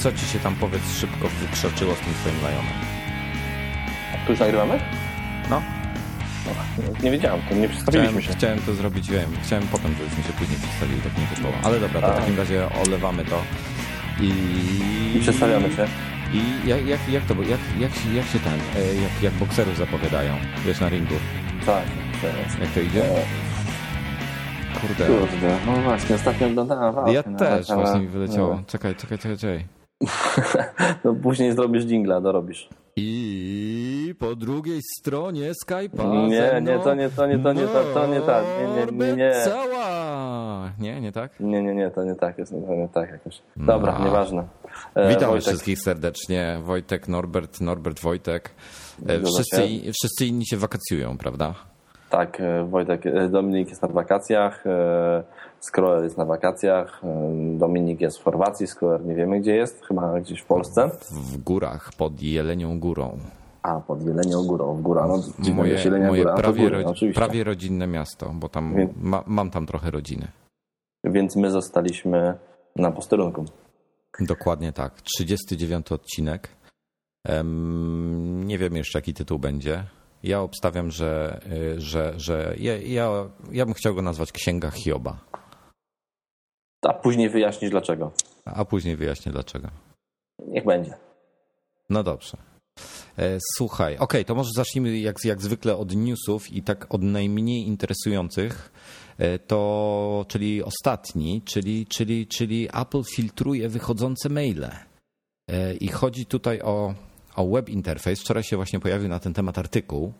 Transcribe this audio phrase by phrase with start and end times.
[0.00, 2.72] Co ci się tam powiedz szybko wykrzaczyło z tym twoim znajomym?
[4.26, 4.78] Tu już nagrywamy?
[5.50, 5.62] No,
[7.02, 8.38] Nie wiedziałem, to nie przedstawiliśmy chciałem, się.
[8.38, 11.50] chciałem to zrobić, wiem, chciałem potem, żebyśmy się później przedstawili, tak nie wyszło.
[11.62, 12.14] Ale dobra, to w A.
[12.20, 13.42] takim razie olewamy to.
[14.20, 14.32] I,
[15.16, 15.86] I przedstawiamy się.
[16.32, 19.76] I jak, jak, jak to, jak, jak, się- jak się ten, e, jak, jak bokserów
[19.76, 20.34] zapowiadają,
[20.66, 21.14] wiesz, na ringu,
[21.66, 21.84] Tak,
[22.22, 22.58] teraz.
[22.60, 23.04] jak to idzie?
[23.04, 23.22] E,
[24.80, 25.06] Kurde.
[25.06, 27.12] Kurde, no właśnie, ostatnio oglądałem walkę.
[27.12, 28.54] Ja no, też ale- właśnie mi wyleciało.
[28.56, 28.62] no.
[28.66, 29.79] Czekaj, czekaj, czekaj, czekaj.
[31.04, 32.68] No później zrobisz dżingla, dorobisz.
[32.96, 38.06] I po drugiej stronie Skype'a Nie, nie, to nie, to nie, to nie, to, to
[38.06, 38.44] nie tak.
[38.76, 39.32] Nie, nie, nie.
[39.44, 40.70] Cała!
[40.78, 41.40] Nie, nie tak?
[41.40, 43.42] Nie, nie, nie, to nie tak jest, to nie tak jakoś.
[43.56, 44.04] Dobra, No.
[44.04, 44.44] nieważne.
[44.94, 46.58] E, Witamy Wojtek, wszystkich serdecznie.
[46.62, 48.50] Wojtek, Norbert, Norbert, Wojtek.
[49.08, 51.54] E, Wszyscy, wszyscy inni się wakacjują, prawda?
[52.10, 55.22] Tak, e, Wojtek, e, Dominik jest na wakacjach, e,
[55.60, 60.20] Skroer jest na wakacjach, e, Dominik jest w Chorwacji, Skroer nie wiemy gdzie jest, chyba
[60.20, 60.90] gdzieś w Polsce.
[61.10, 63.18] W górach, pod Jelenią Górą.
[63.62, 65.22] A, pod Jelenią Górą, w góra, no
[65.54, 69.66] Moje, moje Góra, prawie, góry, rodzi- prawie rodzinne miasto, bo tam Wie- ma, mam tam
[69.66, 70.28] trochę rodziny.
[71.04, 72.34] Więc my zostaliśmy
[72.76, 73.44] na posterunku.
[74.20, 75.00] Dokładnie tak.
[75.02, 76.48] 39 odcinek.
[78.44, 79.84] Nie wiem jeszcze, jaki tytuł będzie.
[80.22, 81.40] Ja obstawiam, że,
[81.76, 83.10] y, że, że ja, ja,
[83.52, 85.18] ja bym chciał go nazwać Księga Hioba,
[86.88, 88.12] A później wyjaśnisz dlaczego.
[88.44, 89.68] a później wyjaśnię dlaczego.
[90.46, 90.94] Niech będzie.
[91.90, 92.36] No dobrze.
[93.18, 97.66] E, Słuchaj, okej, to może zacznijmy jak, jak zwykle od newsów i tak od najmniej
[97.66, 98.72] interesujących.
[99.18, 104.70] E, To, czyli ostatni, czyli, czyli, czyli Apple filtruje wychodzące maile.
[105.50, 106.94] E, I chodzi tutaj o,
[107.36, 108.16] o web interface.
[108.16, 110.12] Wczoraj się właśnie pojawił na ten temat artykuł.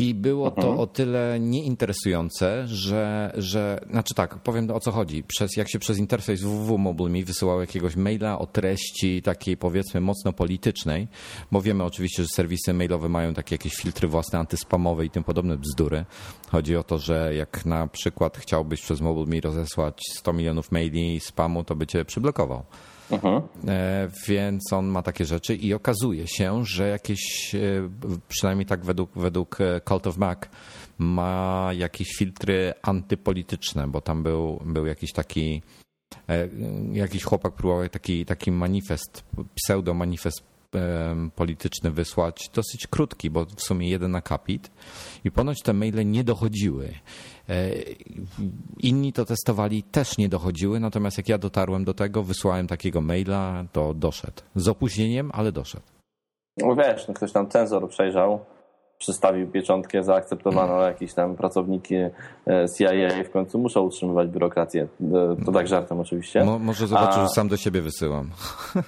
[0.00, 0.78] I było to Mhm.
[0.80, 5.22] o tyle nieinteresujące, że, że, znaczy tak, powiem o co chodzi.
[5.22, 11.08] Przez, jak się przez interfejs www.mobile.me wysyłało jakiegoś maila o treści takiej powiedzmy mocno politycznej,
[11.52, 15.56] bo wiemy oczywiście, że serwisy mailowe mają takie jakieś filtry własne antyspamowe i tym podobne
[15.56, 16.04] bzdury.
[16.48, 21.64] Chodzi o to, że jak na przykład chciałbyś przez MobileMe rozesłać 100 milionów maili spamu,
[21.64, 22.62] to by cię przyblokował.
[23.10, 23.42] Mhm.
[23.68, 27.58] E, Więc on ma takie rzeczy i okazuje się, że jakieś, e,
[28.28, 30.38] przynajmniej tak według, według e, Cult of Mac,
[30.98, 35.62] ma jakieś filtry antypolityczne, bo tam był, był jakiś taki,
[36.92, 40.42] jakiś chłopak próbował taki, taki manifest, pseudo-manifest
[41.34, 44.70] polityczny wysłać, dosyć krótki, bo w sumie jeden akapit
[45.24, 46.88] i ponoć te maile nie dochodziły.
[47.48, 47.70] E,
[48.78, 53.64] Inni to testowali, też nie dochodziły, natomiast jak ja dotarłem do tego, wysłałem takiego maila,
[53.72, 54.42] to doszedł.
[54.54, 55.84] Z opóźnieniem, ale doszedł.
[56.56, 58.44] No wiesz, no ktoś tam cenzor przejrzał,
[58.98, 62.10] przystawił pieczątkę, zaakceptowano jakieś tam pracowniki e,
[62.78, 64.88] CIA w końcu muszą utrzymywać biurokrację.
[65.40, 66.44] E, To tak żartem oczywiście.
[66.44, 68.30] Mo, może zobaczył, A- że sam do siebie wysyłam.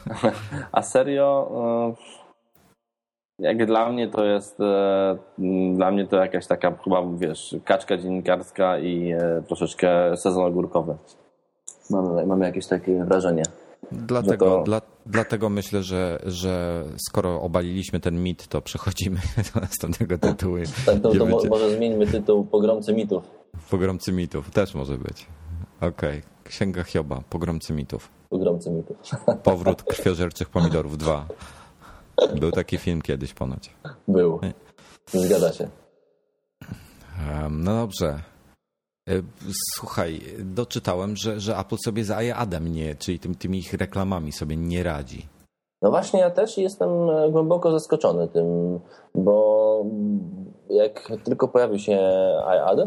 [0.72, 1.50] A serio,
[1.98, 2.21] e,
[3.38, 4.59] jak dla mnie to jest,
[5.75, 9.12] dla mnie to jakaś taka chyba, wiesz, kaczka dziennikarska i
[9.47, 10.97] troszeczkę sezon ogórkowy.
[11.91, 13.42] Mam, mam jakieś takie wrażenie.
[13.92, 19.21] Dlatego, to- dla, dlatego myślę, że, że skoro obaliliśmy ten mit, to przechodzimy
[19.54, 20.56] do następnego tytułu.
[20.87, 23.25] Tak, to, to mo- może zmieńmy tytuł Pogromcy mitów.
[23.71, 25.26] Pogromcy mitów, też może być.
[25.81, 28.09] Okej, Księga Hioba, Pogromcy mitów.
[28.28, 28.97] Pogromcy mitów.
[29.43, 31.27] Powrót krwiożerczych pomidorów 2.
[32.41, 33.71] Był taki film kiedyś ponoć.
[34.09, 34.41] Był.
[35.06, 35.69] Zgadza się.
[37.50, 38.22] No dobrze.
[39.10, 39.22] E,
[39.75, 44.56] Słuchaj, doczytałem, że, że Apple sobie z iAdem nie, czyli tym, tymi ich reklamami sobie
[44.56, 45.26] nie radzi.
[45.82, 48.80] No właśnie, ja też jestem e, głęboko zaskoczony tym,
[49.15, 49.84] bo
[50.71, 51.98] jak tylko pojawił się
[52.57, 52.78] iAd,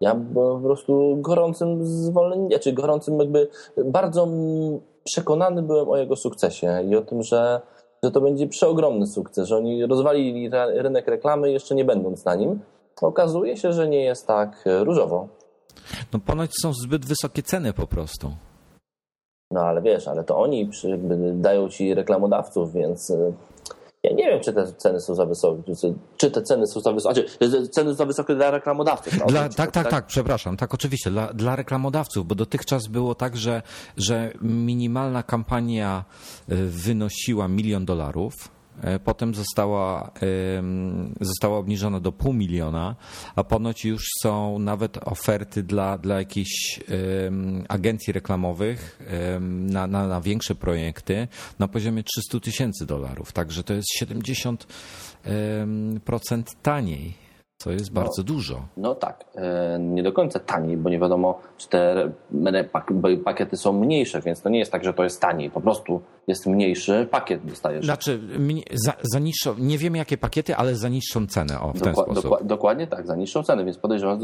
[0.00, 3.48] ja byłem po prostu gorącym zwolennikiem, czy gorącym jakby
[3.84, 4.28] bardzo
[5.04, 7.60] przekonany byłem o jego sukcesie i o tym, że,
[8.04, 12.60] że to będzie przeogromny sukces, że oni rozwalili rynek reklamy jeszcze nie będąc na nim.
[13.02, 15.28] Okazuje się, że nie jest tak e, różowo.
[16.12, 18.36] No ponoć są zbyt wysokie ceny po prostu.
[19.50, 20.98] No ale wiesz, ale to oni przy,
[21.34, 23.32] dają ci reklamodawców, więc e,
[24.02, 25.72] Ja nie wiem, czy te ceny są za wysokie,
[26.16, 29.18] czy, te ceny są za wysokie, znaczy, ceny są za wysokie dla reklamodawców.
[29.20, 33.36] No, dla, tak, tak, tak, przepraszam, tak oczywiście, dla, dla reklamodawców, bo dotychczas było tak,
[33.36, 33.62] że,
[33.96, 36.04] że minimalna kampania
[36.52, 38.34] y, wynosiła milion dolarów,
[39.04, 40.10] potem została,
[41.20, 42.96] została obniżona do pół miliona,
[43.36, 46.80] a ponoć już są nawet oferty dla, dla jakichś
[47.68, 48.98] agencji reklamowych
[49.40, 51.28] na, na, na większe projekty
[51.58, 53.32] na poziomie 300 tysięcy dolarów.
[53.32, 54.56] Także to jest 70%
[56.62, 57.22] taniej
[57.62, 58.62] co jest bardzo no, dużo.
[58.76, 62.10] No tak, e, nie do końca taniej, bo nie wiadomo, czy te
[63.24, 65.50] pakiety są mniejsze, więc to nie jest tak, że to jest taniej.
[65.50, 67.84] Po prostu jest mniejszy pakiet dostajesz.
[67.84, 68.20] Znaczy,
[68.72, 72.42] za, za niższą, nie wiem jakie pakiety, ale za niższą cenę, o, w ten sposób.
[72.42, 74.18] dokładnie tak, za niższą cenę, więc podejrzewam,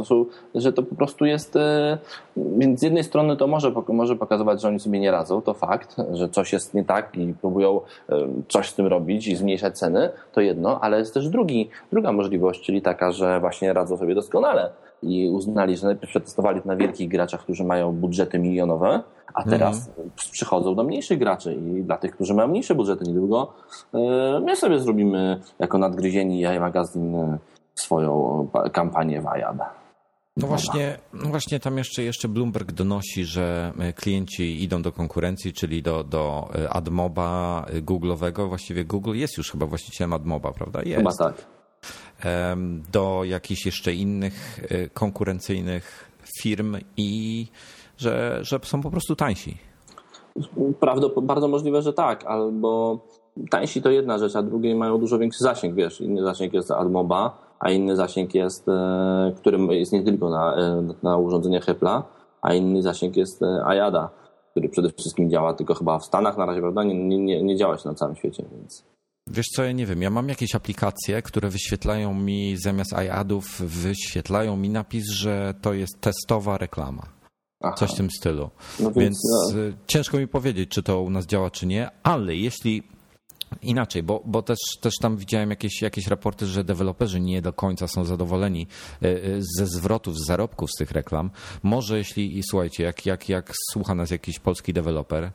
[0.55, 1.99] że to po prostu jest, e,
[2.37, 5.97] więc z jednej strony to może, może pokazywać, że oni sobie nie radzą, to fakt,
[6.12, 10.11] że coś jest nie tak i próbują e, coś z tym robić i zmniejszać ceny,
[10.33, 14.71] to jedno, ale jest też drugi, druga możliwość, czyli taka, że właśnie radzą sobie doskonale
[15.03, 19.03] i uznali, że najpierw przetestowali to na wielkich graczach, którzy mają budżety milionowe,
[19.34, 20.10] a teraz mhm.
[20.32, 23.54] przychodzą do mniejszych graczy i dla tych, którzy mają mniejsze budżety niedługo,
[23.94, 23.98] e,
[24.40, 27.38] my sobie zrobimy jako nadgryzieni jaj magazyn e,
[27.75, 29.58] swoją kampanię w IAD.
[30.36, 35.52] No właśnie, no właśnie tam jeszcze, jeszcze Bloomberg donosi, że e, klienci idą do konkurencji,
[35.52, 38.48] czyli do, do AdMoba Google'owego.
[38.48, 40.82] Właściwie Google jest już chyba właścicielem AdMoba, prawda?
[40.82, 40.96] Jest.
[40.96, 41.46] Chyba tak.
[42.90, 44.60] Do jakichś jeszcze innych
[44.94, 46.10] konkurencyjnych
[46.42, 47.46] firm i
[47.99, 49.59] że, że są po prostu tańsi.
[50.81, 52.99] Prawdopodobnie bardzo możliwe, że tak, albo
[53.50, 57.39] tańsi to jedna rzecz, a drugiej mają dużo większy zasięg, wiesz, inny zasięg jest AdMoba,
[57.61, 62.03] a inny zasięg jest, e, który jest nie tylko na, e, na urządzeniach Apple'a,
[62.43, 64.11] a inny zasięg jest e, iAda,
[64.50, 66.85] który przede wszystkim działa tylko chyba w Stanach na razie, prawda?
[66.85, 68.85] Nie, nie, nie działa się na całym świecie, więc...
[69.31, 74.56] Wiesz co, ja nie wiem, ja mam jakieś aplikacje, które wyświetlają mi zamiast iAdów, wyświetlają
[74.56, 77.18] mi napis, że to jest testowa reklama.
[77.60, 77.75] Aha.
[77.78, 78.50] Coś w tym stylu.
[78.81, 79.19] No więc, więc
[79.55, 79.78] no.
[79.87, 82.82] ciężko mi powiedzieć, czy to u nas działa, czy nie, ale jeśli
[83.62, 87.88] Inaczej, bo, bo też, też tam widziałem jakieś, jakieś raporty, że deweloperzy nie do końca
[87.88, 88.66] są zadowoleni
[89.02, 89.19] e, e,
[89.56, 91.31] ze zwrotów, z zarobków z tych reklam.
[91.62, 95.31] Może jeśli, i słuchajcie, jak, jak, jak słucha nas jakiś polski deweloper,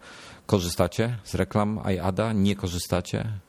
[0.46, 3.40] korzystacie z reklam iAda, nie korzystacie,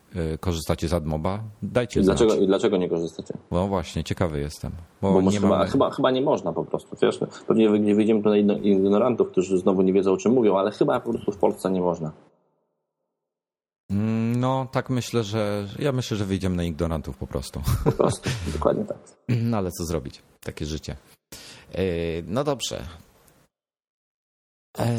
[0.41, 1.41] korzystacie z AdMoba?
[1.63, 3.35] Dajcie I dlaczego, I dlaczego nie korzystacie?
[3.51, 4.73] No właśnie, ciekawy jestem.
[5.03, 5.71] Bo, bo nie chyba, mamy...
[5.71, 6.97] chyba, chyba nie można po prostu.
[7.03, 11.01] Wiesz, pewnie nie wyjdziemy na ignorantów, którzy znowu nie wiedzą o czym mówią, ale chyba
[11.01, 12.13] po prostu w Polsce nie można.
[13.91, 17.61] Mm, no, tak myślę, że ja myślę, że wyjdziemy na ignorantów po prostu.
[17.85, 18.99] Po prostu, dokładnie tak.
[19.51, 20.23] No ale co zrobić?
[20.41, 20.97] Takie życie.
[21.79, 22.83] Y, no dobrze,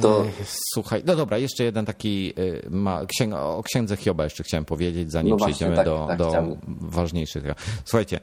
[0.01, 0.25] to...
[0.74, 5.12] Słuchaj, no dobra, jeszcze jeden taki y, ma, księg, o księdze Hioba jeszcze chciałem powiedzieć,
[5.12, 7.44] zanim no właśnie, przejdziemy tak, do, tak, do ważniejszych.
[7.86, 8.19] Słuchajcie,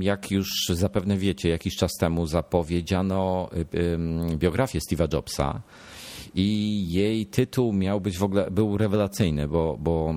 [0.00, 5.62] jak już zapewne wiecie, jakiś czas temu zapowiedziano y, biografię Steve'a Jobsa
[6.34, 10.14] i jej tytuł miał być w ogóle, był rewelacyjny, bo, bo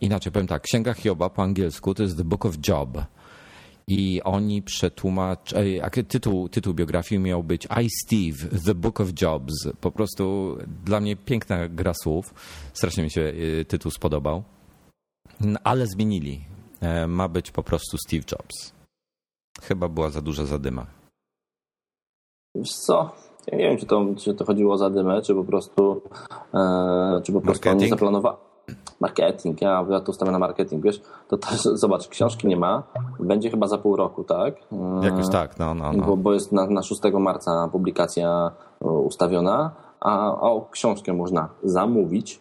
[0.00, 2.98] inaczej powiem tak, Księga Hioba po angielsku to jest The Book of Job
[3.88, 9.54] i oni przetłumaczyli, tytuł, tytuł biografii miał być I Steve, The Book of Jobs.
[9.80, 12.34] Po prostu dla mnie piękna gra słów.
[12.72, 14.42] Strasznie mi się y, tytuł spodobał.
[15.64, 16.40] Ale zmienili.
[16.80, 18.72] E, ma być po prostu Steve Jobs.
[19.62, 20.86] Chyba była za duża zadyma.
[22.54, 23.10] Wiesz co?
[23.46, 26.02] Ja nie wiem, czy to, czy to chodziło o zadymę, czy po prostu,
[26.54, 28.47] e, czy po prostu oni zaplanowali
[29.00, 32.82] marketing, ja, ja to stawiam na marketing, wiesz, to też, zobacz, książki nie ma,
[33.20, 34.54] będzie chyba za pół roku, tak?
[35.02, 36.06] Jakoś tak, no, no, no.
[36.06, 39.70] Bo, bo jest na, na 6 marca publikacja ustawiona,
[40.00, 42.40] a o książkę można zamówić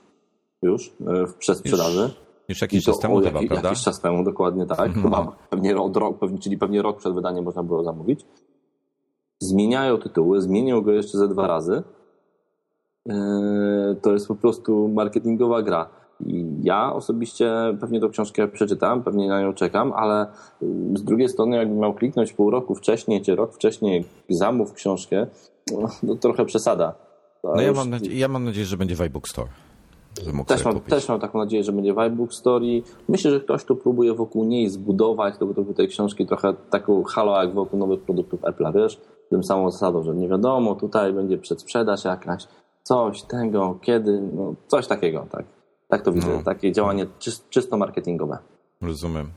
[0.61, 2.01] już e, w przesprzedaży.
[2.01, 2.11] Już,
[2.49, 3.69] już jakiś czas temu chyba, jak, prawda?
[3.69, 4.95] Jakiś czas temu, dokładnie tak.
[4.95, 5.01] No.
[5.01, 8.25] Chyba pewnie od rok, pewnie, czyli pewnie rok przed wydaniem można było zamówić.
[9.39, 11.83] Zmieniają tytuły, zmienią go jeszcze ze dwa razy.
[13.09, 13.15] E,
[14.01, 15.89] to jest po prostu marketingowa gra.
[16.25, 20.27] I ja osobiście pewnie tą książkę przeczytam, pewnie na nią czekam, ale
[20.95, 25.27] z drugiej strony, jakbym miał kliknąć pół roku wcześniej, czy rok wcześniej, zamów książkę,
[25.71, 26.93] no, no trochę przesada.
[27.43, 29.49] no ja, mam nadzieję, ja mam nadzieję, że będzie w iBook Store.
[30.47, 33.63] Też mam, też mam taką nadzieję, że będzie w iBook Store i myślę, że ktoś
[33.63, 38.41] tu próbuje wokół niej zbudować wokół tej książki trochę taką halo jak wokół nowych produktów
[38.41, 39.01] Apple'a, wiesz?
[39.29, 42.47] Tym samą zasadą, że nie wiadomo, tutaj będzie przedsprzedaż jakaś,
[42.83, 45.56] coś tego, kiedy, no coś takiego, tak.
[45.87, 46.43] Tak to widzę, no.
[46.43, 47.05] takie działanie
[47.49, 48.37] czysto marketingowe.
[48.81, 49.31] Rozumiem.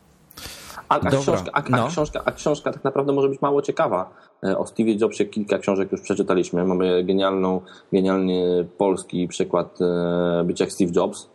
[0.89, 1.85] A, a, książka, a, no.
[1.85, 4.15] a, książka, a książka tak naprawdę może być mało ciekawa.
[4.45, 6.65] E, o Steve Jobsie kilka książek już przeczytaliśmy.
[6.65, 7.61] Mamy genialną,
[7.93, 11.31] genialny polski przykład e, być jak Steve Jobs.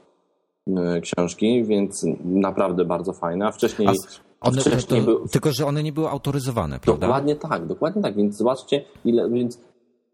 [0.78, 3.48] e, książki, więc naprawdę bardzo fajne.
[3.48, 3.88] A wcześniej,
[4.40, 5.28] a one, wcześniej to, był...
[5.28, 7.08] Tylko, że one nie były autoryzowane, prawda?
[7.08, 8.16] Dokładnie tak, dokładnie tak.
[8.16, 9.60] Więc zobaczcie, ile, więc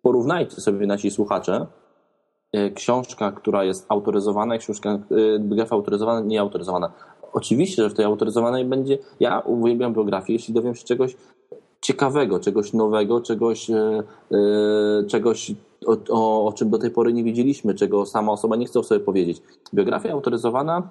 [0.02, 1.68] porównajcie sobie nasi słuchacze,
[2.76, 5.00] książka, która jest autoryzowana książka,
[5.40, 6.92] biografia autoryzowana, nieautoryzowana.
[7.34, 11.16] Oczywiście, że w tej autoryzowanej będzie, ja uwielbiam biografię, jeśli dowiem się czegoś
[11.82, 14.04] ciekawego, czegoś nowego, czegoś, e,
[15.08, 15.52] czegoś
[15.86, 19.02] o, o, o, czym do tej pory nie wiedzieliśmy, czego sama osoba nie chce sobie
[19.02, 19.42] powiedzieć.
[19.74, 20.90] Biografia autoryzowana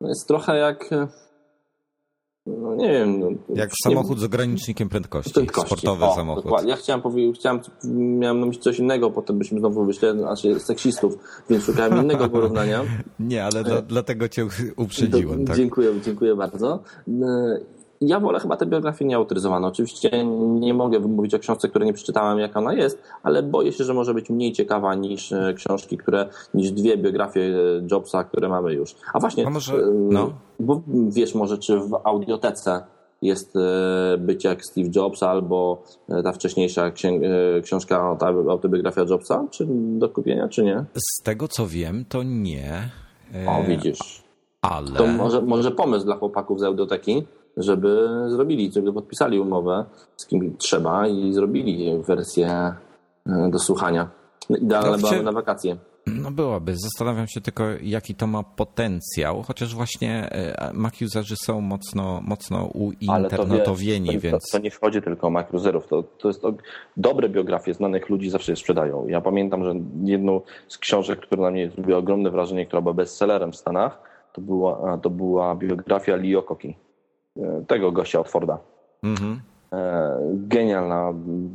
[0.00, 0.90] jest trochę jak
[2.46, 3.20] no nie wiem.
[3.20, 5.32] No, jak samochód z ogranicznikiem prędkości.
[5.32, 5.68] prędkości.
[5.68, 6.44] Sportowy o, samochód.
[6.44, 6.70] Dokładnie.
[6.70, 7.60] Ja chciałem powiedzieć, chciałem,
[7.94, 11.18] miałem na myśli coś innego, potem byśmy znowu wyszli, znaczy seksistów,
[11.50, 12.84] więc szukałem innego porównania.
[13.20, 14.46] Nie, ale dla, dlatego cię
[14.76, 15.44] uprzedziłem.
[15.44, 15.56] tak?
[15.56, 16.82] Dziękuję, dziękuję bardzo
[18.06, 19.68] ja wolę chyba tę biografię nieautoryzowaną.
[19.68, 20.24] Oczywiście
[20.60, 23.94] nie mogę wymówić o książce, której nie przeczytałem, jak ona jest, ale boję się, że
[23.94, 28.72] może być mniej ciekawa niż e, książki, które, niż dwie biografie e, Jobsa, które mamy
[28.72, 28.94] już.
[29.12, 30.32] A właśnie, A może, no.
[30.60, 32.82] bo wiesz może, czy w audiotece
[33.22, 35.82] jest e, być jak Steve Jobs albo
[36.24, 36.90] ta wcześniejsza
[37.62, 39.66] książka, ta autobiografia Jobsa, czy
[39.98, 40.84] do kupienia, czy nie?
[40.94, 42.90] Z tego co wiem, to nie.
[43.48, 44.22] O, widzisz.
[44.62, 44.90] Ale...
[44.90, 49.84] To może, może pomysł dla chłopaków z audioteki, żeby zrobili, żeby podpisali umowę
[50.16, 52.74] z kim trzeba i zrobili wersję
[53.26, 54.10] e, do słuchania.
[54.50, 55.76] Idealne byłaby na wakacje.
[56.06, 56.74] No byłaby.
[56.76, 62.64] Zastanawiam się tylko, jaki to ma potencjał, chociaż właśnie e, Mac userzy są mocno, mocno
[62.64, 64.50] uinternetowieni, to, więc...
[64.50, 65.86] To, to, nie wchodzi tylko o Mac userów.
[65.86, 66.54] To, to jest to,
[66.96, 69.06] dobre biografie znanych ludzi zawsze je sprzedają.
[69.06, 73.52] Ja pamiętam, że jedną z książek, która na mnie zrobiła ogromne wrażenie, która była bestsellerem
[73.52, 73.98] w Stanach,
[74.32, 76.91] to była, to była biografia Lee Okoki E,
[77.66, 78.58] tego gościa od Forda.
[79.02, 79.40] Mhm.
[79.72, 81.12] E, genialna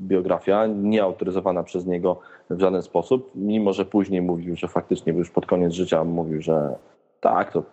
[0.08, 2.20] biografia, nieautoryzowana przez niego
[2.50, 6.76] w żaden sposób, mimo że później mówił, że faktycznie już pod koniec życia mówił, że
[7.22, 7.64] tak, to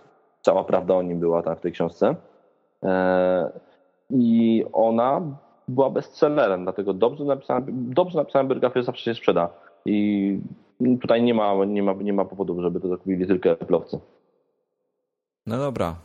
[0.43, 2.15] cała prawda o nim była tam w tej książce.
[2.83, 3.51] E,
[4.11, 5.21] I ona
[5.69, 9.49] była bestsellerem, dlatego dobrze napisana, dobrze napisana biografia zawsze się sprzeda.
[9.87, 10.41] I
[11.01, 14.01] tutaj nie ma, nie ma, nie ma powodów, żeby to zakupili tylko eplowcy.
[15.47, 15.97] No dobra,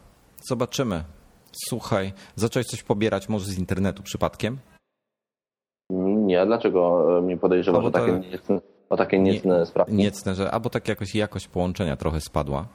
[0.41, 1.03] zobaczymy.
[1.51, 4.58] Słuchaj, zacząłeś coś pobierać może z internetu przypadkiem?
[5.89, 9.94] Nie, dlaczego e, mi podejrzewa, że takie niecne, o takie niecne nie, sprawki?
[9.94, 12.68] Niecne, że albo tak jakoś jakość połączenia trochę spadła.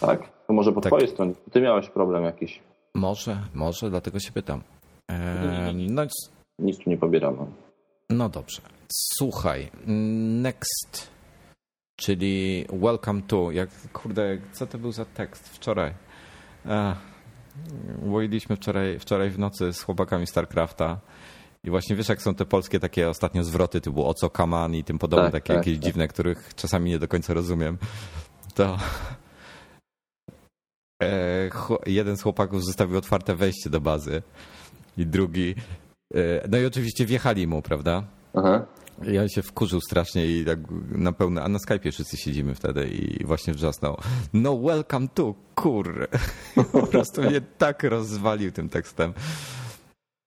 [0.00, 0.28] Tak?
[0.46, 0.90] To może po tak.
[0.90, 1.32] twojej stronie.
[1.52, 2.60] Ty miałeś problem jakiś.
[2.94, 4.62] Może, może, dlatego się pytam.
[5.10, 6.02] Eee, no,
[6.58, 7.38] Nic tu nie pobieramy.
[8.10, 8.62] No dobrze.
[8.92, 9.68] Słuchaj,
[10.42, 11.10] next,
[11.96, 13.50] czyli welcome to.
[13.50, 15.92] Jak, kurde, co to był za tekst wczoraj?
[18.02, 21.00] Łoiliśmy wczoraj, wczoraj w nocy z chłopakami StarCrafta.
[21.64, 24.84] I właśnie wiesz, jak są te polskie takie ostatnio zwroty typu o co kaman i
[24.84, 25.84] tym podobne, tak, takie tak, jakieś tak.
[25.84, 27.78] dziwne, których czasami nie do końca rozumiem.
[28.54, 28.78] To
[31.02, 31.50] e,
[31.86, 34.22] jeden z chłopaków zostawił otwarte wejście do bazy
[34.96, 35.54] i drugi.
[36.14, 38.02] E, no i oczywiście wjechali mu, prawda?
[38.34, 38.66] Aha.
[39.02, 40.58] Ja się wkurzył strasznie i tak
[40.90, 43.96] na pełne, a na Skype'ie wszyscy siedzimy wtedy i właśnie wrzasnął
[44.32, 46.08] no welcome to, kur.
[46.72, 49.12] po prostu mnie tak rozwalił tym tekstem.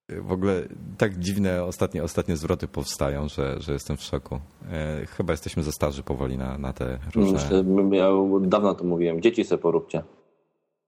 [0.10, 0.62] W ogóle
[0.98, 4.40] tak dziwne ostatnie, ostatnie zwroty powstają, że, że jestem w szoku.
[4.72, 7.34] E, chyba jesteśmy za starzy powoli na, na te różne...
[7.34, 7.63] Myślę,
[7.98, 8.10] ja
[8.42, 9.22] dawno to mówiłem.
[9.22, 10.04] Dzieci sobie poróbcie.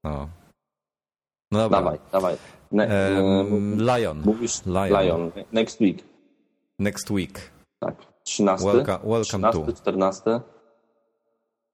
[0.03, 0.29] No.
[1.51, 1.79] No dobra.
[1.79, 2.35] Dawaj, dawaj.
[2.71, 2.87] Ne
[3.23, 4.21] um, Lion.
[4.25, 5.01] Mówisz Lion.
[5.01, 5.31] Lion.
[5.51, 6.03] Next week.
[6.79, 7.51] Next week.
[7.85, 7.95] Tak.
[8.23, 8.65] 13.
[8.65, 9.73] Welcome, welcome 13, to.
[9.73, 10.41] 14.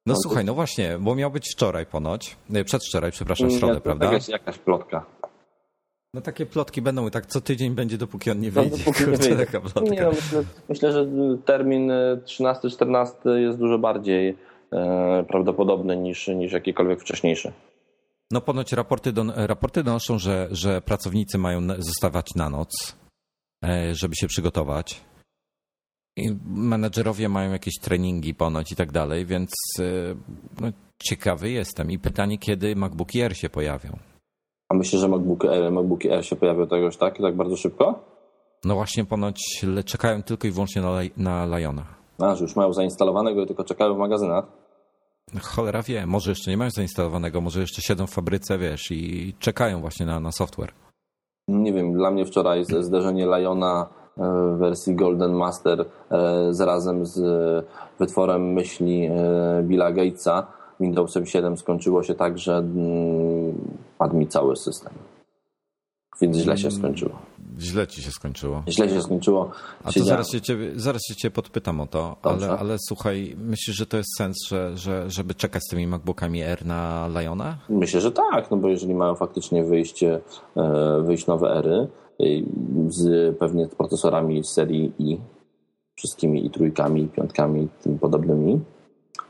[0.05, 2.37] No słuchaj, no właśnie, bo miał być wczoraj ponoć.
[2.49, 4.05] Nie, przedwczoraj, przepraszam, w środę, nie, prawda?
[4.05, 5.05] Jakaś, jakaś plotka.
[6.13, 8.83] No takie plotki będą i tak co tydzień będzie, dopóki on nie no, wyjdzie.
[8.87, 9.81] No, Kurczę, nie plotka.
[9.81, 11.07] Nie, no, myślę, myślę, że
[11.45, 11.91] termin
[12.25, 14.37] 13-14 e, jest dużo bardziej
[14.71, 17.51] e, prawdopodobny niż, niż jakikolwiek wcześniejszy.
[18.31, 22.95] No ponoć raporty, don, raporty donoszą, że, że pracownicy mają zostawać na noc,
[23.63, 25.01] e, żeby się przygotować
[26.45, 30.15] menedżerowie mają jakieś treningi ponoć i tak dalej, więc y,
[30.61, 30.67] no,
[31.03, 31.91] ciekawy jestem.
[31.91, 33.97] I pytanie, kiedy MacBook Air się pojawią?
[34.69, 37.99] A myślę, że MacBook Air, MacBook Air się pojawią tegoś tak, tak bardzo szybko?
[38.65, 41.85] No właśnie ponoć czekają tylko i wyłącznie na, na Liona.
[42.19, 44.45] A, że już mają zainstalowanego i tylko czekają w magazynach?
[45.41, 49.81] Cholera wie, może jeszcze nie mają zainstalowanego, może jeszcze siedzą w fabryce, wiesz, i czekają
[49.81, 50.71] właśnie na, na software.
[51.47, 57.19] Nie wiem, dla mnie wczoraj zderzenie Liona w wersji Golden Master e, zarazem z
[57.99, 60.47] wytworem myśli e, Billa Gatesa
[60.79, 63.53] Windowsem 7 skończyło się tak, że mm,
[63.97, 64.93] padł mi cały system.
[66.21, 67.28] Więc źle się skończyło.
[67.61, 68.63] Źle ci się skończyło.
[68.67, 69.51] Źle się skończyło.
[69.83, 73.75] A to zaraz się, ciebie, zaraz się cię podpytam o to, ale, ale słuchaj, myślisz,
[73.75, 77.57] że to jest sens, że, że, żeby czekać z tymi MacBookami R na Liona?
[77.69, 80.21] Myślę, że tak, no bo jeżeli mają faktycznie wyjść, e,
[81.01, 81.87] wyjść nowe ery
[82.19, 82.23] e,
[82.87, 85.19] z pewnie procesorami serii i
[85.95, 88.59] wszystkimi i trójkami, i piątkami i tym podobnymi,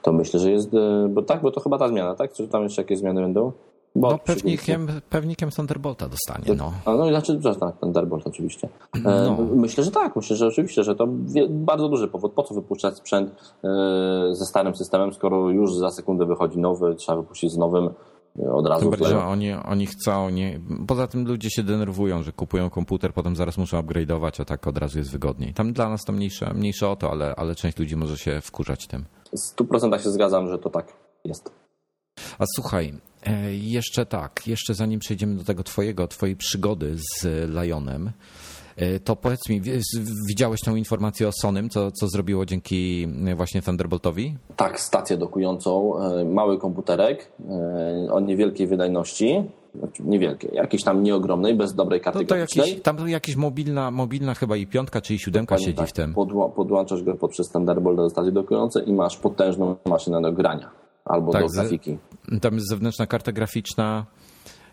[0.02, 2.34] to myślę, że jest, e, bo tak, bo to chyba ta zmiana, tak?
[2.34, 3.52] Czy tam jeszcze jakieś zmiany będą?
[3.96, 6.56] Bo no pewnikiem, pewnikiem Thunderbolta dostanie.
[6.58, 8.70] No, A no znaczy, tak, Thunderbolt oczywiście.
[8.96, 9.38] E, no.
[9.56, 11.08] Myślę, że tak, myślę, że oczywiście, że to
[11.50, 12.34] bardzo duży powód.
[12.34, 13.30] Po co wypuszczać sprzęt
[13.64, 13.68] e,
[14.32, 17.90] ze starym systemem, skoro już za sekundę wychodzi nowy, trzeba wypuścić z nowym
[18.40, 18.82] e, od razu.
[18.82, 23.14] Tym bardziej, że oni, oni chcą, nie, poza tym ludzie się denerwują, że kupują komputer,
[23.14, 25.54] potem zaraz muszą upgrade'ować, a tak od razu jest wygodniej.
[25.54, 28.88] Tam dla nas to mniejsze, mniejsze o to, ale, ale część ludzi może się wkurzać
[28.88, 29.06] tym.
[29.32, 30.94] W 100% się zgadzam, że to tak
[31.26, 31.52] jest.
[32.40, 32.94] A słuchaj,
[33.52, 38.12] jeszcze tak, jeszcze zanim przejdziemy do tego twojego, twojej przygody z Lionem,
[38.76, 39.62] e, to powiedz mi,
[40.30, 44.38] widziałeś tą informację o Sonym, co, co zrobiło dzięki e, właśnie Thunderboltowi?
[44.56, 45.94] Tak, stację dokującą,
[46.26, 47.32] mały komputerek
[48.12, 49.44] o niewielkiej wydajności,
[49.76, 54.34] znaczy niewielkiej, jakiejś tam nieogromnej, bez dobrej karty no to jakiś, Tam jakaś mobilna, mobilna
[54.34, 55.90] chyba i piątka, czy i siódemka Dokładnie siedzi tak.
[55.90, 56.14] w tym.
[56.14, 60.72] Podła, podłączasz go poprzez Thunderbolt do stacji dokującej i masz potężną maszynę do grania
[61.06, 61.98] albo tak, do grafiki.
[62.42, 64.06] Tam jest zewnętrzna karta graficzna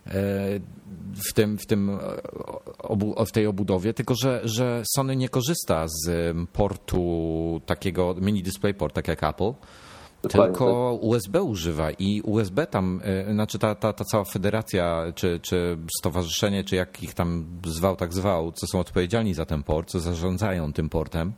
[0.06, 0.10] e,
[1.28, 1.98] w, tym, w, tym,
[3.26, 9.08] w tej obudowie, tylko że, że Sony nie korzysta z portu takiego mini DisplayPort, tak
[9.08, 9.52] jak Apple.
[10.22, 11.04] Tylko tak.
[11.04, 16.64] USB używa i USB tam, e, znaczy ta, ta, ta cała federacja, czy, czy stowarzyszenie,
[16.64, 20.72] czy jak ich tam zwał, tak zwał, co są odpowiedzialni za ten port, co zarządzają
[20.72, 21.32] tym portem,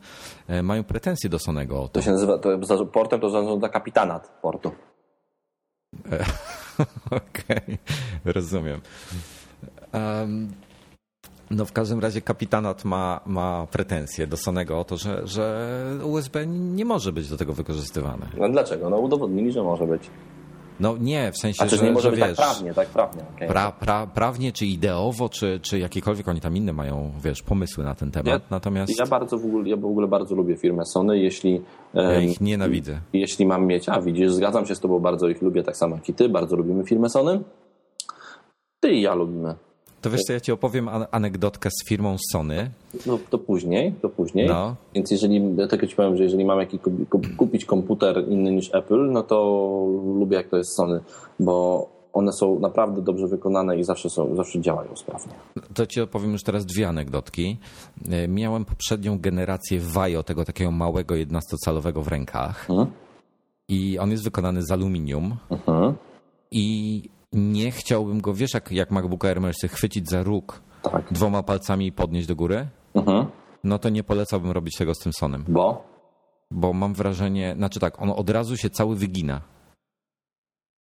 [0.49, 1.89] e, mają pretensje do Sonego o to.
[1.89, 4.71] To się nazywa, to portem to zarządza kapitanat portu.
[7.11, 7.79] Okej, okay,
[8.25, 8.81] rozumiem.
[9.93, 10.49] Um,
[11.51, 16.47] no w każdym razie kapitanat ma, ma pretensje do Sonego o to, że, że USB
[16.47, 18.27] nie może być do tego wykorzystywane.
[18.39, 18.91] No dlaczego?
[18.91, 20.11] No udowodnili, że może być.
[20.81, 22.89] No nie, w sensie, A że, nie może że, być tak wiesz, tak prawnie, tak
[22.89, 23.23] prawnie.
[23.37, 23.49] Okay.
[23.49, 27.95] Pra, pra, prawnie, czy ideowo, czy, czy jakiekolwiek oni tam inne mają, wiesz, pomysły na
[27.95, 28.27] ten temat.
[28.27, 28.99] Ja, Natomiast...
[28.99, 31.63] ja bardzo w ogóle, ja w ogóle bardzo lubię firmę Sony, jeśli...
[31.95, 33.01] Ja ich nienawidzę.
[33.13, 36.09] Jeśli mam mieć, a widzisz, zgadzam się z tobą, bardzo ich lubię, tak samo jak
[36.09, 37.41] i ty, bardzo lubimy firmę Sony.
[38.81, 39.55] Ty i ja lubimy.
[40.01, 42.71] To wiesz co, ja ci opowiem anegdotkę z firmą Sony.
[43.07, 44.49] No to później, to później.
[44.49, 44.77] No.
[44.95, 46.81] Więc jeżeli, tak jak ci powiem, że jeżeli mam jakiś
[47.37, 49.37] kupić komputer inny niż Apple, no to
[50.19, 51.01] lubię jak to jest Sony,
[51.41, 55.33] bo one są naprawdę dobrze wykonane i zawsze, są, zawsze działają sprawnie.
[55.75, 57.59] To ci opowiem już teraz dwie anegdotki.
[58.11, 62.67] E, miałem poprzednią generację Vajo, tego takiego małego 11-calowego w rękach.
[62.67, 62.87] Hmm?
[63.69, 65.37] I on jest wykonany z aluminium.
[65.67, 65.95] Hmm.
[66.51, 71.13] I nie chciałbym go, wiesz jak, jak MacBook Air możesz się chwycić za róg tak.
[71.13, 72.69] dwoma palcami i podnieść do góry?
[72.95, 73.27] Mhm.
[73.65, 75.45] No to nie polecałbym robić tego z tym Sonem.
[75.49, 75.85] Bo?
[76.51, 79.41] Bo mam wrażenie, znaczy tak, on od razu się cały wygina.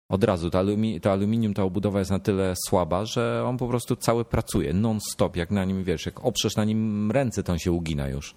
[0.09, 0.51] Od razu.
[0.51, 4.25] To, alumi to aluminium, ta obudowa jest na tyle słaba, że on po prostu cały
[4.25, 8.09] pracuje non-stop, jak na nim, wiesz, jak oprzesz na nim ręce, to on się ugina
[8.09, 8.35] już.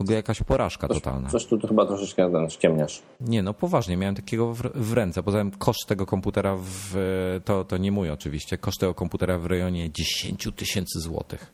[0.00, 1.28] W ogóle jakaś porażka coś, totalna.
[1.28, 3.02] Coś tu chyba troszeczkę ściemniasz.
[3.20, 5.22] Nie, no poważnie, miałem takiego w, w ręce.
[5.22, 9.46] Poza tym koszt tego komputera, w, to, to nie mój oczywiście, koszt tego komputera w
[9.46, 11.52] rejonie 10 tysięcy złotych.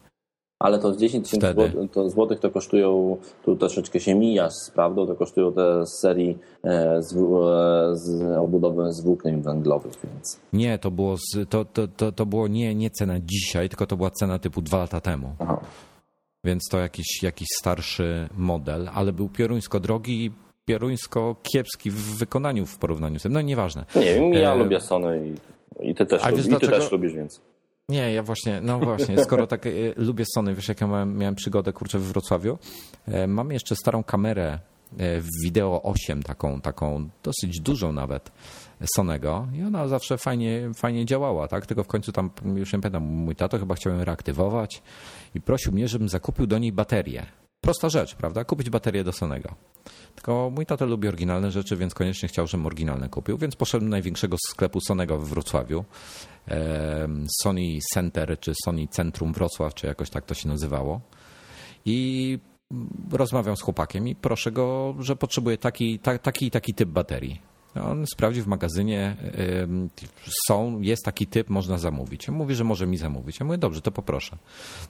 [0.58, 5.06] Ale to z 10 tysięcy złotych, złotych to kosztują, tu troszeczkę się mijasz z prawdą,
[5.06, 10.40] to kosztują te z serii e, z, e, z obudowy z włókien węglowych, więc...
[10.52, 13.96] Nie, to było, z, to, to, to, to było nie, nie cena dzisiaj, tylko to
[13.96, 15.34] była cena typu dwa lata temu.
[15.38, 15.60] Aha
[16.44, 20.30] więc to jakiś, jakiś starszy model, ale był pioruńsko drogi i
[20.64, 23.32] pioruńsko kiepski w wykonaniu w porównaniu z tym.
[23.32, 23.84] No nieważne.
[23.96, 24.58] Nie wiem, ja e...
[24.58, 25.28] lubię Sony
[25.80, 27.40] i, i ty, też, A lubisz, i ty też lubisz, więc...
[27.88, 31.34] Nie, ja właśnie, no właśnie, skoro tak e, lubię Sony, wiesz jak ja miałem, miałem
[31.34, 32.58] przygodę, kurczę, w Wrocławiu,
[33.06, 34.58] e, mam jeszcze starą kamerę
[34.98, 38.32] e, wideo 8, taką, taką dosyć dużą nawet,
[38.96, 41.66] Sonego i ona zawsze fajnie, fajnie działała, tak?
[41.66, 44.82] Tylko w końcu tam, już nie pamiętam, mój tato chyba chciał ją reaktywować
[45.34, 47.26] i prosił mnie, żebym zakupił do niej baterię.
[47.60, 48.44] Prosta rzecz, prawda?
[48.44, 49.54] Kupić baterię do Sonego.
[50.14, 53.90] Tylko mój tato lubi oryginalne rzeczy, więc koniecznie chciał, żebym oryginalne kupił, więc poszedłem do
[53.90, 55.84] największego sklepu Sonego w Wrocławiu.
[57.42, 61.00] Sony Center, czy Sony Centrum Wrocław, czy jakoś tak to się nazywało.
[61.84, 62.38] I
[63.12, 67.53] rozmawiam z chłopakiem i proszę go, że potrzebuje taki, ta, taki taki typ baterii.
[67.82, 69.16] On sprawdził w magazynie,
[70.48, 72.28] są, jest taki typ, można zamówić.
[72.28, 73.40] On mówi, że może mi zamówić.
[73.40, 74.36] Ja mówię, dobrze, to poproszę.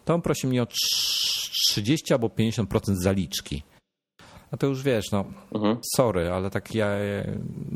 [0.04, 3.62] To on prosi mnie o 30 albo 50% zaliczki.
[4.50, 5.78] A to już wiesz, no, mhm.
[5.96, 6.88] sorry, ale tak ja,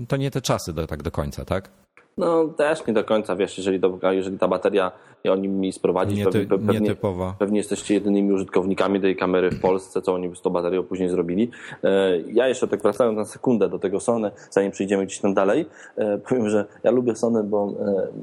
[0.08, 1.70] to nie te czasy do, tak do końca, tak?
[2.18, 4.92] No też nie do końca, wiesz, jeżeli, to, jeżeli ta bateria
[5.24, 7.34] i oni mi sprowadzić, Niety, pewnie, pewnie, nietypowa.
[7.38, 11.50] pewnie jesteście jedynymi użytkownikami tej kamery w Polsce, co oni z tą baterią później zrobili.
[11.84, 15.66] E, Ja jeszcze tak wracając na sekundę do tego Sony, zanim przejdziemy gdzieś tam dalej,
[15.96, 17.72] e, powiem, że ja lubię Sony, bo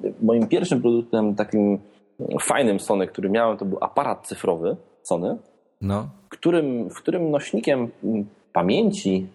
[0.03, 1.79] e, moim pierwszym produktem takim
[2.41, 5.37] fajnym Sony, który miałem, to był aparat cyfrowy Sony,
[5.81, 6.07] No.
[6.29, 7.87] którym, w którym nośnikiem
[8.53, 9.27] pamięci,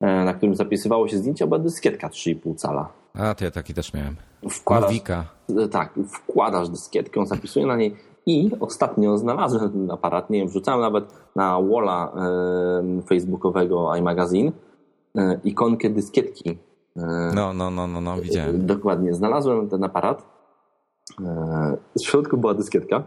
[0.00, 2.88] na którym zapisywało się zdjęcia, była dyskietka 3,5 cala.
[3.14, 4.16] A, to ja taki też miałem.
[4.50, 5.24] Wkładasz, Mawika.
[5.58, 7.96] e, tak, wkładasz dyskietkę, on zapisuje na niej
[8.26, 11.04] i ostatnio znalazłem ten aparat, nie wiem, wrzucałem nawet
[11.36, 14.52] na walla e, facebookowego iMagazine
[15.18, 16.50] e, ikonkę dyskietki.
[16.96, 18.66] E, No, no, no, no, no, widziałem.
[18.66, 20.26] Dokładnie, znalazłem ten aparat.
[21.20, 23.02] E, W środku była dyskietka.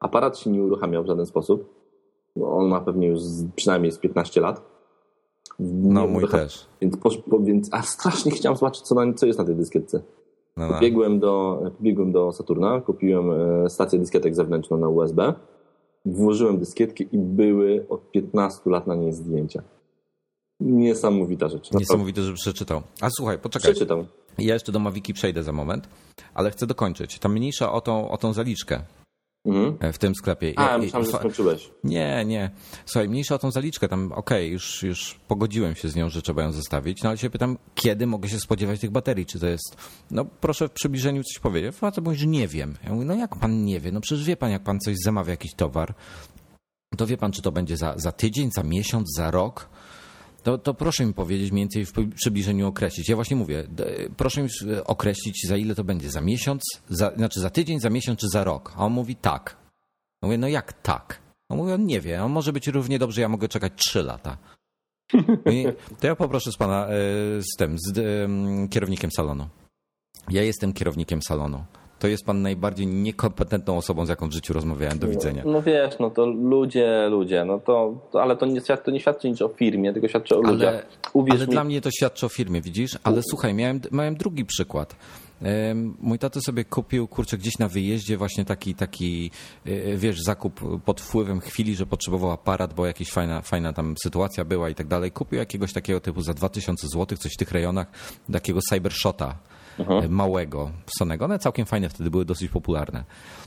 [0.00, 1.74] Aparat się nie uruchamiał w żaden sposób.
[2.44, 4.71] On ma pewnie już z, przynajmniej z 15 lat.
[5.82, 6.66] No, mój też.
[6.80, 6.96] Więc,
[7.40, 10.02] więc a strasznie chciałem zobaczyć, co, na, co jest na tej dyskietce.
[10.56, 10.74] No, no.
[10.74, 15.34] Pobiegłem do, pobiegłem do Saturna, kupiłem e, stację dyskietek zewnętrzną na USB,
[16.06, 19.62] włożyłem dyskietki i były od 15 lat na niej zdjęcia.
[20.60, 21.72] Niesamowita rzecz.
[21.72, 22.82] Niesamowite, że przeczytał.
[23.00, 23.72] A słuchaj, poczekaj.
[23.72, 24.06] Przeczytam.
[24.38, 25.88] Ja jeszcze do Mawiki przejdę za moment,
[26.34, 27.18] ale chcę dokończyć.
[27.18, 28.80] Tam mniejsza o tą, o tą zaliczkę
[29.44, 29.76] Mhm.
[29.80, 30.52] e, w tym sklepie.
[30.56, 31.70] A, Ja- myślałem, że skończyłeś.
[31.84, 32.50] Nie, nie.
[32.86, 33.88] Słuchaj, mniejsza o tą zaliczkę.
[33.88, 37.30] Tam okej, już, już pogodziłem się z nią, że trzeba ją zostawić, no ale się
[37.30, 39.26] pytam, kiedy mogę się spodziewać tych baterii?
[39.26, 39.76] Czy to jest.
[40.10, 41.74] No proszę w przybliżeniu coś powiedzieć.
[41.74, 42.76] Facet mówi, że nie wiem.
[42.84, 43.92] Ja mówię, no jak pan nie wie?
[43.92, 45.94] No przecież wie pan, jak pan coś zamawia, jakiś towar,
[46.96, 49.68] to wie pan, czy to będzie za, za tydzień, za miesiąc, za rok?
[50.42, 53.08] To, to proszę mi powiedzieć mniej więcej w przybliżeniu określić.
[53.08, 53.66] Ja właśnie mówię,
[54.16, 56.10] proszę mi e, określić, za ile to będzie.
[56.10, 58.72] Za miesiąc, za, znaczy za tydzień, za miesiąc czy za rok?
[58.76, 59.56] A on mówi tak.
[60.22, 61.20] Ja Mówię, no jak tak?
[61.48, 64.38] On mówi, on nie wie, on może być równie dobrze, ja mogę czekać trzy lata.
[65.46, 65.66] I
[66.00, 66.92] to ja poproszę z pana, e,
[67.42, 69.48] z tym, z em, kierownikiem salonu.
[70.30, 71.64] Ja jestem kierownikiem salonu.
[72.02, 74.98] To jest pan najbardziej niekompetentną osobą, z jaką w życiu rozmawiałem.
[74.98, 75.42] Do widzenia.
[75.46, 79.30] No wiesz, no to ludzie, ludzie, no to, to ale to nie, to nie świadczy
[79.30, 80.74] nic o firmie, tylko świadczy o ludziach.
[80.74, 82.98] Ale, Uwierz ale mi, dla mnie to świadczy o firmie, widzisz?
[83.04, 84.96] Ale słuchaj, miałem, miałem drugi przykład.
[86.00, 89.30] Mój tato sobie kupił, kurczę, gdzieś na wyjeździe właśnie taki, taki,
[89.66, 94.44] e, wiesz, zakup pod wpływem chwili, że potrzebował aparat, bo jakaś fajna, fajna tam sytuacja
[94.44, 95.10] była i tak dalej.
[95.10, 97.86] Kupił jakiegoś takiego typu za 2000 zł, coś w tych rejonach,
[98.32, 99.34] takiego Cybershota
[99.78, 101.24] e, małego, Sonego.
[101.24, 103.04] One całkiem fajne wtedy były, dosyć popularne.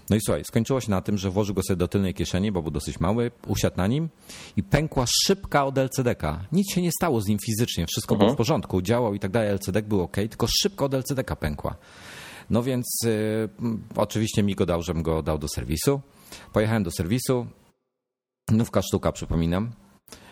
[0.10, 2.62] No i słuchaj, skończyło się na tym, że włożył go sobie do tylnej kieszeni, bo
[2.62, 4.10] był dosyć mały, usiadł na nim
[4.58, 6.40] i pękła szybka od LCD-ka.
[6.52, 9.50] Nic się nie stało z nim fizycznie, wszystko było w porządku, działał i tak dalej,
[9.50, 11.76] LCD był ok, tylko szybko od LCD-ka pękła.
[12.50, 13.50] No więc y,
[13.96, 16.02] oczywiście mi go dał, żebym go dał do serwisu.
[16.54, 17.48] Pojechałem do serwisu,
[18.52, 19.72] nówka sztuka, przypominam.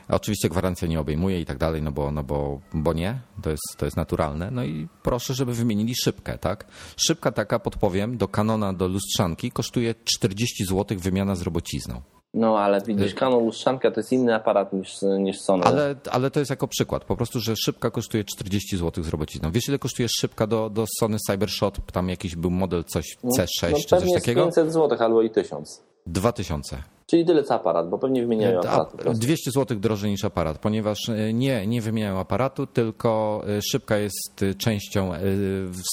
[0.10, 3.63] Oczywiście gwarancja nie obejmuje i tak dalej, no bo, no bo, bo nie, to jest,
[3.78, 4.52] to jest naturalne.
[4.52, 6.66] No i proszę, żeby wymienili szybkę, tak?
[6.98, 12.02] Szybka taka, podpowiem, do Canona, do lustrzanki kosztuje 40 zł wymiana z robocizną.
[12.34, 15.63] No ale widzisz, Canon Lustrzanka to jest inny aparat niż, niż Sony.
[15.63, 19.52] Ale, ale to jest jako przykład, po prostu, że szybka kosztuje 40 zł z robocizną.
[19.52, 21.92] Wiesz ile kosztuje szybka do, do Sony Cybershot?
[21.92, 24.46] Tam jakiś był model coś C6 no, czy coś takiego?
[24.46, 25.84] 500 zł albo i 1000.
[26.08, 26.84] 2000.
[27.06, 28.92] Czyli tyle co aparat, bo pewnie wymieniają A, aparat.
[28.92, 29.20] po prostu.
[29.22, 34.44] 200 zł drożej niż aparat, ponieważ e, nie, nie wymieniają aparatu, tylko e, szybka jest
[34.44, 35.20] e, częścią e,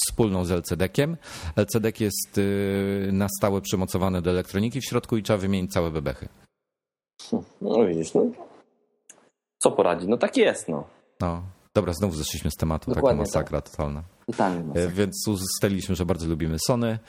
[0.01, 1.17] wspólną z LCD-kiem.
[1.55, 6.27] LCD jest e, na stałe przymocowany do elektroniki w środku i trzeba wymienić całe bebechy.
[7.61, 8.25] No widzisz, no.
[9.57, 10.07] Co poradzi?
[10.07, 10.83] No tak jest, no.
[11.19, 11.43] No.
[11.73, 14.03] Dobra, znowu zeszliśmy z tematu, taka Dokładnie masakra totalna.
[14.25, 14.73] Totalnie.
[14.81, 16.99] E, Więc ustaliliśmy, że bardzo lubimy Sony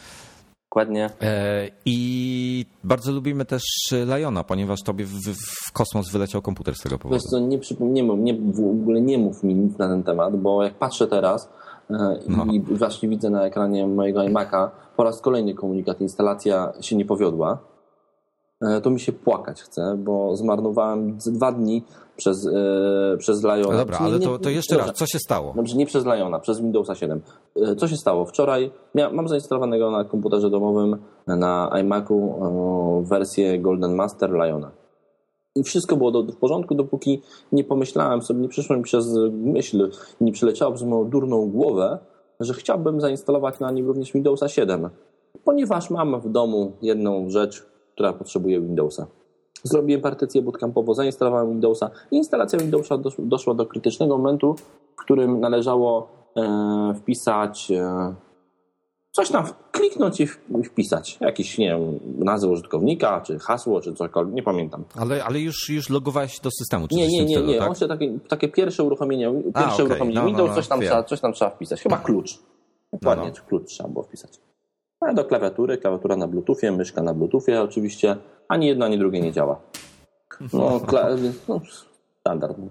[0.72, 1.10] Dokładnie.
[1.22, 3.62] e, i bardzo lubimy też
[4.06, 5.12] Liona, ponieważ tobie w,
[5.68, 7.14] w kosmos wyleciał komputer z tego powodu.
[7.14, 10.62] Wiesz co, nie, przypom- nie, w ogóle nie mów mi nic na ten temat, bo
[10.64, 11.48] jak patrzę teraz
[11.90, 11.94] e,
[12.28, 12.44] No.
[12.52, 17.58] i właśnie widzę na ekranie mojego iMac'a po raz kolejny komunikat, instalacja się nie powiodła,
[18.82, 21.82] to mi się płakać chce, bo zmarnowałem dwa dni
[22.16, 23.56] przez, e, przez Liona.
[23.72, 24.88] No dobra, Nie- ale nie- to, to nie- jeszcze dobrze.
[24.90, 25.52] raz, co się stało?
[25.56, 27.20] Dobrze, nie przez Liona, przez Windowsa 7.
[27.56, 28.24] E, Co się stało?
[28.24, 30.96] Wczoraj mia- mam zainstalowanego na komputerze domowym
[31.26, 34.70] na iMacu e, wersję Golden Master Liona.
[35.54, 37.22] I wszystko było do, w porządku, dopóki
[37.52, 41.98] nie pomyślałem sobie, nie przyszło mi przez myśl, nie przyleciało przez moją durną głowę,
[42.40, 44.90] że chciałbym zainstalować na nim również Windowsa 7,
[45.44, 49.06] ponieważ mam w domu jedną rzecz, która potrzebuje Windowsa.
[49.64, 54.54] Zrobiłem partycję bootcampowo, zainstalowałem Windowsa i instalacja Windowsa dosz, doszła do krytycznego momentu,
[54.96, 58.14] w którym należało e, wpisać e,
[59.12, 60.26] coś tam, kliknąć i
[60.64, 61.18] wpisać.
[61.20, 64.84] Jakiś, nie wiem, nazwę użytkownika, czy hasło, czy cokolwiek, nie pamiętam.
[64.96, 67.58] Ale, ale już, już logowałeś się do systemu, czy Nie, nie, nie, nie.
[67.58, 67.66] tak?
[67.66, 69.86] Właśnie takie, takie pierwsze uruchomienie, pierwsze okej.
[69.86, 71.82] uruchomienie No, no, Windows, no, coś, tam trzeba, coś tam trzeba wpisać.
[71.82, 72.38] Chyba klucz.
[72.92, 73.36] Dokładnie, No, no.
[73.36, 74.40] czy klucz trzeba było wpisać.
[75.08, 78.16] A do klawiatury, klawiatura na Bluetoothie, myszka na Bluetoothie oczywiście,
[78.48, 79.60] ani jedno, ani drugie nie działa.
[80.52, 80.80] No,
[81.48, 81.60] no
[82.20, 82.58] standard.
[82.58, 82.70] no.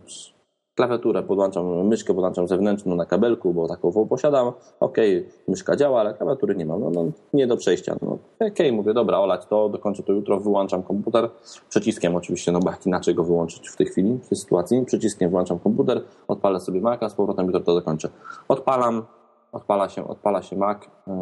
[0.76, 4.52] Klawiaturę podłączam, myszkę podłączam zewnętrzną na kabelku, bo taką posiadam.
[4.80, 6.80] Okej, myszka działa, ale klawiatury nie mam.
[6.80, 7.96] No, no nie do przejścia.
[8.02, 8.17] No,
[8.48, 11.30] Okej, mówię, dobra, olać to, dokończę to jutro, wyłączam komputer.
[11.70, 14.86] Przyciskiem oczywiście, no bo jak inaczej go wyłączyć w tej chwili, w tej sytuacji.
[14.86, 18.10] Przyciskiem wyłączam komputer, odpalę sobie Maca, z powrotem jutro to dokończę.
[18.48, 19.06] Odpalam,
[19.52, 21.13] odpala się, odpala się Mac, yy,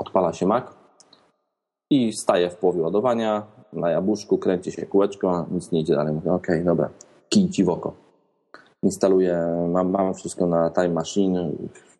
[0.00, 0.64] odpala się Mac
[1.90, 6.14] i staję w połowie ładowania, na jabłuszku kręci się kółeczko, nic nie idzie dalej.
[6.14, 6.88] Mówię, okej, dobra,
[7.28, 7.92] kij ci w oko.
[8.82, 11.50] Instaluję, mam, mam wszystko na Time Machine,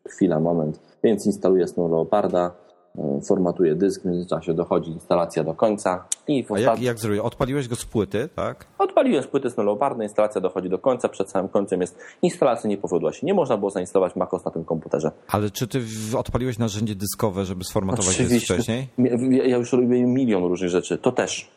[0.08, 2.50] chwila, moment, więc instaluję Snow Leoparda,
[2.94, 7.26] yy, formatuję dysk, w międzyczasie dochodzi instalacja do końca i w A jak, jak zrobiłeś?
[7.26, 8.66] Odpaliłeś go z płyty, tak?
[8.78, 12.76] Odpaliłem z płyty Snow Leoparda, instalacja dochodzi do końca, przed samym końcem jest instalacja nie
[12.76, 13.26] powiodła się.
[13.26, 15.10] Nie można było zainstalować Mac na tym komputerze.
[15.28, 15.80] Ale czy ty
[16.18, 18.88] odpaliłeś narzędzie dyskowe, żeby sformatować dysk wcześniej?
[18.98, 21.50] Ja ja już robię milion różnych rzeczy, to też.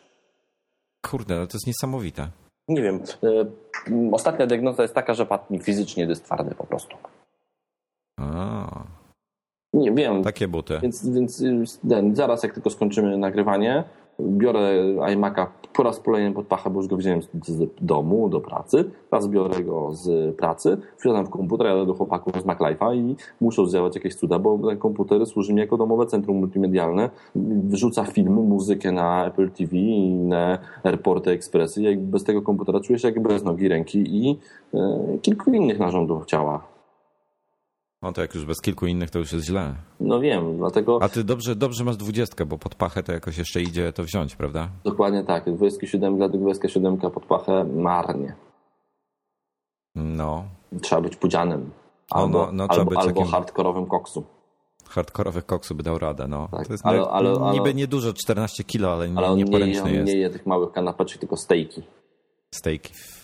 [1.05, 2.27] Kurde, ale to jest niesamowite.
[2.67, 2.99] Nie wiem.
[3.23, 6.97] y, Ostatnia diagnoza jest taka, że padł mi fizycznie dysk twardy po prostu.
[8.19, 8.83] A,
[9.73, 10.23] Nie wiem.
[10.23, 10.79] takie buty.
[10.81, 13.83] Więc, więc y, ten, zaraz jak tylko skończymy nagrywanie,
[14.19, 14.83] biorę
[15.15, 18.91] iMac'a po raz kolejny pod pachę, bo już go wziąłem z, z domu do pracy.
[19.09, 23.65] Teraz biorę go z pracy, wsiadam w komputer, jadę do chłopaków z MacLife'a i muszą
[23.65, 27.09] zdziałać jakieś cuda, bo ten komputer służy mi jako domowe centrum multimedialne.
[27.63, 31.81] Wrzuca filmy, muzykę na Apple TV i na Airporty Expressy.
[31.81, 34.39] Jak bez tego komputera czuję się jak bez nogi, ręki i
[34.73, 36.72] e, kilku innych narządów ciała.
[38.03, 39.75] No to jak już bez kilku innych, to już jest źle.
[39.99, 40.99] No wiem, dlatego...
[41.01, 44.35] A ty dobrze, dobrze masz dwudziestkę, bo pod pachę to jakoś jeszcze idzie to wziąć,
[44.35, 44.69] prawda?
[44.83, 45.55] Dokładnie tak.
[45.55, 48.35] 27, dlatego 27 pod pachę marnie.
[49.95, 50.45] No,
[50.81, 51.69] Trzeba być pudzianem.
[52.11, 54.23] No, Albo, no, no, trzeba albo, być albo takim- hardkorowym koksu.
[54.89, 56.47] hardkorowy koksu by dał radę, no.
[56.51, 59.37] Tak, To jest ale- ale, ale- ale- niby niedużo, 14 kilo, ale, nie, Ale on
[59.37, 59.85] nie, on jest.
[59.85, 61.81] nie je tych małych kanapeczek, tylko stejki.
[62.51, 63.23] Stejki w,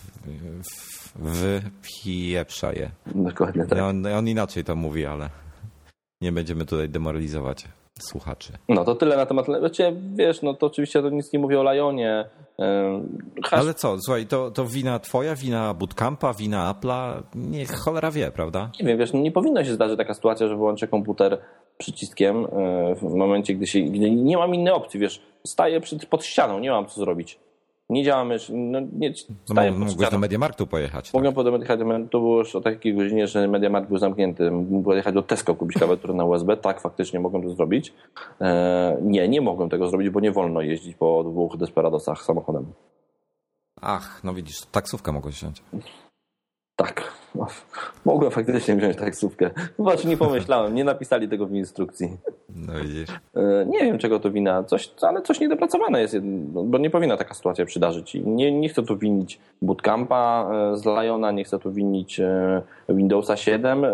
[0.62, 2.90] w, wypieprza je.
[3.06, 3.78] Dokładnie tak.
[3.78, 5.30] On, on inaczej to mówi, ale
[6.22, 7.64] nie będziemy tutaj demoralizować
[8.00, 8.52] słuchaczy.
[8.68, 9.46] No to tyle na temat.
[9.62, 12.24] Wiecie, wiesz, no to oczywiście to nic nie mówię o Lionie.
[13.44, 13.60] Hasz...
[13.60, 17.22] Ale co, słuchaj, to, to wina twoja, wina Bootcampa, wina Apple'a?
[17.34, 18.70] Nie, cholera wie, prawda?
[18.80, 21.38] Nie wiem, wiesz, no nie powinno się zdarzyć taka sytuacja, że wyłączę komputer
[21.78, 23.80] przyciskiem yy, w momencie, gdy się.
[23.80, 27.38] Gdy nie mam innej opcji, wiesz, staję przed, pod ścianą, nie mam co zrobić.
[27.90, 29.12] Nie działa mysz, no nie,
[29.54, 30.18] No, mógłbyś do.
[30.18, 31.04] Mediamarktu pojechać.
[31.04, 31.14] Tak?
[31.14, 34.50] Mogłem podjechać, to było już o takiej godzinie, że Mediamarkt był zamknięty.
[34.50, 36.56] Mógłbym pojechać do Tesco, kupić klawiaturę na USB.
[36.56, 37.92] Tak, faktycznie mogłem to zrobić.
[38.40, 42.66] E, nie, nie mogłem tego zrobić, bo nie wolno jeździć po dwóch Desperadosach samochodem.
[43.80, 45.62] Ach, no widzisz, taksówkę mogłeś wziąć.
[46.84, 47.02] Tak.
[47.34, 47.46] No,
[48.04, 49.50] mogłem faktycznie wziąć taksówkę.
[49.78, 52.16] Zobacz, nie pomyślałem, nie napisali tego w instrukcji.
[52.48, 53.08] No widzisz.
[53.36, 56.16] E, Nie wiem, czego to wina, coś, ale coś niedopracowane jest,
[56.52, 58.14] no, bo nie powinna taka sytuacja przydarzyć.
[58.14, 62.62] I nie, nie chcę tu winić Bootcampa e, z Liona, nie chcę tu winić e,
[62.88, 63.86] Windowsa 7.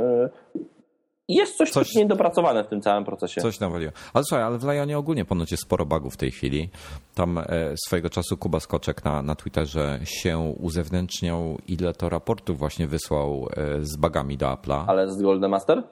[1.29, 3.41] Jest coś, Coś- niedopracowane w tym całym procesie.
[3.41, 3.93] Coś nawaliło.
[4.15, 6.69] Ale słuchaj, ale w Lionie ogólnie ponoć jest sporo bugów w tej chwili.
[7.15, 7.45] Tam e,
[7.87, 13.85] swojego czasu Kuba Skoczek na, na Twitterze się uzewnętrzniał, ile to raportów właśnie wysłał e,
[13.85, 14.85] z bugami do Apple'a.
[14.87, 15.83] Ale z Golden Master?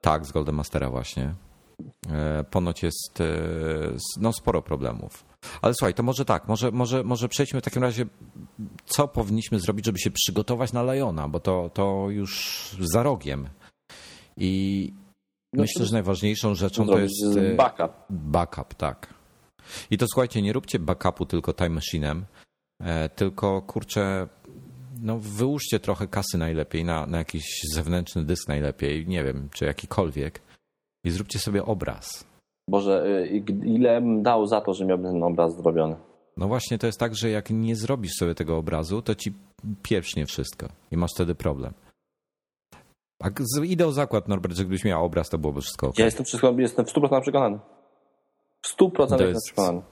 [0.00, 1.34] Tak, z Golden Mastera właśnie.
[2.10, 3.22] E, Ponoć jest
[4.20, 5.24] no, sporo problemów.
[5.62, 8.06] Ale słuchaj, to może tak, może, może, może przejdźmy w takim razie,
[8.86, 13.48] co powinniśmy zrobić, żeby się przygotować na Liona, bo to, to już za rogiem.
[14.40, 14.92] I
[15.52, 17.92] No myślę, że najważniejszą rzeczą to jest e, backup.
[18.10, 19.14] backup, tak.
[19.90, 22.22] I to słuchajcie, nie róbcie backupu tylko Time Machine'em,
[22.82, 24.28] e, tylko kurczę,
[25.02, 30.40] no wyłóżcie trochę kasy najlepiej na, na jakiś zewnętrzny dysk najlepiej, nie wiem, czy jakikolwiek
[31.04, 32.24] i zróbcie sobie obraz.
[32.68, 35.96] Boże, y, ile bym dał za to, że miałbym ten obraz zrobiony?
[36.36, 39.32] No właśnie to jest tak, że jak nie zrobisz sobie tego obrazu, to ci
[39.82, 41.72] pieprznie wszystko i masz wtedy problem.
[43.20, 45.98] A z- idę o zakład, Norbert, że gdybyś miał obraz, to byłoby wszystko ok.
[45.98, 47.58] Ja jestem, wszystko, jestem w 100% przekonany.
[48.62, 49.82] W 100% To jestem jest- przekonany.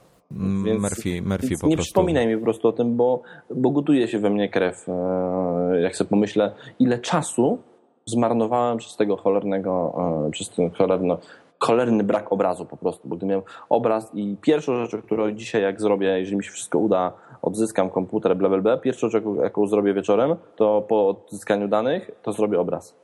[0.65, 1.89] Więc- Murphy, Murphy Więc po nie prostu...
[1.93, 3.21] przypominaj mi po prostu o tym, bo,
[3.55, 4.89] bo gotuje się we mnie krew.
[4.89, 7.57] e, Jak sobie pomyślę, ile czasu
[8.05, 9.93] zmarnowałem przez tego cholernego,
[10.27, 11.17] e, przez ten cholerno,
[11.59, 15.81] cholerny brak obrazu po prostu, bo gdy miałem obraz i pierwszą rzeczą, którą dzisiaj jak
[15.81, 19.93] zrobię, jeżeli mi się wszystko uda, odzyskam komputer, bla, bla, bla, pierwszą rzeczą, jaką zrobię
[19.93, 22.95] wieczorem, to po odzyskaniu danych, to zrobię obraz.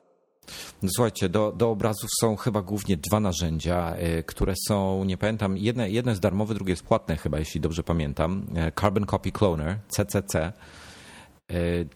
[0.84, 5.58] No Słuchajcie, do, do obrazów są chyba głównie dwa narzędzia, y, które są, nie pamiętam,
[5.58, 8.46] jedne, jedno jest darmowe, drugie jest płatne chyba, jeśli dobrze pamiętam.
[8.56, 10.54] E, Carbon Copy Cloner, CCC.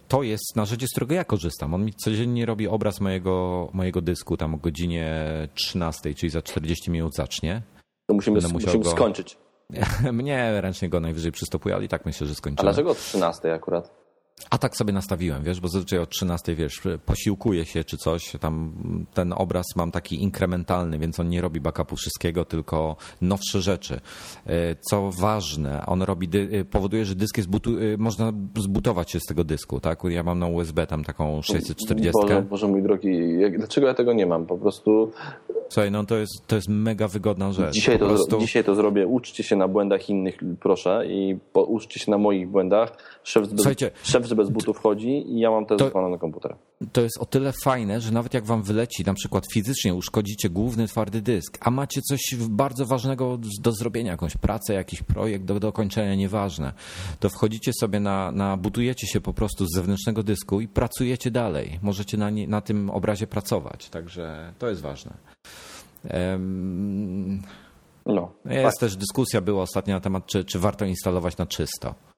[0.07, 1.73] To jest narzędzie, z którego ja korzystam.
[1.73, 6.91] On mi codziennie robi obraz mojego, mojego dysku tam o godzinie 13, czyli za 40
[6.91, 7.61] minut zacznie.
[8.07, 8.91] To musimy, musimy go...
[8.91, 9.37] skończyć.
[10.13, 12.69] Mnie ręcznie go najwyżej przystopuje, ale i tak myślę, że skończymy.
[12.69, 14.08] A dlaczego o 13 akurat?
[14.49, 18.73] A tak sobie nastawiłem, wiesz, bo zazwyczaj o 13, wiesz, posiłkuje się czy coś, tam
[19.13, 24.01] ten obraz mam taki inkrementalny, więc on nie robi backupu wszystkiego, tylko nowsze rzeczy.
[24.45, 29.19] E, co ważne, on robi, e, powoduje, że dysk jest, butu, e, można zbutować się
[29.19, 29.99] z tego dysku, tak?
[30.03, 32.21] Ja mam na USB tam taką 640.
[32.21, 33.19] Boże, Boże mój drogi,
[33.57, 34.45] dlaczego ja tego nie mam?
[34.45, 35.11] Po prostu...
[35.69, 37.73] Słuchaj, no to jest, to jest mega wygodna rzecz.
[37.73, 38.39] Dzisiaj to, prostu...
[38.39, 42.47] dzisiaj to zrobię, uczcie się na błędach innych, proszę, i po, uczcie się na moich
[42.47, 43.18] błędach.
[43.29, 46.55] Szef, Słuchajcie, szef bez butów chodzi i ja mam też to, na komputer.
[46.91, 50.87] To jest o tyle fajne, że nawet jak wam wyleci, na przykład fizycznie uszkodzicie główny
[50.87, 56.15] twardy dysk, a macie coś bardzo ważnego do zrobienia, jakąś pracę, jakiś projekt do dokończenia,
[56.15, 56.73] nieważne,
[57.19, 61.79] to wchodzicie sobie na, na butujecie się po prostu z zewnętrznego dysku i pracujecie dalej.
[61.81, 65.13] Możecie na, nie, na tym obrazie pracować, także to jest ważne.
[66.13, 67.41] Um,
[68.05, 68.89] no, jest tak.
[68.89, 72.08] też dyskusja była ostatnio na temat, czy, czy warto instalować na czysto.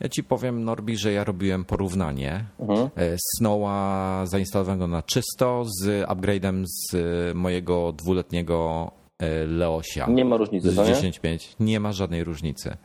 [0.00, 2.90] Ja ci powiem, Norbi, że ja robiłem porównanie mhm.
[2.96, 6.96] E, Snowa zainstalowanego na czysto z upgrade'em z
[7.34, 10.06] mojego dwuletniego e, Leosia.
[10.06, 11.54] Nie ma różnicy, z 10.5.
[11.60, 12.76] Nie ma żadnej różnicy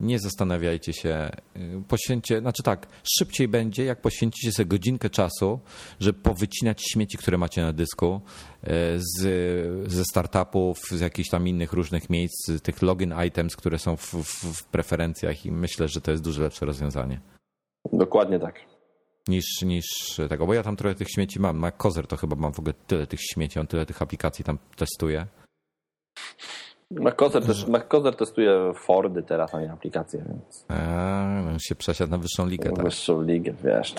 [0.00, 2.86] nie zastanawiajcie się, y, poświęćcie, znaczy tak,
[3.18, 5.60] szybciej będzie, jak poświęcicie sobie godzinkę czasu,
[6.00, 8.20] żeby powycinać śmieci, które macie na dysku
[8.64, 13.78] y, z, ze startupów, z jakichś tam innych różnych miejsc, z tych login items, które
[13.78, 17.20] są w, w, w preferencjach i myślę, że to jest dużo lepsze rozwiązanie.
[17.92, 18.60] Dokładnie tak.
[19.28, 19.84] Niż, niż
[20.28, 21.60] tego, bo ja tam trochę tych śmieci mam.
[21.60, 24.58] Na Kozer to chyba mam w ogóle tyle tych śmieci, on tyle tych aplikacji tam
[24.76, 25.26] testuje.
[26.90, 30.66] MacCozer, też, MacCozer testuje Fordy teraz, a nie aplikacje, więc...
[30.68, 32.84] A, no się przesiadł na wyższą ligę, tak?
[32.84, 33.94] Wyższą ligę, wiesz.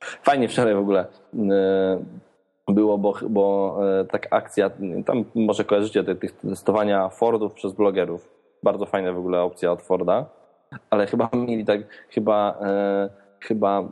[0.00, 4.70] Fajnie wczoraj w ogóle y, było, bo, bo y, tak akcja,
[5.06, 8.28] tam może kojarzycie tych testowania Fordów przez blogerów.
[8.62, 10.26] Bardzo fajna w ogóle opcja od Forda,
[10.90, 12.58] ale chyba mieli tak, chyba,
[13.04, 13.88] y, chyba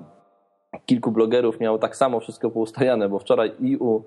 [0.86, 4.04] kilku blogerów miało tak samo wszystko poustawiane, bo wczoraj i u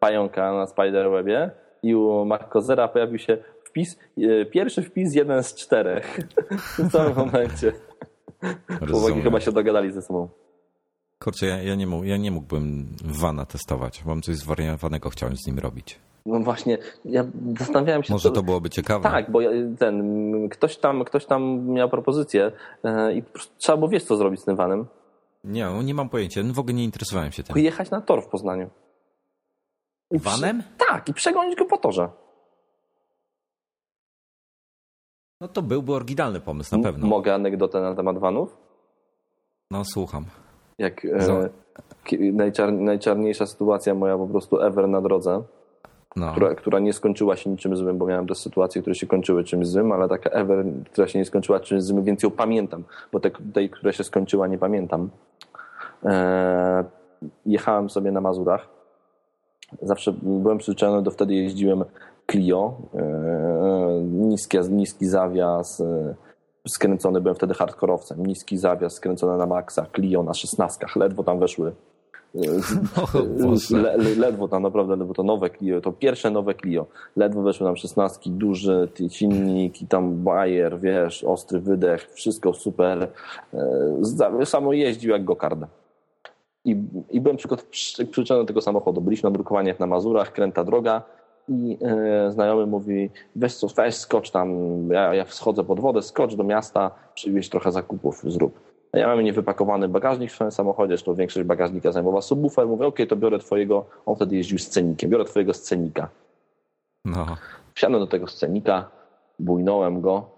[0.00, 1.50] Pająka na Spiderwebie
[1.82, 6.20] i u MacCozera pojawił się wpis, e, pierwszy wpis jeden z czterech
[6.78, 7.72] w tym momencie.
[8.90, 10.28] Chłopaki chyba się dogadali ze sobą.
[11.18, 14.04] Kurczę, ja, ja, nie mógł, ja nie mógłbym Wana testować.
[14.04, 15.98] Mam coś zwariowanego chciałem z nim robić.
[16.26, 17.24] No właśnie, ja
[17.58, 18.12] zastanawiałem się...
[18.12, 19.02] Może to, to byłoby ciekawe.
[19.02, 19.38] Tak, bo
[19.78, 22.52] ten, ktoś tam, ktoś tam miał propozycję
[22.84, 23.22] e, i
[23.58, 24.86] trzeba było wiesz co zrobić z tym Vanem.
[25.44, 27.58] Nie, no nie mam pojęcia, w ogóle nie interesowałem się tym.
[27.58, 28.70] Jechać na tor w Poznaniu.
[30.10, 30.62] Vanem?
[30.78, 32.08] Tak, i przegonić go po torze.
[35.40, 37.06] No to byłby oryginalny pomysł, na pewno.
[37.06, 38.56] Mogę anegdotę na temat vanów?
[39.70, 40.24] No, słucham.
[40.78, 41.48] Jak e,
[42.32, 45.42] najczar, najczarniejsza sytuacja moja po prostu ever na drodze,
[46.16, 46.32] no.
[46.32, 49.66] która, która nie skończyła się niczym złym, bo miałem też sytuacje, które się kończyły czymś
[49.66, 53.30] złym, ale taka ever, która się nie skończyła czymś złym, więc ją pamiętam, bo te,
[53.30, 55.10] tej, która się skończyła, nie pamiętam.
[56.04, 56.84] E,
[57.46, 58.77] jechałem sobie na Mazurach
[59.82, 61.84] Zawsze byłem przyzwyczajony do wtedy jeździłem
[62.30, 66.14] Clio, e, niski, niski zawias, e,
[66.68, 71.72] skręcony, byłem wtedy hardkorowcem, niski zawias skręcony na maksa, Clio na szesnastkach, ledwo tam weszły
[73.70, 76.86] le, le, ledwo tam naprawdę, ledwo to nowe Clio, to pierwsze nowe Clio.
[77.16, 83.08] Ledwo weszły nam szesnastki, duży silnik i tam bajer, wiesz, ostry wydech, wszystko super.
[84.40, 85.68] E, samo jeździł jak gokarda.
[86.70, 86.76] I,
[87.10, 87.36] i byłem
[88.28, 89.00] do tego samochodu.
[89.00, 91.02] Byliśmy na drukowaniach na Mazurach, kręta droga
[91.48, 94.58] i e, znajomy mówi, weź co, weź skocz tam,
[94.90, 98.60] ja, ja schodzę pod wodę, skocz do miasta, przywieź trochę zakupów, zrób.
[98.92, 102.66] A ja mam niewypakowany bagażnik w swoim samochodzie, zresztą większość bagażnika zajmowała subwoofer.
[102.66, 106.08] Mówię, okej, okay, to biorę twojego, on wtedy jeździł scenikiem, biorę twojego scenika.
[107.04, 107.26] No.
[107.74, 108.90] Wsiadłem do tego scenika,
[109.38, 110.30] bujnąłem go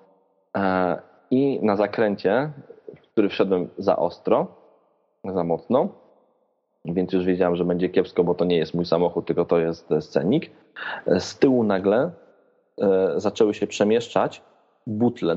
[0.56, 0.98] e,
[1.30, 2.50] i na zakręcie,
[2.96, 4.46] w który wszedłem za ostro,
[5.24, 5.88] za mocno,
[6.84, 9.88] więc już wiedziałem, że będzie kiepsko, bo to nie jest mój samochód, tylko to jest
[10.00, 10.50] scenik.
[11.18, 12.10] Z tyłu nagle
[12.80, 14.42] e, zaczęły się przemieszczać
[14.86, 15.36] butle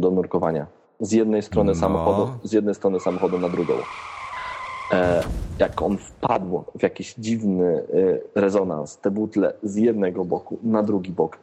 [0.00, 0.66] do nurkowania.
[1.00, 1.78] Z jednej strony no.
[1.78, 3.74] samochodu, z jednej strony samochodu na drugą.
[4.92, 5.22] E,
[5.58, 7.82] jak on wpadł w jakiś dziwny
[8.34, 11.38] e, rezonans, te butle z jednego boku na drugi bok,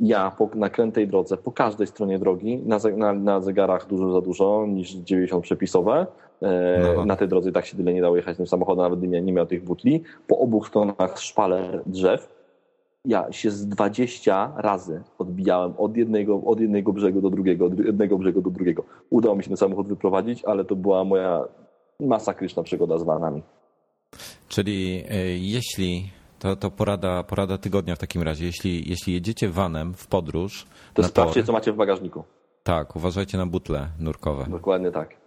[0.00, 4.66] ja po nakrętej drodze, po każdej stronie drogi, na, na, na zegarach dużo za dużo
[4.68, 6.06] niż 90 przepisowe,
[6.42, 7.04] e, no.
[7.04, 9.46] na tej drodze tak się tyle nie dało jechać tym samochodem, nawet nie, nie miał
[9.46, 10.02] tych butli.
[10.26, 12.28] Po obu stronach szpale drzew.
[13.04, 18.18] ja się z 20 razy odbijałem od jednego, od jednego brzegu do drugiego, od jednego
[18.18, 18.84] brzegu do drugiego.
[19.10, 21.44] Udało mi się ten samochód wyprowadzić, ale to była moja
[22.00, 23.42] masakryczna przygoda z vanami.
[24.48, 26.10] Czyli e, jeśli
[26.40, 28.46] to, to porada, porada tygodnia w takim razie.
[28.46, 30.66] Jeśli, jeśli jedziecie vanem w podróż.
[30.94, 32.24] To sprawdźcie, co macie w bagażniku.
[32.62, 34.46] Tak, uważajcie na butle nurkowe.
[34.50, 35.19] Dokładnie tak.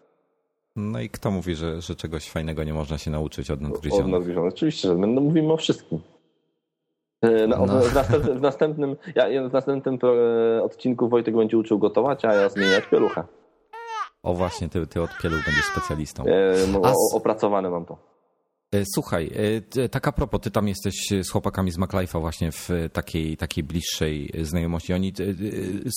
[0.76, 4.06] No i kto mówi, że, że czegoś fajnego nie można się nauczyć od nadgryzionych?
[4.06, 4.54] Od nadgryzionych.
[4.54, 6.00] Oczywiście, że no, mówimy o wszystkim.
[7.22, 7.66] E, no.
[7.66, 12.50] W, następnym, w, następnym, ja, w następnym e, odcinku Wojtek będzie uczył gotować, a ja
[12.50, 13.24] zmieniać pieluchę.
[14.24, 16.24] O właśnie, ty, ty od pieluch będziesz specjalistą.
[16.24, 18.13] E, no, o, opracowane mam to.
[18.74, 19.32] E, słuchaj,
[19.78, 23.64] e, tak a propos, ty tam jesteś z chłopakami z MacLife'a właśnie w takiej, takiej
[23.64, 24.94] bliższej znajomości.
[24.94, 25.14] Oni, e,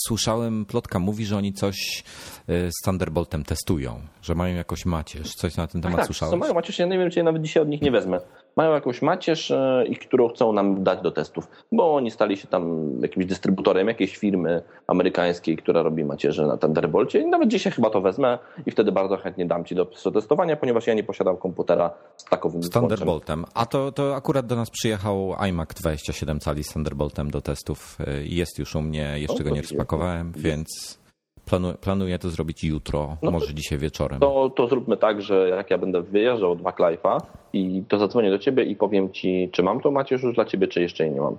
[0.07, 2.05] słyszałem, plotka mówi, że oni coś
[2.49, 5.35] z Thunderboltem testują, że mają jakąś macierz.
[5.35, 6.31] Coś na ten temat tak, słyszałeś?
[6.31, 8.21] Tak, mają macierz, ja nie wiem, czy ja nawet dzisiaj od nich nie wezmę.
[8.57, 9.53] Mają jakąś macierz,
[9.89, 14.17] i którą chcą nam dać do testów, bo oni stali się tam jakimś dystrybutorem jakiejś
[14.17, 18.93] firmy amerykańskiej, która robi macierze na Thunderbolcie i nawet dzisiaj chyba to wezmę i wtedy
[18.93, 23.45] bardzo chętnie dam ci do testowania, ponieważ ja nie posiadam komputera z takowym z Thunderboltem.
[23.55, 27.99] A to, to akurat do nas przyjechał iMac 27 cali z Thunderboltem do testów.
[28.01, 30.99] Y, jest już u mnie, jeszcze go nie rozpakowałem, więc
[31.47, 34.21] planuję, planuję to zrobić jutro, no może dzisiaj wieczorem.
[34.21, 37.21] To, to zróbmy tak, że jak ja będę wyjeżdżał od MacLife'a
[37.53, 40.69] i to zadzwonię do ciebie i powiem ci, czy mam to macierz już dla ciebie,
[40.69, 41.37] czy jeszcze jej nie mam.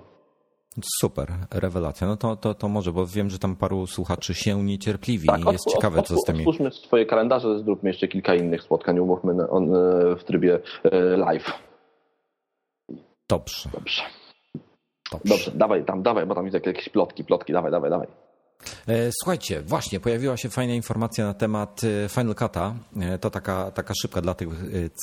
[1.00, 2.06] Super, rewelacja.
[2.06, 5.52] No to, to, to może, bo wiem, że tam paru słuchaczy się niecierpliwi tak, i
[5.52, 6.38] jest od, ciekawe, co z tymi...
[6.38, 11.52] Otwórzmy swoje kalendarze, zróbmy jeszcze kilka innych spotkań, umówmy on, e, w trybie e, live.
[13.28, 13.68] Dobrze.
[13.72, 14.02] Dobrze.
[15.12, 15.28] Dobrze.
[15.28, 18.27] Dobrze, dawaj tam, dawaj, bo tam widzę jakieś plotki, plotki, dawaj, dawaj, dawaj.
[18.88, 22.72] E, słuchajcie, właśnie pojawiła się fajna informacja na temat Final Cut'a.
[23.20, 24.48] To taka, taka szybka dla tych,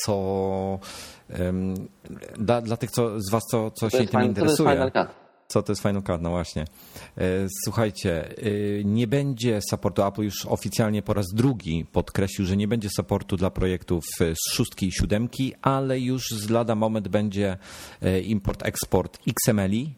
[0.03, 0.79] co
[2.37, 4.91] dla, dla tych co, z was, co, co się tym interesuje.
[5.47, 6.21] Co to jest Final Cut?
[6.21, 6.65] No właśnie.
[7.17, 7.23] E,
[7.63, 10.03] słuchajcie, e, nie będzie supportu.
[10.03, 14.87] Apple już oficjalnie po raz drugi podkreślił, że nie będzie supportu dla projektów z szóstki
[14.87, 17.57] i siódemki, ale już z lada moment będzie
[18.01, 19.93] e, import-eksport XML-i,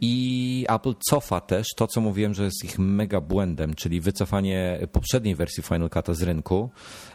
[0.00, 5.34] i Apple cofa też to, co mówiłem, że jest ich mega błędem, czyli wycofanie poprzedniej
[5.34, 6.70] wersji Final Cut z rynku.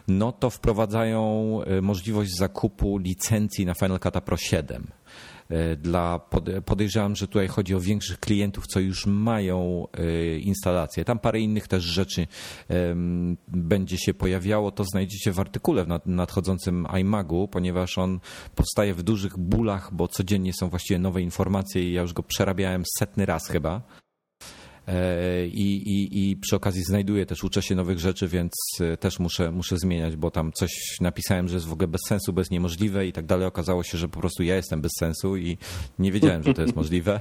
[0.07, 4.87] No to wprowadzają możliwość zakupu licencji na Final Cut Pro 7.
[5.49, 6.19] E, dla,
[6.65, 11.05] podejrzewam, że tutaj chodzi o większych klientów, co już mają e, instalację.
[11.05, 12.27] Tam parę innych też rzeczy
[13.47, 14.71] będzie się pojawiało.
[14.71, 18.19] To znajdziecie w artykule w nadchodzącym iMagu, ponieważ on
[18.55, 22.83] powstaje w dużych bólach, bo codziennie są właściwie nowe informacje i ja już go przerabiałem
[22.99, 23.81] setny raz chyba.
[24.87, 29.19] E, i, i, i przy okazji znajduję też, uczę się nowych rzeczy, więc e, też
[29.19, 30.71] muszę, muszę zmieniać, bo tam coś
[31.01, 33.47] napisałem, że jest w ogóle bez sensu, bez niemożliwe i tak dalej.
[33.47, 35.57] Okazało się, że po prostu ja jestem bez sensu i
[35.99, 37.19] nie wiedziałem, że to jest możliwe.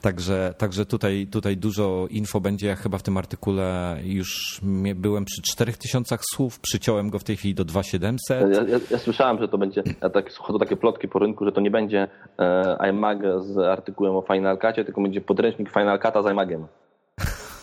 [0.00, 2.66] Także, także tutaj, tutaj dużo info będzie.
[2.66, 4.60] Ja chyba w tym artykule już
[4.96, 8.54] byłem przy 4000 słów, przyciąłem go w tej chwili do 2700.
[8.54, 11.52] Ja, ja, ja słyszałem, że to będzie, ja tak, chodzą takie plotki po rynku, że
[11.52, 16.22] to nie będzie e, iMag z artykułem o Final Cutie, tylko będzie podręcznik Final Cut'a
[16.22, 16.66] z iMagiem.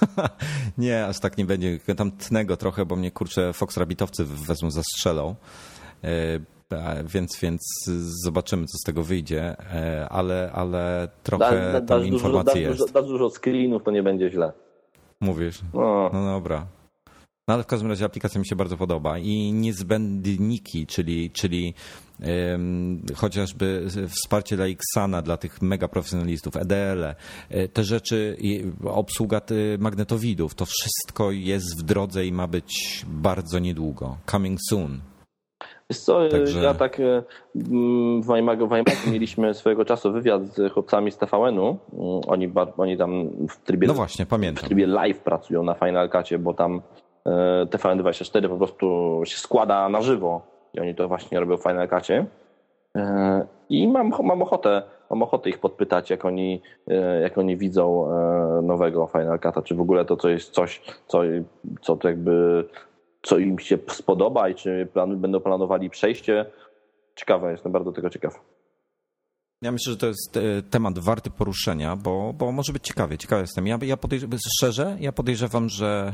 [0.77, 1.79] nie, aż tak nie będzie.
[1.97, 5.35] Tam tnę go trochę, bo mnie kurczę Fox Rabbitowcy wezmą, zastrzelą.
[6.03, 6.39] E,
[7.05, 7.61] więc, więc
[8.23, 12.91] zobaczymy, co z tego wyjdzie, e, ale, ale trochę da, da, tam informacji jest.
[12.93, 14.53] Dasz dużo screenów, to nie będzie źle.
[15.21, 15.61] Mówisz?
[15.73, 16.67] No, no dobra.
[17.47, 21.73] No ale w każdym razie aplikacja mi się bardzo podoba i niezbędniki, czyli, czyli
[23.15, 27.15] chociażby wsparcie dla Xana, dla tych mega profesjonalistów, EDL, -e,
[27.73, 28.37] te rzeczy,
[28.85, 29.41] obsługa
[29.79, 34.17] magnetowidów, to wszystko jest w drodze i ma być bardzo niedługo.
[34.25, 35.01] Coming soon.
[35.89, 36.63] Wiesz co, Także...
[36.63, 37.23] ja tak e,
[38.21, 41.77] w Weimagu, w Weimagu mieliśmy swojego czasu wywiad z chłopcami z TVN-u.
[42.27, 44.63] Oni, oni tam w trybie, no właśnie, pamiętam.
[44.63, 46.81] w trybie live pracują na Final Cutie, bo tam
[47.25, 51.89] e, TVN24 po prostu się składa na żywo i oni to właśnie robią w Final
[51.89, 52.25] Cutie.
[52.97, 58.11] E, I mam, mam, ochotę, mam ochotę ich podpytać, jak oni, e, jak oni widzą
[58.11, 61.21] e, nowego Final Cut'a, czy w ogóle to, to jest coś, co,
[61.81, 62.65] co to jakby,
[63.21, 66.45] co im się spodoba i czy plan, będą planowali przejście.
[67.15, 68.41] Ciekawe, jestem bardzo tego ciekaw.
[69.61, 70.39] Ja myślę, że to jest
[70.69, 73.17] temat warty poruszenia, bo, bo może być ciekawie.
[73.17, 73.67] Ciekawy jestem.
[73.67, 73.97] Ja, ja
[74.57, 76.13] szczerze, ja podejrzewam, że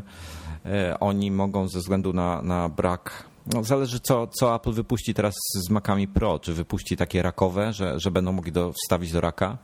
[1.00, 5.34] oni mogą ze względu na, na brak no, zależy, co, co Apple wypuści teraz
[5.68, 6.40] z Macami Pro.
[6.40, 9.58] Czy wypuści takie rakowe, że, że będą mogli do, wstawić do raka?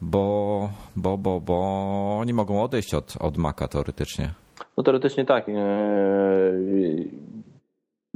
[0.00, 4.34] Bo, bo, bo, bo oni mogą odejść od, od Maca teoretycznie.
[4.76, 5.46] No teoretycznie tak.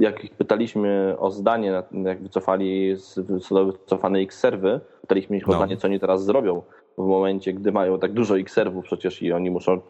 [0.01, 5.57] Jak ich pytaliśmy o zdanie, jak wycofali wycofane X-serwy, Pytaliśmy ich o No.
[5.57, 6.61] zdanie, co oni teraz zrobią
[6.97, 9.81] w momencie, gdy mają tak dużo X-serwów przecież i oni muszą,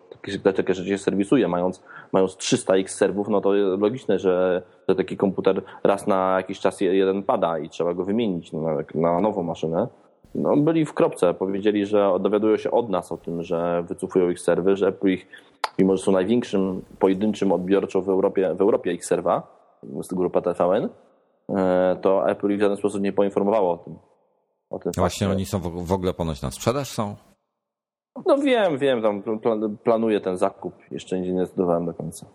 [0.43, 5.61] takie, rzeczy się serwisuje, mając, mając 300 X-serwów, no to logiczne, że, że taki komputer
[5.83, 9.87] raz na jakiś czas je- jeden pada i trzeba go wymienić na, na nową maszynę.
[10.35, 14.39] No, byli w kropce, powiedzieli, że dowiadują się od nas o tym, że wycofują ich
[14.39, 15.27] serwy, że Apple ich,
[15.79, 19.60] mimo że są największym pojedynczym odbiorcą w Europie, w Europie ich serwa,
[20.11, 20.89] grupa TVN,
[21.49, 23.95] e, to Apple ich w żaden sposób nie poinformowało o tym.
[24.69, 25.35] O tym Właśnie fakcie.
[25.37, 27.15] oni są w ogóle ponoć na sprzedaż są.
[28.25, 30.73] No wiem, wiem, tam pla- planuję ten zakup.
[30.91, 32.25] Jeszcze nie zdecydowałem do końca.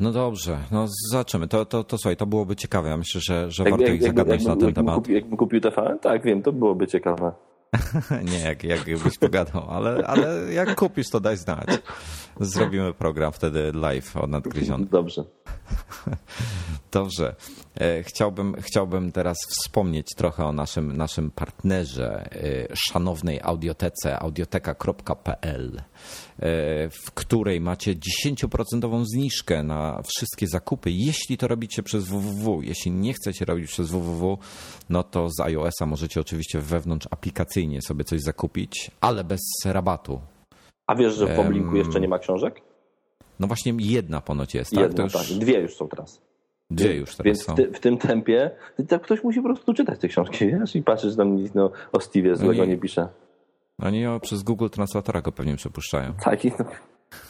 [0.00, 1.48] No dobrze, no zobaczymy.
[1.48, 2.88] To, to, to słuchaj, to byłoby ciekawe.
[2.88, 4.94] Ja myślę, że, że Jak- warto jak- ich zagadnąć na jakby- ten temat.
[4.94, 5.98] Kupił, jakbym kupił TVN?
[5.98, 7.32] Tak, wiem, to byłoby ciekawe.
[8.32, 11.66] Nie, jak, jakbyś pogadał, ale, ale jak kupisz, to daj znać.
[12.40, 14.88] Zrobimy program wtedy live o nadgryzionym.
[14.98, 15.24] Dobrze.
[16.92, 17.36] Dobrze.
[17.80, 25.82] E, Chciałbym, chciałbym teraz wspomnieć trochę o naszym, naszym partnerze, e, szanownej audiotece, audioteka.pl, e,
[26.88, 32.62] w której macie 10% zniżkę na wszystkie zakupy, jeśli to robicie przez www.
[32.62, 34.38] Jeśli nie chcecie robić przez www,
[34.88, 40.20] no to z iOS-a możecie oczywiście wewnątrz aplikacyjnie sobie coś zakupić, ale bez rabatu.
[40.88, 42.60] A wiesz, że w Em, Poblinku jeszcze nie ma książek?
[43.40, 44.80] No właśnie jedna ponoć jest, tak?
[44.80, 45.22] Jedna, już tak.
[45.22, 46.22] Dwie już są teraz.
[46.70, 47.52] dwie już teraz Więc są.
[47.52, 48.50] w, ty, w tym tempie
[48.88, 50.76] to ktoś musi po prostu czytać te książki, wiesz?
[50.76, 53.08] I patrzeć, że tam nic no, o Steve'ie złego nie- nie pisze.
[53.82, 56.12] Oni o, przez Google Translatora go pewnie przepuszczają.
[56.24, 56.64] Taki, no,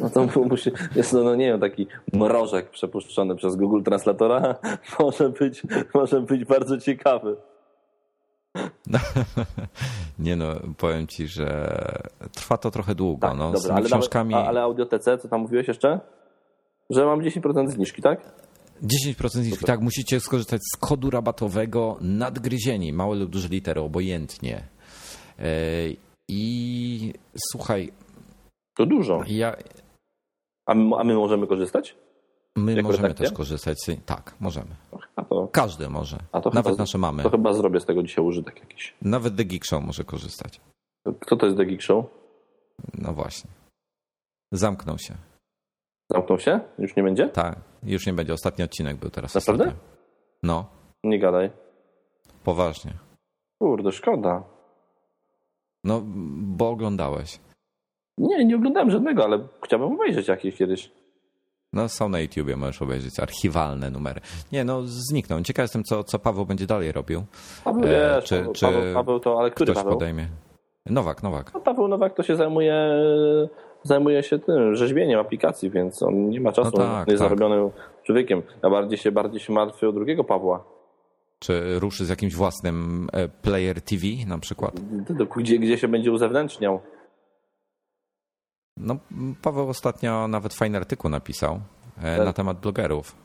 [0.00, 4.54] no to musi, jest, no, no nie wiem, taki mrożek przepuszczony przez Google Translatora
[5.00, 5.62] może być,
[5.94, 7.36] może być bardzo ciekawy.
[10.18, 10.46] Nie no,
[10.78, 11.76] powiem ci, że
[12.32, 13.28] trwa to trochę długo.
[13.28, 16.00] Tak, no, z dobra, tymi ale, książkami nawet, ale audiotece, co tam mówiłeś jeszcze?
[16.90, 18.20] Że mam 10% zniżki, tak?
[18.82, 19.64] 10% zniżki.
[19.64, 24.62] Tak, musicie skorzystać z kodu rabatowego nadgryzieni, małe lub duże litery, obojętnie.
[25.38, 25.44] E,
[26.28, 27.12] I
[27.52, 27.92] słuchaj,
[28.76, 29.22] To dużo.
[29.26, 29.56] ja,
[30.66, 31.94] A my, a my możemy korzystać?
[32.64, 33.26] My Jako możemy redakcja?
[33.28, 33.78] też korzystać.
[33.80, 34.70] z- Tak, możemy.
[35.28, 36.16] To, Każdy może.
[36.32, 37.22] Nawet chyba, nasze mamy.
[37.22, 38.94] To chyba zrobię z tego dzisiaj użytek jakiś.
[39.02, 40.60] Nawet The Geek Show może korzystać.
[41.20, 42.04] Kto to jest The Geek Show?
[42.94, 43.50] No właśnie.
[44.52, 45.14] Zamknął się.
[46.12, 46.60] Zamknął się?
[46.78, 47.28] Już nie będzie?
[47.28, 48.32] Tak, już nie będzie.
[48.34, 49.34] Ostatni odcinek był teraz.
[49.34, 49.64] Naprawdę?
[49.64, 49.84] Ostatnio.
[50.42, 50.66] No,
[51.04, 51.50] Nie gadaj.
[52.44, 52.92] poważnie.
[53.62, 54.42] Kurde, szkoda.
[55.84, 56.02] No,
[56.40, 57.40] bo oglądałeś.
[58.18, 60.90] Nie, nie oglądałem żadnego, ale chciałbym obejrzeć jakieś kiedyś.
[61.72, 64.20] No, są na YouTubie, możesz obejrzeć archiwalne numery.
[64.52, 65.42] Nie, no, znikną.
[65.42, 67.22] Ciekaw jestem, co, co Paweł będzie dalej robił.
[67.64, 69.98] Paweł, E, czy- Paweł, czy Paweł, Paweł to, ale który Ktoś Paweł?
[69.98, 70.26] podejmie.
[70.86, 71.54] Nowak, Nowak.
[71.54, 72.90] No, Paweł Nowak to się zajmuje,
[73.82, 77.28] zajmuje się tym, rzeźbieniem aplikacji, więc on nie ma czasu, No tak, jest tak.
[77.28, 77.70] zarobionym
[78.02, 78.42] człowiekiem.
[78.62, 80.64] Ja bardziej się, bardziej się martwię o drugiego Pawła,
[81.38, 84.80] Czy ruszy z jakimś własnym e, Player TV na przykład?
[85.36, 86.80] gdzie, gdzie się będzie uzewnętrzniał.
[88.80, 88.96] No,
[89.42, 91.60] Paweł ostatnio nawet fajny artykuł napisał
[92.02, 92.26] e, Tak.
[92.26, 93.16] na temat blogerów.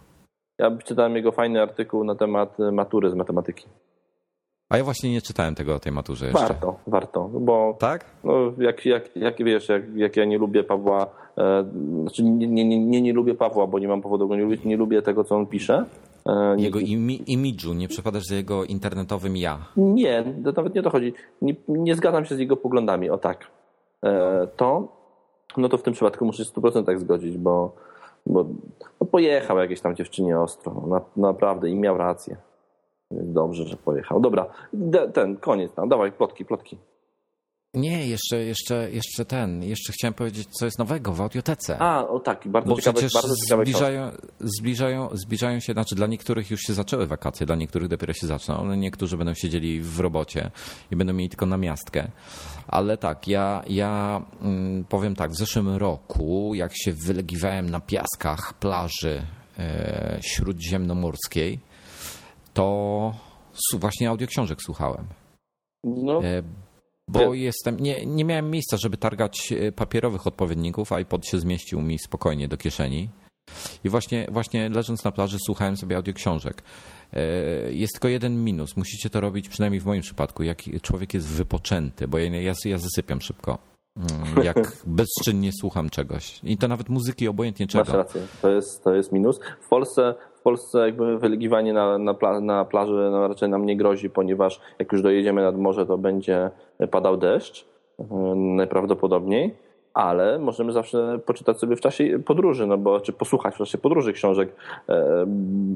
[0.60, 3.66] Ja czytałem jego fajny artykuł na temat y, matury z matematyki.
[4.70, 6.40] A ja właśnie nie czytałem tego o tej maturze jeszcze.
[6.48, 8.06] Warto, warto, bo Tak?
[8.24, 11.06] no, jak, jak, jak wiesz, jak, jak ja nie lubię Pawła,
[11.38, 11.66] e,
[12.02, 14.64] znaczy nie, nie, nie, nie, nie lubię Pawła, bo nie mam powodu go nie lubić,
[14.64, 15.86] nie lubię tego, co on pisze.
[16.26, 19.66] E, Jego imi, imidżu, nie przepadasz za jego internetowym ja.
[19.78, 21.14] Nie, to nawet nie o to chodzi.
[21.42, 23.48] Nie, nie zgadzam się z jego poglądami, o tak.
[24.06, 24.88] E, to,
[25.58, 27.72] no to w tym przypadku muszę się w 100% zgodzić, bo,
[28.26, 28.46] bo
[29.02, 30.74] no pojechał jakieś tam dziewczynie ostro.
[30.74, 32.38] No, na, naprawdę i miał rację.
[33.12, 34.20] Dobrze, że pojechał.
[34.20, 34.46] Dobra,
[35.14, 35.72] ten, koniec.
[35.78, 36.78] No, dawaj, plotki, plotki.
[37.74, 41.78] Nie, jeszcze, jeszcze, jeszcze ten, jeszcze chciałem powiedzieć, co jest nowego w audiotece.
[41.82, 46.52] A, o tak, bardzo Bo ciekawe, bardzo ciekawe zbliżają, zbliżają, zbliżają się, znaczy dla niektórych
[46.52, 50.52] już się zaczęły wakacje, dla niektórych dopiero się zaczną, ale niektórzy będą siedzieli w robocie
[50.92, 52.08] i będą mieli tylko namiastkę.
[52.68, 58.54] Ale tak, ja, ja mm, powiem tak, w zeszłym roku, jak się wylegiwałem na piaskach
[58.54, 59.22] plaży
[59.60, 61.60] e, śródziemnomorskiej,
[62.54, 63.14] to
[63.74, 65.08] właśnie audioksiążek słuchałem.
[65.84, 66.44] No, E,
[67.08, 72.00] Bo jestem, nie, nie miałem miejsca, żeby targać e, papierowych odpowiedników, iPod się zmieścił mi
[72.00, 73.10] spokojnie do kieszeni.
[73.84, 76.64] I właśnie, właśnie leżąc na plaży słuchałem sobie audioksiążek.
[77.14, 77.20] E,
[77.74, 78.78] Jest tylko jeden minus.
[78.78, 82.78] Musicie to robić, przynajmniej w moim przypadku, jak człowiek jest wypoczęty, bo ja, ja, ja
[82.78, 83.58] zasypiam szybko.
[83.98, 86.40] Mm, Jak bezczynnie słucham czegoś.
[86.44, 87.98] I to nawet muzyki, obojętnie masz czego.
[87.98, 89.40] rację, to jest, to jest minus.
[89.66, 94.10] W Polsce, Polsce jakby wylegiwanie na, na, pla, na plaży no, raczej nam nie grozi,
[94.10, 96.52] ponieważ jak już dojedziemy nad morze, to będzie
[96.92, 97.66] padał deszcz
[98.00, 99.56] yy, najprawdopodobniej,
[99.94, 104.14] ale możemy zawsze poczytać sobie w czasie podróży, no bo czy posłuchać w czasie podróży
[104.14, 104.56] książek.
[104.90, 105.26] E,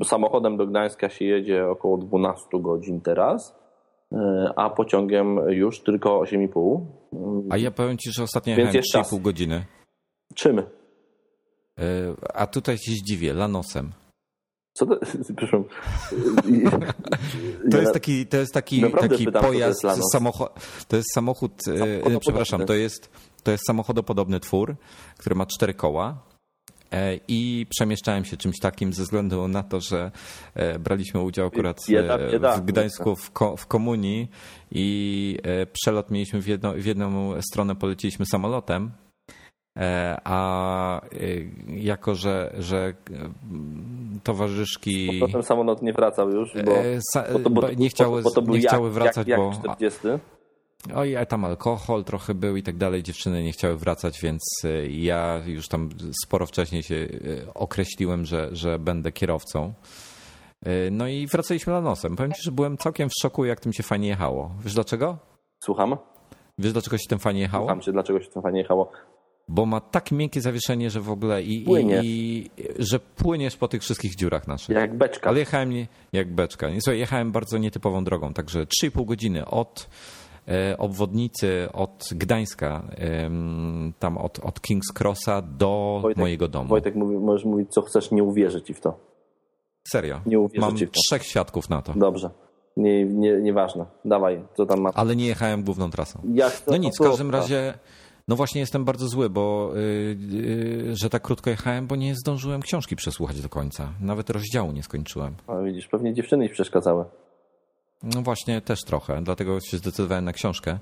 [0.04, 3.56] Samochodem do Gdańska się jedzie około 12 godzin teraz.
[4.12, 6.82] e, a pociągiem już tylko 8,5.
[7.50, 9.14] A ja powiem ci, że ostatnio Więc jechałem jest czas.
[9.14, 9.66] 3,5 godziny.
[10.36, 10.62] Czym?
[12.34, 13.92] A tutaj się zdziwię, lanosem.
[14.78, 15.64] Co to, przepraszam.
[17.72, 20.50] To jest taki, to jest taki, Naprawdę taki pytam, co to jest pojazd, samochód,
[20.88, 21.64] to jest samochód,
[22.20, 23.10] przepraszam, to jest,
[23.44, 24.76] to jest samochodopodobny twór,
[25.18, 26.18] który ma cztery koła
[26.92, 30.12] e, i przemieszczałem się czymś takim ze względu na to, że
[30.54, 32.58] e, braliśmy udział akurat Bieda, e, bieda.
[32.58, 34.30] w Gdańsku w, ko, w komunii
[34.72, 35.38] i
[35.74, 38.92] przelot mieliśmy w, jedno, w jedną stronę, poleciliśmy samolotem,
[40.24, 41.08] a e,
[41.68, 42.94] jako, że, że e,
[44.24, 45.20] towarzyszki...
[45.20, 48.42] Potem samolot nie wracał już, bo, E, sa- bo to, bo, bo nie chciały, bo
[48.42, 50.00] nie jak, chciały wracać, jak, bo jak 40.
[50.96, 53.04] oj, a tam alkohol trochę był i tak dalej.
[53.04, 55.90] Dziewczyny nie chciały wracać, więc e, ja już tam
[56.24, 59.74] sporo wcześniej się e, określiłem, że, że będę kierowcą.
[60.66, 62.16] E, No i wracaliśmy lanosem.
[62.16, 64.52] Powiem ci, że byłem całkiem w szoku, jak tym się fajnie jechało.
[64.64, 65.18] Wiesz dlaczego?
[65.64, 65.98] Słucham?
[66.58, 67.64] Wiesz dlaczego się tym fajnie jechało?
[67.66, 68.92] Słucham cię, dlaczego się to fajnie jechało.
[69.50, 72.02] Bo ma tak miękkie zawieszenie, że w ogóle i, Płynie.
[72.04, 74.76] i, że płyniesz po tych wszystkich dziurach naszych.
[74.76, 75.30] Jak beczka.
[75.30, 76.70] Ale jechałem nie, jak beczka.
[76.70, 79.90] Nie, Słuchaj, jechałem bardzo nietypową drogą, także 3,5 godziny od
[80.48, 86.70] e, obwodnicy, od Gdańska, em, tam od, od King's Crossa do Wojtek- mojego domu.
[86.70, 89.00] Wojtek, mówi, możesz mówić co chcesz, nie uwierzę ci w to.
[89.92, 90.22] Serio.
[90.26, 91.00] Nie uwierzę Mam ci w to.
[91.08, 91.94] trzech świadków na to.
[91.94, 92.30] Dobrze.
[92.78, 93.86] Nie, nie, nieważne.
[94.06, 94.90] Dawaj, co tam ma.
[94.94, 96.22] Ale nie jechałem główną trasą.
[96.34, 97.74] Jak to- No nic, w każdym razie,
[98.28, 99.80] no właśnie jestem bardzo zły, bo y,
[100.34, 103.90] y, że tak krótko jechałem, bo nie zdążyłem książki przesłuchać do końca.
[104.02, 105.36] Nawet rozdziału nie skończyłem.
[105.48, 107.06] A widzisz, pewnie dziewczyny ci przeszkadzały.
[108.04, 110.80] No właśnie, też trochę, dlatego się zdecydowałem na książkę.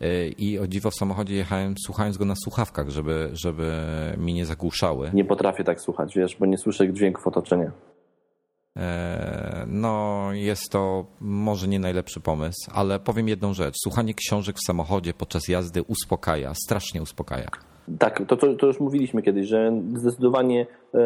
[0.00, 3.82] Yy, I o dziwo w samochodzie jechałem słuchając go na słuchawkach, żeby, żeby
[4.16, 5.10] mi nie zagłuszały.
[5.14, 7.72] Nie potrafię tak słuchać, wiesz, bo nie słyszę dźwięków otoczenia.
[8.76, 13.74] E, No, jest to może nie najlepszy pomysł, ale powiem jedną rzecz.
[13.82, 17.48] Słuchanie książek w samochodzie podczas jazdy uspokaja, strasznie uspokaja.
[17.98, 20.98] Tak, to, to, to już mówiliśmy kiedyś, że zdecydowanie e,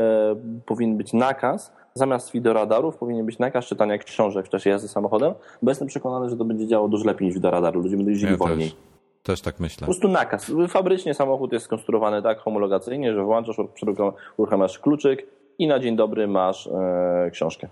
[0.67, 5.71] powinien być nakaz, zamiast wideoradarów powinien być nakaz czytania książek w czasie jazdy samochodem, bo
[5.71, 7.81] jestem przekonany, że to będzie działało dużo lepiej niż wideoradaru.
[7.81, 8.69] Ludzie będą jeździli Ja wolniej.
[8.71, 8.77] też,
[9.23, 9.81] też tak myślę.
[9.81, 10.53] Po prostu nakaz.
[10.69, 13.57] Fabrycznie samochód jest skonstruowany tak homologacyjnie, że włączasz,
[14.37, 15.27] uruchamiasz kluczyk
[15.59, 17.69] i na dzień dobry masz e, książkę.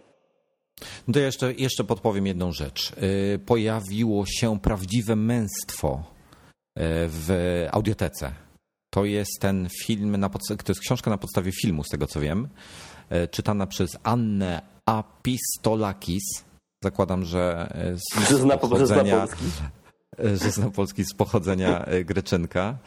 [1.09, 2.93] No to jeszcze, jeszcze podpowiem jedną rzecz.
[2.97, 6.03] Yy, Pojawiło się prawdziwe męstwo
[6.77, 7.29] yy, w
[7.73, 8.33] audiotece.
[8.91, 12.49] To jest ten film, na to jest książka na podstawie filmu, z tego co wiem,
[13.31, 16.23] czytana przez Annę Apistolakis.
[16.85, 19.45] Zakładam, że z Że zna, pochodzenia, polski.
[20.19, 22.79] że zna polski z pochodzenia Greczynka.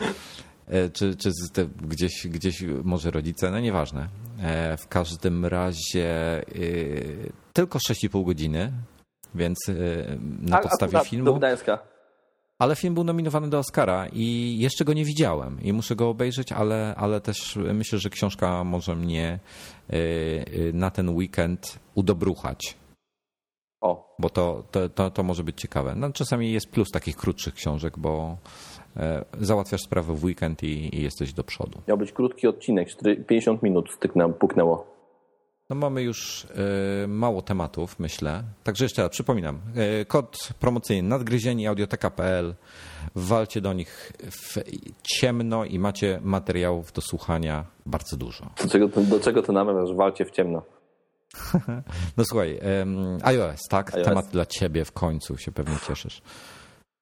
[0.94, 4.08] Czy, czy z te, gdzieś, gdzieś może rodzice, no nieważne.
[4.44, 8.72] E, W każdym razie yy, tylko 6,5 godziny,
[9.36, 11.40] więc yy, na podstawie filmu.
[12.60, 16.52] Ale film był nominowany do Oscara i jeszcze go nie widziałem i muszę go obejrzeć,
[16.52, 19.40] ale, ale też myślę, że książka może mnie
[19.90, 22.78] yy, na ten weekend udobruchać,
[23.82, 25.96] O, bo to, to, to, to może być ciekawe.
[25.96, 28.38] No, czasami jest plus takich krótszych książek, bo
[29.42, 31.82] załatwiasz sprawę w weekend i, i jesteś do przodu.
[31.88, 34.98] miał być krótki odcinek, 4 50 minut styknę, puknęło.
[35.70, 36.48] No mamy już
[37.04, 38.44] e, mało tematów, myślę.
[38.64, 39.60] Także jeszcze raz przypominam.
[40.02, 42.56] e, Kod promocyjny nadgryzieni audioteka.pl.
[43.16, 44.58] Walcie do nich w
[45.04, 48.50] ciemno i macie materiałów do słuchania bardzo dużo.
[48.64, 49.96] Do czego, to- do czego to namawiasz?
[49.96, 50.62] Walcie w ciemno.
[52.18, 52.60] No słuchaj,
[53.24, 53.94] iOS, tak?
[53.96, 54.06] iOS.
[54.06, 56.22] Temat dla ciebie w końcu, się pewnie cieszysz.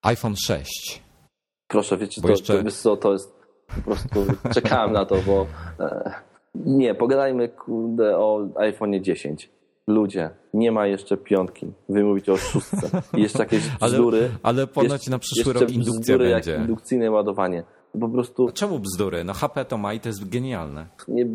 [0.02, 1.02] iPhone 6.
[1.68, 3.36] Proszę, wiecie, Bo to, jeszcze- to, co, to jest
[3.76, 5.46] po prostu, czekałem na to, bo
[5.80, 6.12] e,
[6.56, 9.50] nie, pogadajmy kurde o iPhone 10.
[9.88, 11.72] Ludzie, nie ma jeszcze piątki.
[11.90, 12.90] Wy mówicie o szóstce.
[13.14, 14.30] Jeszcze jakieś Ale, bzdury.
[14.44, 16.56] ale ponoć jeszcze, na przyszły rok indukcja bzdury jak będzie.
[16.62, 17.64] indukcyjne ładowanie.
[18.00, 19.24] Po prostu Czemu bzdury?
[19.24, 20.88] No HP to ma i to jest genialne.
[21.08, 21.26] nie,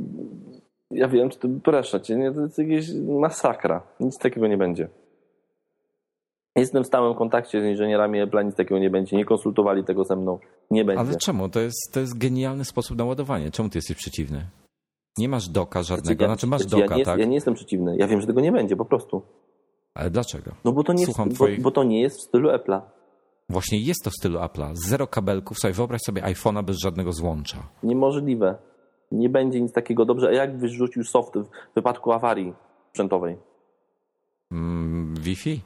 [0.91, 2.87] ja wiem, czy to proszę cię, nie, to jest jakieś
[3.21, 3.83] masakra.
[4.01, 4.89] Nic takiego nie będzie.
[6.61, 9.17] Jestem w stałym kontakcie z inżynierami Apple, nic takiego nie będzie.
[9.17, 10.39] Nie konsultowali tego ze mną.
[10.71, 11.01] Nie będzie.
[11.01, 11.49] Ale czemu?
[11.49, 13.51] To jest, to jest genialny sposób na ładowanie.
[13.51, 14.47] Czemu ty jesteś przeciwny?
[15.19, 17.19] Nie masz doka żadnego, ja, znaczy masz ja, doka, nie, tak?
[17.19, 17.97] ja nie jestem przeciwny.
[17.97, 19.23] Ja wiem, że tego nie będzie, po prostu.
[19.95, 20.51] Ale dlaczego?
[20.65, 22.81] No bo to nie, Słucham bo, twoich- bo to nie jest w stylu Apple'a.
[23.49, 24.71] Właśnie jest to w stylu Apple'a.
[24.75, 25.59] Zero kabelków.
[25.59, 27.59] Sobie wyobraź sobie iPhone'a bez żadnego złącza.
[27.83, 28.59] Niemożliwe.
[29.13, 30.05] Nie będzie nic takiego.
[30.05, 32.55] Dobrze, a jak wyrzucił soft w wypadku awarii
[32.91, 33.37] sprzętowej?
[34.53, 35.61] Mm, Wi-Fi?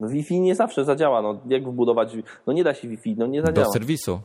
[0.00, 1.22] No Wi-Fi nie zawsze zadziała.
[1.22, 2.16] No, jak wbudować?
[2.46, 3.72] No nie da się Wi-Fi, no nie Do zadziała.
[3.72, 4.20] serwisu.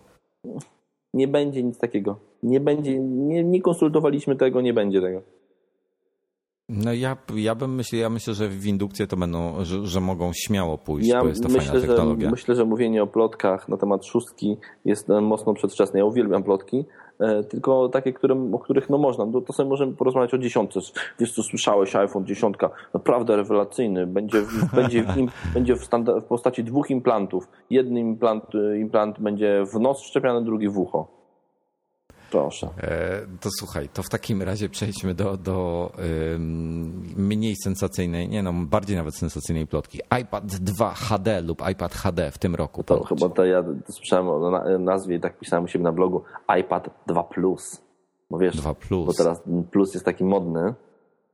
[1.13, 2.19] Nie będzie nic takiego.
[2.43, 5.21] Nie będzie, nie, nie konsultowaliśmy tego, nie będzie tego.
[6.69, 10.31] No ja, ja bym myślał, ja myślę, że w indukcję to będą, że, że mogą
[10.33, 12.25] śmiało pójść, Ja bo jest to myślę, fajna technologia.
[12.27, 15.99] że, myślę, że mówienie o plotkach na temat szóstki jest e, mocno przedwczesne.
[15.99, 16.85] Ja uwielbiam plotki,
[17.49, 19.25] tylko takie, którym, o których no można.
[19.25, 20.79] No to sobie możemy porozmawiać o dziesiątce.
[21.19, 24.07] Wiesz co, słyszałeś, iPhone dziesiątka, naprawdę rewelacyjny.
[24.07, 25.89] Będzie, w, będzie, w, im, będzie w,
[26.21, 27.47] w postaci dwóch implantów.
[27.69, 31.18] Jeden implant, e, implant będzie w nos szczepiany, drugi w ucho.
[32.31, 32.69] Proszę.
[32.77, 35.91] E, To słuchaj, to w takim razie przejdźmy do, do
[37.17, 39.99] mniej sensacyjnej, nie no, bardziej nawet sensacyjnej plotki.
[40.21, 42.83] iPad 2 HD lub iPad HD w tym roku.
[42.83, 43.09] To ponoć.
[43.09, 46.23] chyba to ja słyszałem o na- nazwie i tak pisałem u siebie na blogu
[46.59, 47.81] iPad 2 Plus.
[48.29, 49.05] Bo wiesz, 2 Plus.
[49.07, 50.73] bo teraz Plus jest taki modny.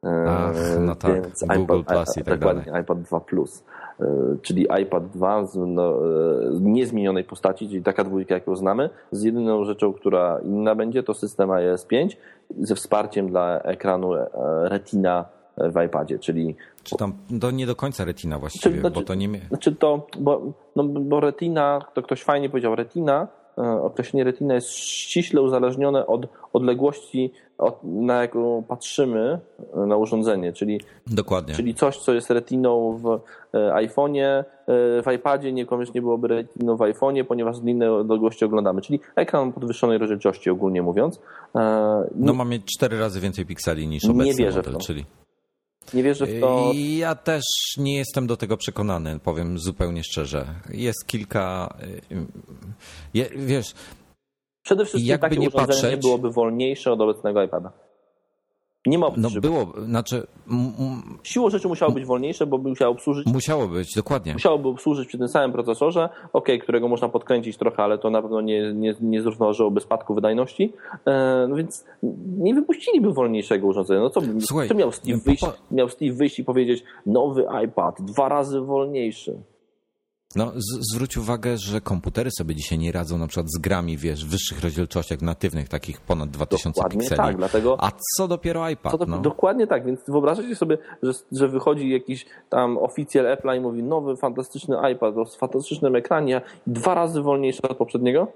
[0.04, 3.64] e, Ach, no tak, więc Google Plus i tak dokładnie, iPad 2 Plus.
[4.00, 4.06] E,
[4.42, 9.24] Czyli iPad 2 z no, e, niezmienionej postaci, czyli taka dwójka, jak ją znamy, z
[9.24, 12.18] jedyną rzeczą, która inna będzie, to system iOS 5
[12.60, 14.28] ze wsparciem dla ekranu e,
[14.64, 15.26] Retina
[15.58, 19.30] w iPadzie, czyli Czy tam to nie do końca retina właściwie, Znaczy, bo to nie.
[19.48, 20.42] Znaczy to, bo,
[20.76, 23.28] no, bo retina, to ktoś fajnie powiedział, retina,
[23.82, 29.40] określenie retina jest ściśle uzależnione od odległości, od, na jaką patrzymy
[29.76, 31.56] e, na urządzenie, czyli, Dokładnie.
[31.56, 33.08] czyli coś, co jest retiną w
[33.54, 34.44] e, iPhone'ie, e,
[35.04, 39.98] w iPadzie niekoniecznie byłoby retiną w iPhone'ie, ponieważ z innej odległości oglądamy, czyli ekran podwyższonej
[39.98, 41.20] rozdzielczości ogólnie mówiąc.
[41.56, 41.60] E,
[42.16, 44.80] No nie, ma mieć cztery razy więcej pikseli niż Nie obecny wierzę w model, to.
[44.88, 45.06] czyli.
[45.94, 46.72] Nie wierzę w to.
[46.76, 47.44] Ja też
[47.78, 50.46] nie jestem do tego przekonany, powiem zupełnie szczerze.
[50.70, 51.76] Jest kilka.
[52.12, 52.26] y, y,
[53.14, 53.74] je- Wiesz,
[54.66, 57.72] Przede wszystkim jakby takie nie urządzenie patrzeć- byłoby wolniejsze od obecnego iPada.
[58.86, 60.28] Nie ma no było, znaczy
[61.24, 64.34] Siłą rzeczy musiało być wolniejsze, bo musiało obsłużyć, musiało być, dokładnie.
[64.34, 68.42] musiałoby obsłużyć przy tym samym procesorze, ok, którego można podkręcić trochę, ale to na pewno
[68.42, 70.74] nie, nie, nie zrównoważyłoby spadku wydajności,
[71.06, 71.86] e, no więc
[72.38, 74.00] nie wypuściliby wolniejszego urządzenia.
[74.00, 78.30] No co, Słuchaj, co miał, Steve wyjść, miał Steve wyjść i powiedzieć, nowy iPad, dwa
[78.30, 79.38] razy wolniejszy.
[80.36, 84.26] No, z, zwróć uwagę, że komputery sobie dzisiaj nie radzą na przykład z grami, wiesz,
[84.26, 87.18] w wyższych rozdzielczościach natywnych, takich ponad 2000 Dokładnie pikseli.
[87.18, 89.20] tak, dlatego A co dopiero iPad, Co to, no.
[89.20, 94.16] Dokładnie tak, więc wyobrażacie sobie, że, że wychodzi jakiś tam oficjel Apple'a i mówi nowy,
[94.16, 98.28] fantastyczny iPad o fantastycznym ekranie, dwa razy wolniejszy od poprzedniego?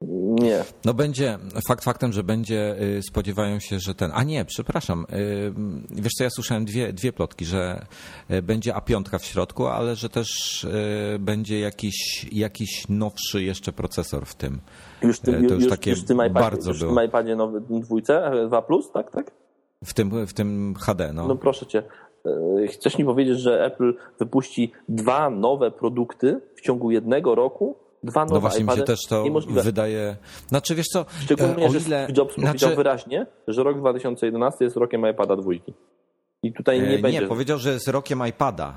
[0.00, 0.64] Nie.
[0.84, 1.38] No będzie,
[1.68, 5.52] fakt faktem, że będzie, y, spodziewają się, że ten, a nie, przepraszam, y,
[5.90, 7.86] wiesz co, ja słyszałem dwie, dwie plotki, że
[8.30, 10.66] y, będzie A5 w środku, ale że też
[11.18, 14.60] będzie jakiś, jakiś nowszy jeszcze procesor w tym.
[15.02, 17.04] Już, tym, E, to już już, takie już w tym iPadzie, bardzo już w tym
[17.04, 19.30] iPadzie nowy, dwójce, 2 Plus, tak, tak?
[19.84, 21.28] W tym, w tym HD, no.
[21.28, 21.82] No proszę cię,
[22.62, 27.85] e, chcesz mi powiedzieć, że Apple wypuści dwa nowe produkty w ciągu jednego roku?
[28.06, 28.86] Dwa nowe No właśnie mi się iPady?
[28.86, 29.62] też to Niemożliwe.
[29.62, 30.16] wydaje.
[30.48, 32.08] Znaczy wiesz co, Szczególnie, e, o że ile.
[32.16, 35.72] Jobs powiedział znaczy, wyraźnie, że rok 2011 jest rokiem iPada dwójki.
[36.42, 38.74] I tutaj nie e, będzie, nie, powiedział, że jest rokiem iPada.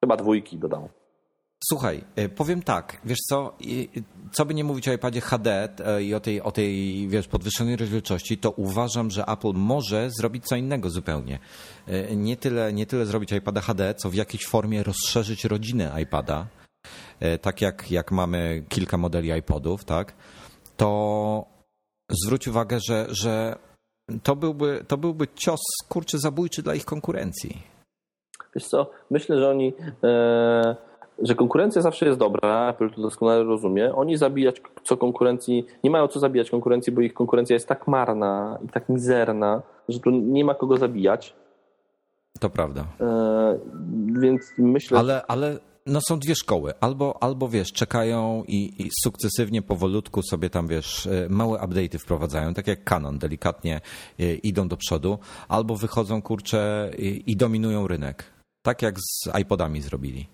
[0.00, 0.88] chyba dwójki dodał.
[1.64, 3.56] Słuchaj, e, powiem tak, wiesz co,
[4.32, 7.76] co by nie mówić o iPadzie HD e, i o tej, o tej wiesz, podwyższonej
[7.76, 11.38] rozdzielczości, to uważam, że Apple może zrobić co innego zupełnie.
[12.16, 16.46] Nie tyle, nie tyle zrobić iPada HD, co w jakiejś formie rozszerzyć rodzinę iPada,
[17.40, 20.14] tak jak, jak mamy kilka modeli iPodów, tak,
[20.76, 21.44] to
[22.10, 23.56] zwróć uwagę, że, że
[24.22, 27.62] to, byłby, to byłby cios kurczy zabójczy dla ich konkurencji.
[28.54, 29.72] Wiesz co, myślę, że oni,
[30.04, 30.76] e,
[31.22, 33.94] że konkurencja zawsze jest dobra, Apple to doskonale rozumie.
[33.94, 38.58] Oni zabijać co konkurencji, nie mają co zabijać konkurencji, bo ich konkurencja jest tak marna
[38.64, 41.36] i tak mizerna, że tu nie ma kogo zabijać.
[42.40, 42.84] To prawda.
[43.00, 43.58] E,
[44.20, 45.58] więc myślę, Ale, ale
[45.90, 46.72] no są dwie szkoły.
[46.80, 52.54] Albo, albo wiesz, czekają i, i sukcesywnie, powolutku sobie tam, wiesz, e, małe update'y wprowadzają,
[52.54, 53.80] tak jak Canon, delikatnie
[54.20, 55.18] e, idą do przodu,
[55.48, 58.24] albo wychodzą, kurczę, i, i dominują rynek.
[58.62, 60.26] Tak jak z iPodami zrobili.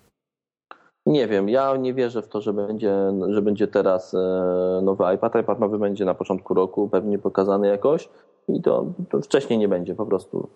[1.07, 2.95] Nie wiem, ja nie wierzę w to, że będzie,
[3.29, 5.35] że będzie teraz e, nowy iPad.
[5.41, 8.09] iPad nowy będzie na początku roku, pewnie pokazany jakoś
[8.49, 10.49] i to, to wcześniej nie będzie po prostu.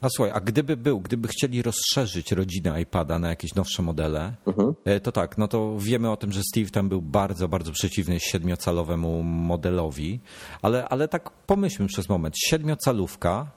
[0.00, 4.74] A słuchaj, a gdyby był, gdyby chcieli rozszerzyć rodzinę iPada na jakieś nowsze modele, Mhm.
[4.84, 8.20] e, to tak, no to wiemy o tym, że Steve tam był bardzo, bardzo przeciwny
[8.20, 10.20] siedmiocalowemu modelowi,
[10.62, 13.50] ale, ale tak pomyślmy przez moment, siedmiocalówka,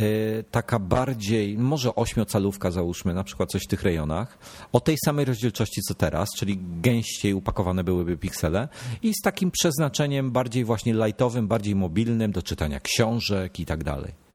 [0.00, 4.38] e, taka bardziej, może ośmiocalówka załóżmy, na przykład coś w tych rejonach,
[4.72, 8.68] o tej samej rozdzielczości co teraz, czyli gęściej upakowane byłyby piksele
[9.02, 14.25] i z takim przeznaczeniem bardziej właśnie lightowym, bardziej mobilnym do czytania książek i tak dalej.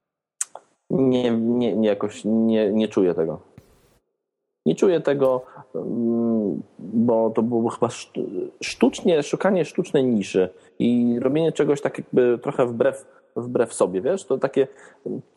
[0.91, 3.39] Nie, nie, nie jakoś nie, nie czuję tego.
[4.65, 5.41] Nie czuję tego,
[5.75, 12.39] mm, bo to było chyba sztu- sztucznie, szukanie sztucznej niszy i robienie czegoś tak jakby
[12.43, 14.67] trochę wbrew, wbrew sobie, wiesz, to takie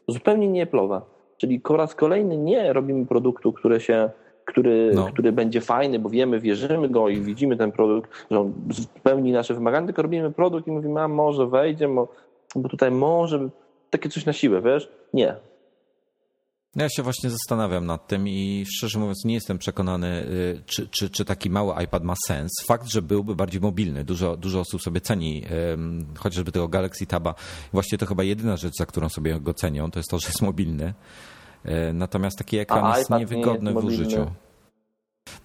[0.09, 1.01] zupełnie nie Apple'owe.
[1.37, 4.11] Czyli po raz kolejny nie robimy produktu, który się
[4.45, 5.07] który, No.
[5.07, 8.53] który będzie fajny, bo wiemy, wierzymy go i widzimy ten produkt, że on
[8.99, 12.09] spełni nasze wymagania, tylko robimy produkt i mówimy, a może wejdzie, mo-
[12.57, 13.49] bo tutaj może
[13.99, 14.89] takie coś na siłę, wiesz?
[15.13, 15.37] Nie.
[16.77, 21.11] Ja się właśnie zastanawiam nad tym i szczerze mówiąc nie jestem przekonany, y, czy, czy,
[21.11, 22.51] czy taki mały iPad ma sens.
[22.67, 24.05] Fakt, że byłby bardziej mobilny.
[24.05, 25.45] Dużo, dużo osób sobie ceni
[26.19, 27.35] chociażby tego Galaxy Taba.
[27.73, 30.43] Właściwie to chyba jedyna rzecz, za którą sobie go cenią, to jest to, że jest
[30.43, 30.95] mobilny.
[31.67, 34.31] Y, Natomiast taki ekran A jest iPad nie niewygodny jest w użyciu.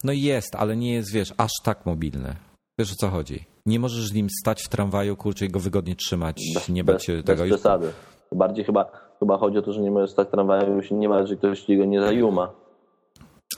[0.04, 2.36] No jest, ale nie jest, wiesz, aż tak mobilny.
[2.80, 3.46] Wiesz o co chodzi?
[3.66, 7.14] Nie możesz z nim stać w tramwaju, kurczę, i go wygodnie trzymać, nie bać się
[7.14, 7.44] bez, tego.
[7.44, 7.92] Bez przesady.
[8.36, 11.26] Bardziej chyba, chyba chodzi o to, że nie możesz stać w tramwaju, już nie ma,
[11.26, 12.50] że ktoś go nie zajuma.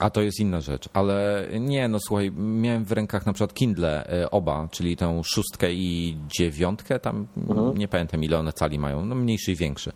[0.00, 4.22] A to jest inna rzecz, ale nie, no słuchaj, miałem w rękach na przykład Kindle
[4.22, 7.26] y, oba, czyli tę szóstkę i dziewiątkę, tam
[7.74, 9.92] nie pamiętam ile one cali mają, no mniejszy i większy.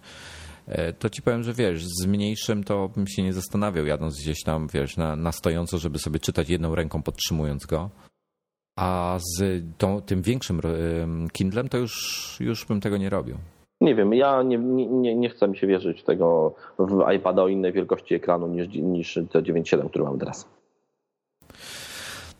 [0.68, 4.42] E, To ci powiem, że wiesz, z mniejszym to bym się nie zastanawiał, jadąc gdzieś
[4.42, 7.90] tam, wiesz, na, na stojąco, żeby sobie czytać jedną ręką podtrzymując go.
[8.78, 13.36] A z tą, tym większym y, Kindlem to już, już bym tego nie robił.
[13.80, 17.48] Nie wiem, ja nie, nie, nie- chcę mi się wierzyć w tego w iPada o
[17.48, 20.48] innej wielkości ekranu niż, niż te 9.7, który mam teraz.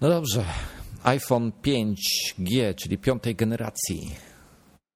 [0.00, 0.44] No dobrze,
[1.04, 4.00] iPhone 5G, czyli piątej generacji.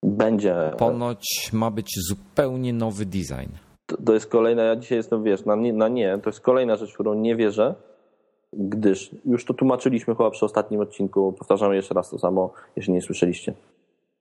[0.02, 0.54] Będzie.
[0.78, 3.50] Ponoć ma być zupełnie nowy design.
[3.86, 6.76] To, to jest kolejna, ja dzisiaj jestem, wiesz, na nie, na nie, to jest kolejna
[6.76, 7.74] rzecz, w którą nie wierzę,
[8.52, 13.02] gdyż już to tłumaczyliśmy chyba przy ostatnim odcinku, powtarzamy jeszcze raz to samo, jeśli nie
[13.02, 13.54] słyszeliście.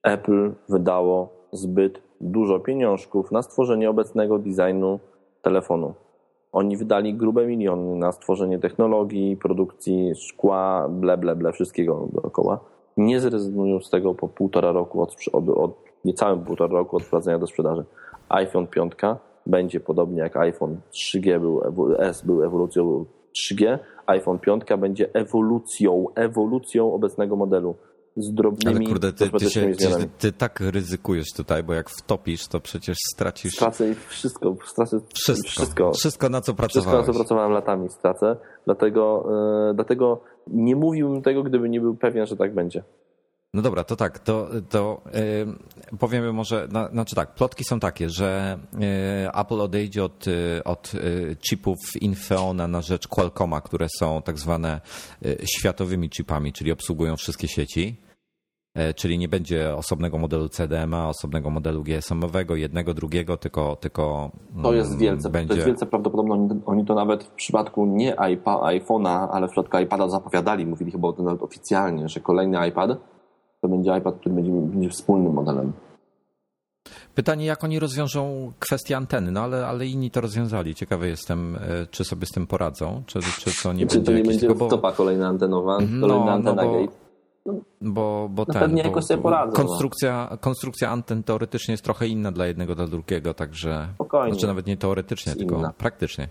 [0.03, 4.99] Apple wydało zbyt dużo pieniążków na stworzenie obecnego designu
[5.41, 5.93] telefonu.
[6.51, 12.59] Oni wydali grube miliony na stworzenie technologii, produkcji szkła, ble, ble, ble, wszystkiego dookoła.
[12.97, 15.71] Nie zrezygnują z tego po półtora roku, od, od, od
[16.05, 17.85] niecałym półtora roku od wprowadzenia do sprzedaży.
[18.29, 18.93] iPhone 5
[19.45, 21.61] będzie podobnie jak iPhone 3G był,
[21.99, 27.75] S był ewolucją 3G, iPhone 5 będzie ewolucją, ewolucją obecnego modelu
[28.21, 32.47] z drobnymi Ale kurde, ty, ty, się, ty, ty tak ryzykujesz tutaj, bo jak wtopisz,
[32.47, 35.49] to przecież stracisz Stracę wszystko, stracę wszystko.
[35.49, 35.91] wszystko.
[35.91, 38.35] Wszystko, na co Wszystko, na co pracowałem latami, stracę.
[38.65, 39.25] Dlatego,
[39.69, 42.83] e, dlatego nie mówiłbym tego, gdyby nie był pewien, że tak będzie.
[43.53, 45.01] No dobra, to tak, to, to
[45.91, 48.79] yy, powiemy może, na, znaczy tak, plotki są takie, że yy,
[49.41, 54.81] Apple odejdzie od, yy, od yy, chipów Infeona na rzecz Qualcomma, które są tak zwane
[55.21, 58.08] yy, światowymi chipami, czyli obsługują wszystkie sieci.
[58.75, 63.75] Yy, Czyli nie będzie osobnego modelu CDMA, osobnego modelu GSM-owego, jednego, drugiego, tylko.
[63.75, 64.31] tylko
[64.63, 65.47] To jest mm, wielce, Będzie...
[65.47, 66.33] to jest wielce prawdopodobne.
[66.33, 71.07] Oni, oni to nawet w przypadku nie iPhone'a, ale w przypadku iPada zapowiadali, mówili chyba
[71.07, 72.89] o tym nawet oficjalnie, że kolejny iPad
[73.61, 75.73] to będzie iPad, który będzie, będzie wspólnym modelem.
[77.15, 80.75] Pytanie, jak oni rozwiążą kwestię anteny, no ale, ale inni to rozwiązali.
[80.75, 81.59] Ciekawy jestem, e,
[81.91, 84.77] czy sobie z tym poradzą, czy, czy to nie Czy będzie to nie będzie tylko
[84.77, 87.08] bo- kolejna antenowa, No, kolejna no antena bo- gate?
[87.81, 89.55] Bo, bo No ten, pewnie bo jakoś sobie poradzą, no.
[89.67, 93.87] konstrukcja, konstrukcja anten teoretycznie jest trochę inna dla jednego, dla drugiego, także.
[93.95, 94.33] Spokojnie.
[94.33, 95.73] Znaczy nawet nie teoretycznie, Jest tylko inna.
[95.77, 96.29] praktycznie.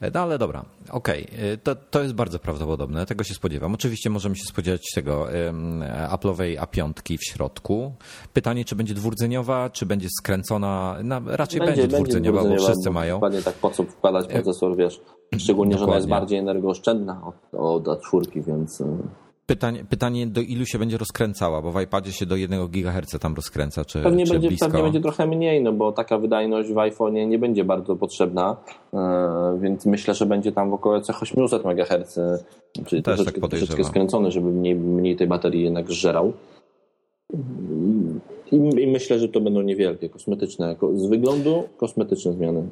[0.00, 3.74] E, No ale dobra, okej, E, to, to jest bardzo prawdopodobne, tego się spodziewam.
[3.74, 7.92] Oczywiście możemy się spodziewać tego em, Apple'owej A5 w środku.
[8.32, 13.14] Pytanie, czy będzie dwurdzeniowa, czy będzie skręcona, no, raczej będzie, dwurdzeniowa, bo wszyscy mają.
[13.14, 15.00] E, Dokładnie tak, po co wkładać procesor, wiesz,
[15.38, 16.20] szczególnie, że ona jest Dokładnie.
[16.22, 18.82] bardziej energooszczędna od, od, od czwórki, więc...
[19.48, 23.34] Pytanie, pytanie, do ilu się będzie rozkręcała, bo w iPadzie się do 1 GHz tam
[23.34, 24.66] rozkręca, czy, Pewnie czy będzie, blisko.
[24.66, 28.56] pewnie będzie trochę mniej, no bo taka wydajność w iPhone'ie nie będzie bardzo potrzebna,
[28.94, 32.20] e, więc myślę, że będzie tam w okolicach 800 MHz,
[32.86, 33.66] czyli Też tak troszeczkę, podejrzewam.
[33.68, 36.32] troszeczkę skręcony, żeby mniej, mniej tej baterii jednak zżerał.
[38.52, 42.62] I, I myślę, że to będą niewielkie, kosmetyczne, z wyglądu kosmetyczne zmiany.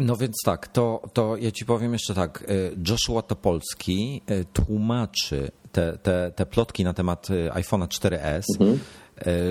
[0.00, 2.44] No więc tak, to, to ja ci powiem jeszcze tak.
[2.50, 8.78] y, Joshua Topolski y, tłumaczy te, te, te plotki na temat y, iPhone'a 4S, y,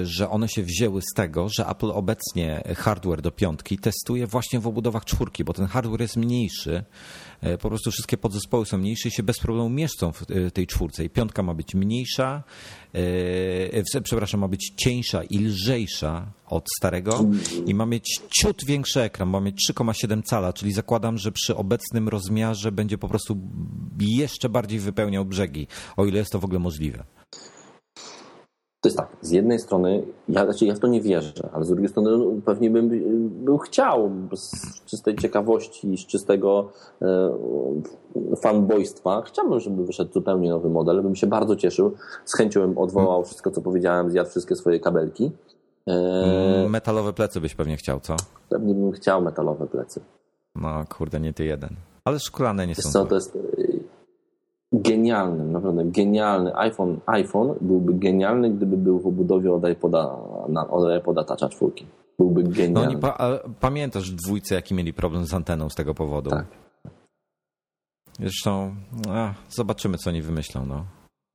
[0.04, 4.68] że one się wzięły z tego, że Apple obecnie hardware do piątki testuje właśnie w
[4.68, 6.84] obudowach czwórki, bo ten hardware jest mniejszy.
[7.44, 10.68] y, Po prostu wszystkie podzespoły są mniejsze i się bez problemu mieszczą w y, tej
[10.68, 11.04] czwórce.
[11.04, 12.44] I piątka ma być mniejsza,
[14.04, 17.26] przepraszam, ma być cieńsza i lżejsza od starego
[17.66, 22.10] i ma mieć ciut większy ekran, ma mieć 3,7 cala, czyli zakładam, że przy obecnym
[22.10, 23.38] rozmiarze będzie po prostu
[24.00, 25.68] jeszcze bardziej wypełniał brzegi,
[25.98, 27.04] o ile jest to w ogóle możliwe.
[28.82, 31.68] To jest tak, z jednej strony, ja, znaczy ja w to nie wierzę, ale z
[31.68, 34.52] drugiej strony no, pewnie bym y, był chciał z
[34.86, 36.70] czystej ciekawości, z czystego
[37.02, 37.30] e,
[38.42, 39.22] fanboystwa.
[39.22, 41.94] Chciałbym, żeby wyszedł zupełnie nowy model, bym się bardzo cieszył.
[42.26, 45.32] Z chęcią bym odwołał wszystko, co powiedziałem, zjadł wszystkie swoje kabelki.
[45.88, 48.16] E, Metalowe plecy byś pewnie chciał, co?
[48.50, 50.02] pewnie bym chciał metalowe plecy.
[50.56, 51.70] No kurde, nie ty jeden.
[52.06, 53.38] Ale szklane nie Wiesz są co, to jest
[54.74, 56.98] y, genialny, naprawdę genialny iPhone.
[57.06, 60.18] iPhone byłby genialny, gdyby był w obudowie od iPoda,
[60.50, 61.72] na, od iPoda Toucha 4.
[62.20, 62.90] Byłby No genialny.
[62.90, 66.30] oni pa, pamiętasz dwójce, jaki mieli problem z anteną z tego powodu.
[66.30, 66.46] Tak.
[68.20, 68.76] Zresztą
[69.10, 70.66] a, zobaczymy, co oni wymyślą.
[70.66, 70.86] No.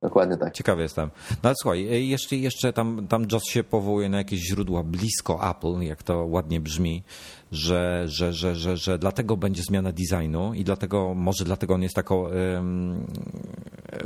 [0.05, 0.53] Dokładnie tak.
[0.53, 1.09] Ciekawy jestem.
[1.31, 5.49] No ale słuchaj, e, jeszcze, jeszcze tam, tam Joss się powołuje na jakieś źródła blisko
[5.49, 7.03] Apple, jak to ładnie brzmi,
[7.51, 11.95] że, że, że, że, że dlatego będzie zmiana designu i dlatego, może dlatego on jest
[11.95, 13.05] tako, ym,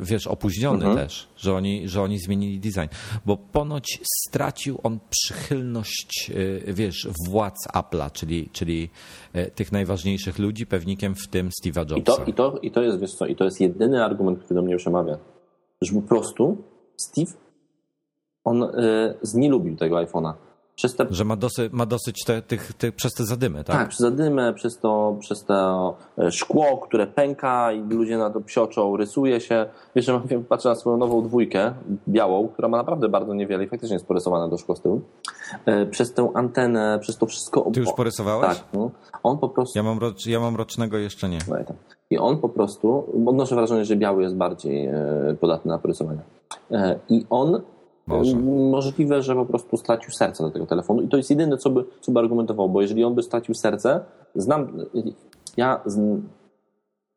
[0.01, 0.97] wiesz, opóźniony Mhm.
[1.07, 2.89] też, że oni, że oni zmienili design.
[3.25, 8.89] Bo ponoć stracił on przychylność, y, wiesz, władz Apple'a, czyli, czyli
[9.35, 12.15] y, tych najważniejszych ludzi, pewnikiem w tym Steve'a I Jobsa.
[12.15, 14.61] to, i, to, I to jest, wiesz co, i to jest jedyny argument, który do
[14.65, 15.17] mnie przemawia.
[15.81, 16.57] Że po prostu
[16.97, 17.31] Steve,
[18.43, 18.69] on y,
[19.21, 20.33] znielubił tego iPhone'a.
[20.81, 23.75] Te Że ma dosyć, ma dosyć te, tych, tych, przez te zadymy, tak?
[23.75, 28.41] Tak, przez zadymę, przez to, przez to e, szkło, które pęka i ludzie na to
[28.41, 29.65] psioczą, rysuje się.
[29.95, 31.73] Wiesz, że patrzę na swoją nową dwójkę,
[32.07, 35.01] białą, która ma naprawdę bardzo niewiele i faktycznie jest porysowane do szkła z tyłu.
[35.65, 37.71] E, Przez tę antenę, przez to wszystko...
[37.73, 38.57] Ty już porysowałeś?
[38.57, 38.67] Tak.
[38.73, 38.91] No.
[39.23, 39.79] On po prostu...
[39.79, 41.39] Ja mam, rocz, ja mam rocznego jeszcze nie.
[41.39, 41.75] Tam.
[42.09, 46.19] I on po prostu, odnoszę wrażenie, że biały jest bardziej e, podatny na porysowanie.
[46.71, 47.61] E, I on
[48.17, 48.35] Może.
[48.71, 51.85] możliwe, że po prostu stracił serce do tego telefonu i to jest jedyne, co by,
[52.01, 53.99] co by argumentował, bo jeżeli on by stracił serce,
[54.35, 54.85] znam,
[55.57, 56.21] ja z,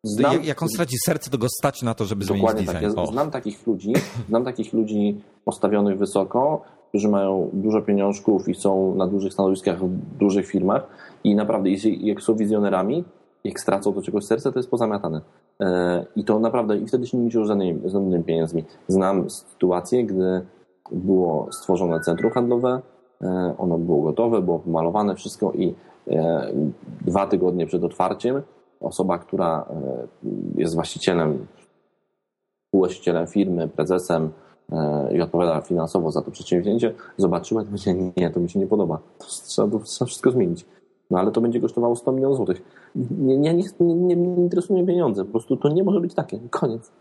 [0.05, 2.95] znam, Jak, jak on straci serce, to go stać na to, żeby zmienić dokładnie design.
[2.95, 3.93] tak, ja znam takich ludzi,
[4.29, 10.17] znam takich ludzi postawionych wysoko, którzy mają dużo pieniążków i są na dużych stanowiskach w
[10.19, 10.87] dużych firmach
[11.25, 13.05] i naprawdę, jeśli, jak są wizjonerami,
[13.45, 15.21] jak stracą do czegoś serce, to jest pozamiatane.
[15.61, 18.65] E, I to naprawdę, i wtedy się nie liczyło żadnymi, żadnymi pieniędzmi.
[18.89, 20.43] Znam sytuację, gdy
[20.93, 22.81] było stworzone centrum handlowe,
[23.23, 25.75] e, ono było gotowe, było pomalowane wszystko i
[26.11, 26.53] e,
[27.01, 28.43] dwa tygodnie przed otwarciem
[28.81, 30.07] osoba, która e,
[30.55, 31.47] jest właścicielem,
[32.65, 34.31] współwłaścicielem firmy, prezesem
[35.15, 38.99] i odpowiada finansowo za to przedsięwzięcie, zobaczyła i powiedziała, nie, to mi się nie podoba.
[39.19, 40.67] To trzeba, to trzeba wszystko zmienić.
[41.11, 42.63] No ale to będzie kosztowało 100 milionów złotych.
[42.95, 45.25] Nie, nie, nie, nie, nie interesują mnie pieniądze.
[45.25, 46.39] Po prostu to nie może być takie.
[46.51, 46.93] Koniec.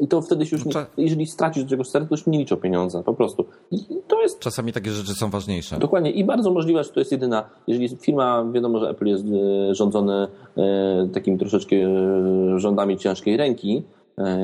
[0.00, 2.38] I to wtedy się już nie, Cze- jeżeli stracisz do czegoś serce, to już nie
[2.38, 3.02] liczą pieniądze.
[3.02, 3.44] Po prostu.
[3.70, 3.78] I
[4.08, 5.78] to jest Czasami takie rzeczy są ważniejsze.
[5.78, 9.74] Dokładnie i bardzo możliwe, że to jest jedyna, jeżeli firma, wiadomo, że Apple jest e,
[9.74, 13.82] rządzony e, takim troszeczkę e, rządami ciężkiej ręki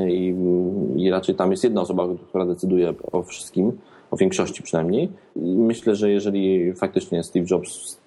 [0.08, 0.34] i,
[0.96, 3.72] i raczej tam jest jedna osoba, która decyduje o wszystkim,
[4.10, 5.12] o większości przynajmniej.
[5.36, 7.98] I myślę, że jeżeli faktycznie Steve Jobs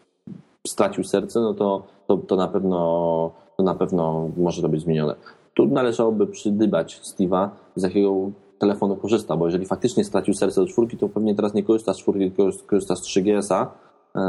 [0.67, 5.15] stracił serce, no to, to, to, na pewno, to na pewno może to być zmienione.
[5.53, 10.97] Tu należałoby przydybać Steve'a, z jakiego telefonu korzysta, bo jeżeli faktycznie stracił serce do czwórki,
[10.97, 13.71] to pewnie teraz nie korzysta z czwórki, tylko korzysta z 3GS-a
[14.15, 14.19] e,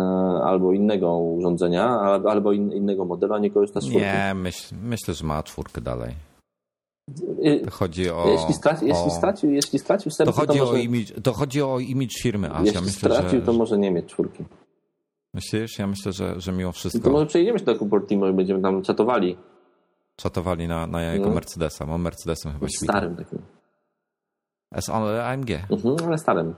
[0.45, 4.01] albo innego urządzenia, al- albo in, innego modelu, a nie korzysta z czwórki.
[4.07, 6.15] Nie, myśl, myślę, że ma czwórkę dalej.
[7.47, 8.29] Y, To chodzi o.
[8.29, 11.33] Jeśli, straci, jeśli, o stracił, jeśli stracił serce, to, to, chodzi o może, imidż, to
[11.33, 12.63] chodzi o imidż firmy, Asia.
[12.65, 14.45] jeśli Myślę, stracił, że, to może nie mieć czwórki.
[15.35, 15.79] Myślisz?
[15.79, 18.83] Ja myślę, że, że mimo To wszystko może przejdziemy się do Cupertino i będziemy tam
[18.83, 19.37] czatowali.
[20.27, 21.35] Czatowali na, na jego No.
[21.35, 21.85] Mercedesa.
[21.85, 22.93] On Mercedesem chyba świta.
[22.93, 23.39] Starym takim.
[24.75, 26.55] S ale AMG, Mhm, ale starym.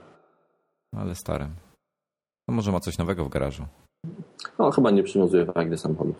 [0.95, 1.49] ale starym.
[2.47, 3.65] No może ma coś nowego w garażu.
[4.59, 6.15] No, chyba nie przywiązuje wagi do samochodów.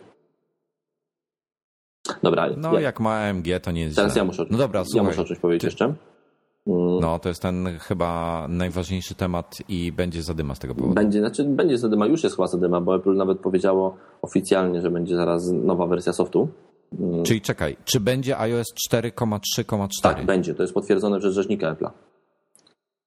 [2.22, 4.20] Dobra, No ja, jak ma AMG, to nie jest teraz źle.
[4.20, 5.84] ja muszę, No dobra, ja muszę o czymś powiedzieć ty- jeszcze.
[5.84, 10.94] Mm, No to jest ten chyba najważniejszy temat i będzie zadyma z tego powodu.
[10.94, 15.16] Będzie, znaczy będzie zadyma, już jest chyba zadyma, bo Apple nawet powiedziało oficjalnie, że będzie
[15.16, 16.48] zaraz nowa wersja softu.
[16.92, 19.88] Mm, Czyli czekaj, czy będzie iOS 4,3,4?
[20.02, 21.90] Tak, będzie, to jest potwierdzone przez rzecznika Apple'a.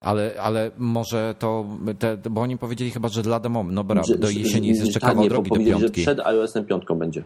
[0.02, 1.66] Ale, ale może to,
[2.00, 5.10] te, bo oni powiedzieli chyba, że dla demo, no Że- do jesieni jest jeszcze tak,
[5.10, 6.02] kawał nie, drogi do piątki.
[6.02, 7.24] że przed iOS-em 5 będzie.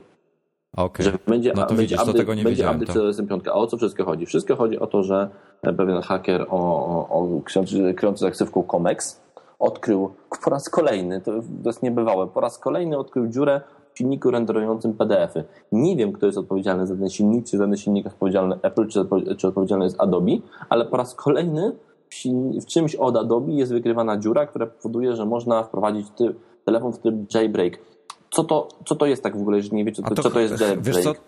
[0.78, 1.06] Okej.
[1.28, 3.48] Będzie, No to będzie widzisz, to tego nie będzie wiedziałem, przed iOS-em 5.
[3.48, 4.26] A o co wszystko chodzi?
[4.26, 5.30] Wszystko chodzi o to, że
[5.78, 9.22] pewien haker o, o, o Comex
[9.60, 11.32] odkrył po raz kolejny, to,
[11.64, 13.62] to jest niebywałe, po raz kolejny odkrył dziurę
[13.96, 15.44] silniku renderującym PDF-y.
[15.72, 19.06] Nie wiem, kto jest odpowiedzialny za ten silnik, czy za ten silnik odpowiedzialny Apple, czy,
[19.38, 20.32] czy odpowiedzialny jest Adobe,
[20.70, 21.76] ale po raz kolejny
[22.10, 26.08] w, silni- w czymś od Adobe jest wykrywana dziura, która powoduje, że można wprowadzić
[26.66, 27.80] telefon w tryb jailbreak.
[28.32, 30.40] Co to, co to jest tak w ogóle, jeżeli nie wiecie, A to, co to
[30.40, 31.22] jest jailbreak?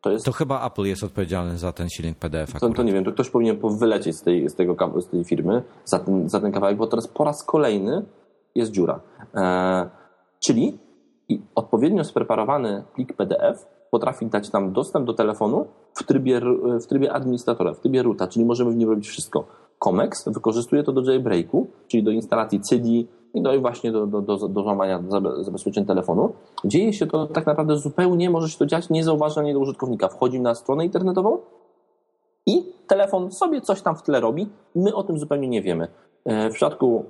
[0.00, 3.04] To jest to chyba Apple jest odpowiedzialny za ten silnik PDF to, to nie wiem,
[3.04, 6.40] to ktoś powinien po- wylecieć z tej, z tego, z tej firmy za ten, za
[6.40, 8.02] ten kawałek, bo teraz po raz kolejny
[8.54, 9.00] jest dziura.
[9.34, 9.88] E,
[10.40, 10.78] czyli
[11.28, 16.40] i odpowiednio spreparowany plik PDF potrafi dać nam dostęp do telefonu w trybie,
[16.82, 19.46] w trybie administratora, w trybie roota, czyli możemy w nim robić wszystko.
[19.78, 22.88] Comex wykorzystuje to do jailbreaku, czyli do instalacji CD,
[23.34, 25.02] i no i właśnie do, do, do, do złamania
[25.40, 26.32] zabezpieczeń telefonu.
[26.64, 30.08] Dzieje się to tak naprawdę zupełnie, może się to dziać niezauważalnie do użytkownika.
[30.08, 31.38] Wchodzi na stronę internetową
[32.46, 35.88] i telefon sobie coś tam w tle robi, my o tym zupełnie nie wiemy.
[36.24, 37.04] E, w przypadku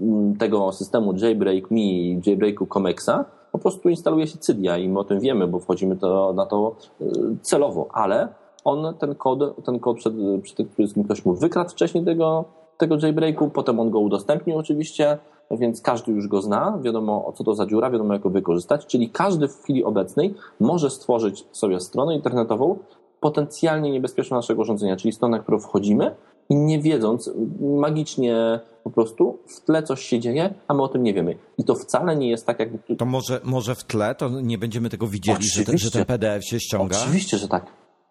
[0.00, 1.80] mm, tego systemu Jailbreak Me
[2.26, 6.32] Jailbreaku Comexa po prostu instaluje się Cydia i my o tym wiemy, bo wchodzimy to,
[6.32, 7.04] na to e,
[7.42, 8.28] celowo, ale
[8.64, 12.44] on ten kod, ten kod przed, przed wszystkim ktoś mu wykradł wcześniej tego,
[12.78, 15.18] tego jailbreaku, potem on go udostępnił oczywiście,
[15.50, 19.10] więc każdy już go zna, wiadomo co to za dziura, wiadomo jak go wykorzystać, czyli
[19.10, 22.78] każdy w chwili obecnej może stworzyć sobie stronę internetową
[23.20, 26.14] potencjalnie niebezpieczną naszego urządzenia, czyli stronę, na którą wchodzimy
[26.48, 27.30] i nie wiedząc,
[27.60, 31.38] magicznie po prostu w tle coś się dzieje, a my o tym nie wiemy.
[31.58, 32.96] I to wcale nie jest tak, jakby...
[32.96, 36.44] To może, może w tle to nie będziemy tego widzieli, że ten, że ten PDF
[36.44, 36.96] się ściąga?
[37.02, 37.66] Oczywiście, że tak.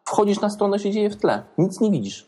[0.07, 1.43] Wchodzisz na stronę, się dzieje w tle.
[1.57, 2.27] Nic nie widzisz.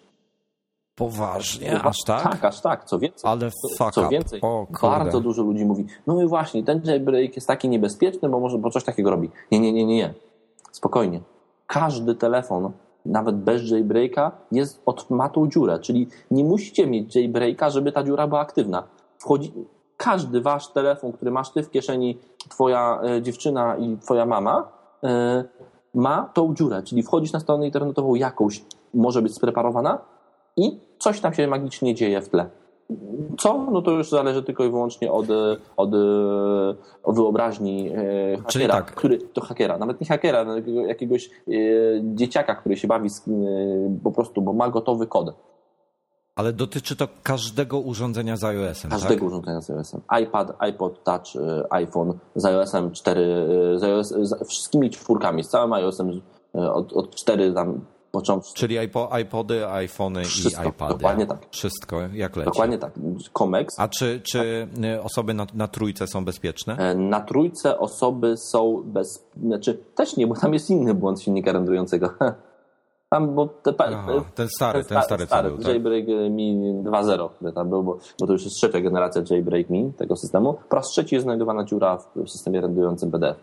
[0.95, 1.82] Poważnie?
[1.82, 2.24] Aż tak?
[2.24, 2.86] Tak, aż tak.
[2.86, 4.41] Co więcej, Ale fuck co więcej
[4.82, 8.70] bardzo dużo ludzi mówi, no i właśnie, ten jailbreak jest taki niebezpieczny, bo może bo
[8.70, 9.30] coś takiego robi.
[9.51, 10.14] Nie, nie, nie, nie, nie.
[10.72, 11.22] Spokojnie.
[11.68, 12.72] Każdy telefon,
[13.10, 18.03] nawet bez jailbreaka, jest od, ma tą dziurę, czyli nie musicie mieć jailbreaka, żeby ta
[18.03, 18.84] dziura była aktywna.
[19.18, 19.53] Wchodzi,
[19.97, 22.18] każdy wasz telefon, który masz ty w kieszeni,
[22.49, 24.72] twoja e, dziewczyna i twoja mama,
[25.03, 25.43] e,
[25.93, 29.99] ma tą dziurę, czyli wchodzisz na stronę internetową jakąś, może być spreparowana
[30.57, 32.49] i coś tam się magicznie dzieje w tle.
[33.38, 33.68] Co?
[33.72, 35.28] No to już zależy tylko i wyłącznie od,
[35.78, 35.90] od,
[37.04, 38.96] od wyobraźni e, hakera, tak.
[38.96, 40.46] który, to hakera, nawet nie hakera,
[40.88, 41.52] jakiegoś e,
[42.04, 43.32] dzieciaka, który się bawi z, e,
[44.04, 45.36] po prostu, bo ma gotowy kod.
[46.36, 48.92] Ale dotyczy to każdego urządzenia z iOS-em.
[48.92, 49.24] Każdego tak?
[49.24, 50.02] urządzenia z iOS-em.
[50.24, 56.22] iPad, iPod Touch, iPhone z iOS-em 4, z, iOS, z wszystkimi czwórkami, z całym iOS-em
[56.54, 57.82] od, od 4 tam
[58.12, 58.53] począwszy.
[58.53, 58.76] Czyli
[59.22, 60.93] iPody, iPhony Wszystko, i iPady.
[60.93, 61.47] Dokładnie tak.
[61.51, 62.45] Wszystko, jak leci.
[62.45, 62.93] Dokładnie tak.
[63.34, 63.80] Comex.
[63.80, 65.05] A czy, czy tak.
[65.05, 66.78] osoby na, na trójce są bezpieczne?
[66.78, 69.28] E, na trójce osoby są bez...
[69.43, 72.10] Znaczy, też nie, bo tam jest inny błąd silnika renderującego.
[73.10, 75.68] Tam, bo te, Aha, ten stary, ten stary, stary był, tak?
[75.68, 79.93] Jailbreak Mi 2.0, który tam był, bo, bo to już jest trzecia generacja Jailbreak Mi
[79.93, 80.57] tego systemu.
[80.70, 83.38] Po raz trzeci jest znajdowana dziura w systemie renderującym PDF.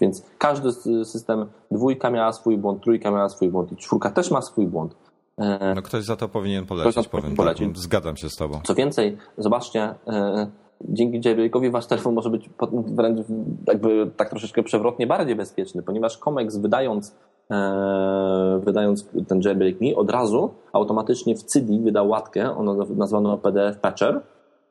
[0.00, 0.72] Więc każdy
[1.04, 4.94] system, dwójka miała swój błąd, trójka miała swój błąd i czwórka też ma swój błąd.
[5.38, 7.30] E, no ktoś za to powinien polecić, ktoś powiem.
[7.30, 7.36] Tak.
[7.36, 7.66] Polecić.
[7.66, 8.60] Tak, zgadzam się z tobą.
[8.64, 10.46] Co więcej, zobaczcie, e,
[10.88, 12.50] dzięki jailbreakowi wasz telefon może być
[12.86, 13.26] wręcz
[13.66, 17.16] jakby tak troszeczkę przewrotnie bardziej bezpieczny, ponieważ Comex wydając
[17.50, 23.78] e, wydając ten jailbreak mi od razu automatycznie w CD wydał łatkę, ona nazwano PDF
[23.78, 24.20] Patcher,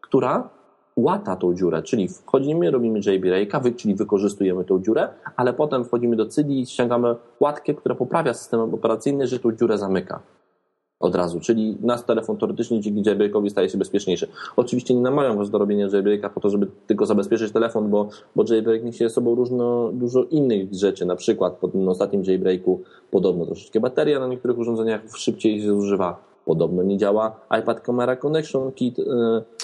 [0.01, 0.49] która
[0.97, 6.25] łata tą dziurę, czyli wchodzimy, robimy jailbreaka, czyli wykorzystujemy tą dziurę, ale potem wchodzimy do
[6.25, 10.19] CIDI i ściągamy łatkę, która poprawia system operacyjny, że tą dziurę zamyka
[11.01, 14.27] od razu, czyli nasz telefon teoretycznie dzięki jailbreakowi staje się bezpieczniejszy.
[14.55, 18.43] Oczywiście nie namawiam was do robienia jailbreaka po to, żeby tylko zabezpieczyć telefon, bo, bo
[18.49, 22.81] jailbreak niesie sobą różno, dużo innych rzeczy, na przykład po tym ostatnim jailbreaku
[23.11, 28.71] podobno troszeczkę bateria na niektórych urządzeniach szybciej się zużywa, podobno nie działa iPad Camera Connection
[28.71, 29.05] Kit, yy,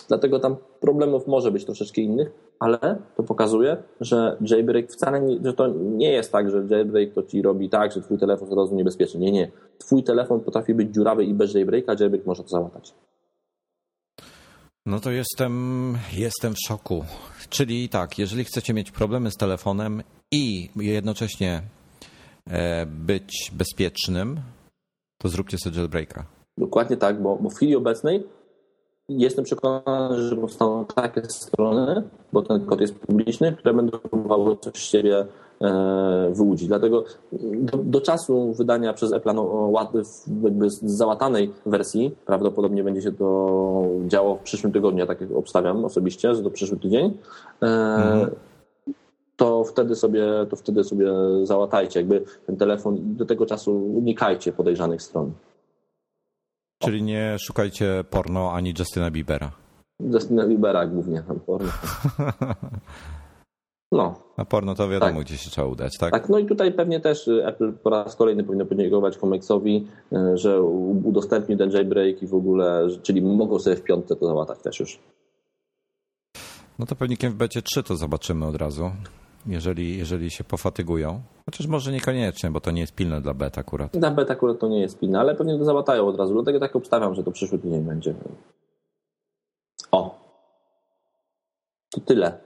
[0.08, 5.54] dlatego tam problemów może być troszeczkę innych, ale to pokazuje, że jailbreak wcale nie, że
[5.54, 8.60] to nie jest tak, że jailbreak to ci robi tak, że twój telefon jest od
[8.60, 9.20] razu niebezpieczny.
[9.20, 9.52] Nie, nie.
[9.78, 12.94] Twój telefon potrafi być dziurawy i bez jailbreaka, jailbreak może to załatać.
[14.86, 17.06] No to jestem, jestem w szoku.
[17.50, 21.62] Czyli tak, jeżeli chcecie mieć problemy z telefonem i jednocześnie
[22.50, 24.40] e, być bezpiecznym,
[25.18, 26.37] to zróbcie sobie jailbreaka.
[26.58, 28.24] Dokładnie tak, bo, bo w chwili obecnej
[29.10, 32.04] jestem przekonany, że powstaną takie strony,
[32.34, 35.26] bo ten kod jest publiczny, które będą próbowały coś z siebie
[35.62, 36.68] e, wyłudzić.
[36.68, 39.72] Dlatego do, do, czasu wydania przez Apple no,
[40.44, 46.36] jakby załatanej wersji, prawdopodobnie będzie się to działo w przyszłym tygodniu, ja tak obstawiam osobiście,
[46.36, 47.18] że to przyszły tydzień,
[47.62, 48.32] e, mhm.
[49.36, 51.12] to wtedy sobie to wtedy sobie
[51.44, 55.32] załatajcie jakby ten telefon do tego czasu unikajcie podejrzanych stron.
[56.80, 59.52] Czyli nie szukajcie porno ani Justyna Biebera.
[60.00, 61.72] Justyna Biebera głównie tam porno.
[63.92, 64.16] No.
[64.38, 65.22] Na porno to wiadomo, tak.
[65.22, 66.12] gdzie się trzeba udać, tak?
[66.12, 70.62] Tak, no i tutaj pewnie też Apple po raz kolejny powinno podziękować Comexowi, e, że
[71.04, 75.00] udostępnił ten jailbreak i w ogóle, czyli mogą sobie w piątce to załatać też już.
[76.80, 78.92] No to pewnie w becie 3 to zobaczymy od razu
[79.48, 81.22] jeżeli, jeżeli się pofatygują.
[81.46, 83.98] Chociaż może niekoniecznie, bo to nie jest pilne dla beta akurat.
[83.98, 86.34] Dla beta akurat to nie jest pilne, ale pewnie to załatają od razu.
[86.34, 88.14] Dlatego tak obstawiam, że to przyszły tydzień będzie.
[89.92, 90.20] O.
[91.92, 92.40] To tyle.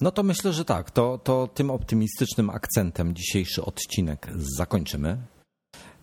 [0.00, 0.90] No to myślę, że tak.
[0.90, 5.18] To, to tym optymistycznym akcentem dzisiejszy odcinek zakończymy.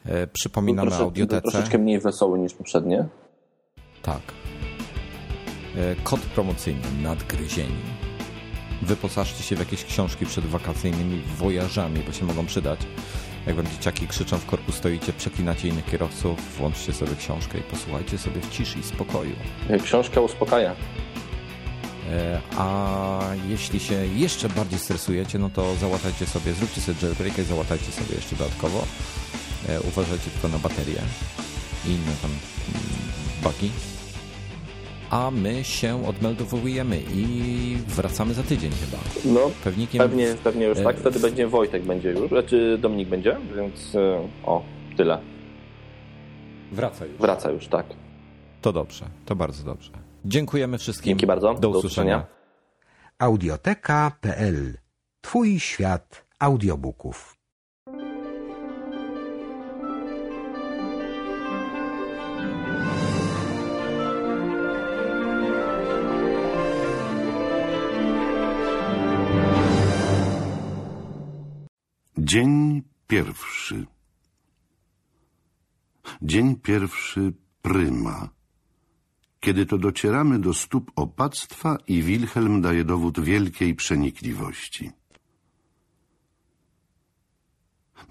[0.05, 1.41] E, przypominamy trosze, audiotece.
[1.41, 3.07] Troszeczkę mniej wesoły niż poprzednie.
[4.01, 4.21] Tak.
[5.75, 8.08] E, kod promocyjny nadgryzieni.
[8.81, 12.79] Wyposażcie się w jakieś książki przed wakacyjnymi wojażami, bo się mogą przydać.
[13.47, 18.17] Jak wam dzieciaki krzyczą w korku, stoicie, przeklinacie innych kierowców, włączcie sobie książkę i posłuchajcie
[18.17, 19.35] sobie w ciszy i spokoju.
[19.83, 20.75] Książka uspokaja.
[22.09, 23.19] E, a
[23.49, 28.15] jeśli się jeszcze bardziej stresujecie, no to załatajcie sobie, zróbcie sobie jailbreaka i załatajcie sobie
[28.15, 28.85] jeszcze dodatkowo.
[29.69, 31.01] E, uważajcie tylko na baterię
[31.85, 32.39] i inne tam mm,
[33.43, 33.71] bugi.
[35.09, 39.03] A my się odmeldowujemy i wracamy za tydzień chyba.
[39.39, 40.97] No, Pewnikiem pewnie, pewnie już e, tak.
[40.97, 44.63] Wtedy będzie Wojtek będzie już, znaczy Dominik będzie, więc e, o,
[44.97, 45.21] tyle.
[46.71, 47.17] Wraca już.
[47.17, 47.85] Wraca już, tak.
[48.61, 49.91] To dobrze, to bardzo dobrze.
[50.25, 51.09] Dziękujemy wszystkim.
[51.11, 51.53] Dzięki bardzo.
[51.53, 52.17] Do Do usłyszenia.
[52.17, 52.39] usłyszenia.
[53.19, 54.77] Audioteka.pl
[55.21, 57.38] Twój świat audiobooków.
[72.29, 73.85] Dzień pierwszy.
[76.21, 78.29] Dzień pierwszy pryma.
[79.39, 84.91] Kiedy to docieramy do stóp opactwa i Wilhelm daje dowód wielkiej przenikliwości.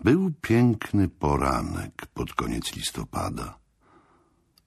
[0.05, 3.59] Był piękny poranek pod koniec listopada.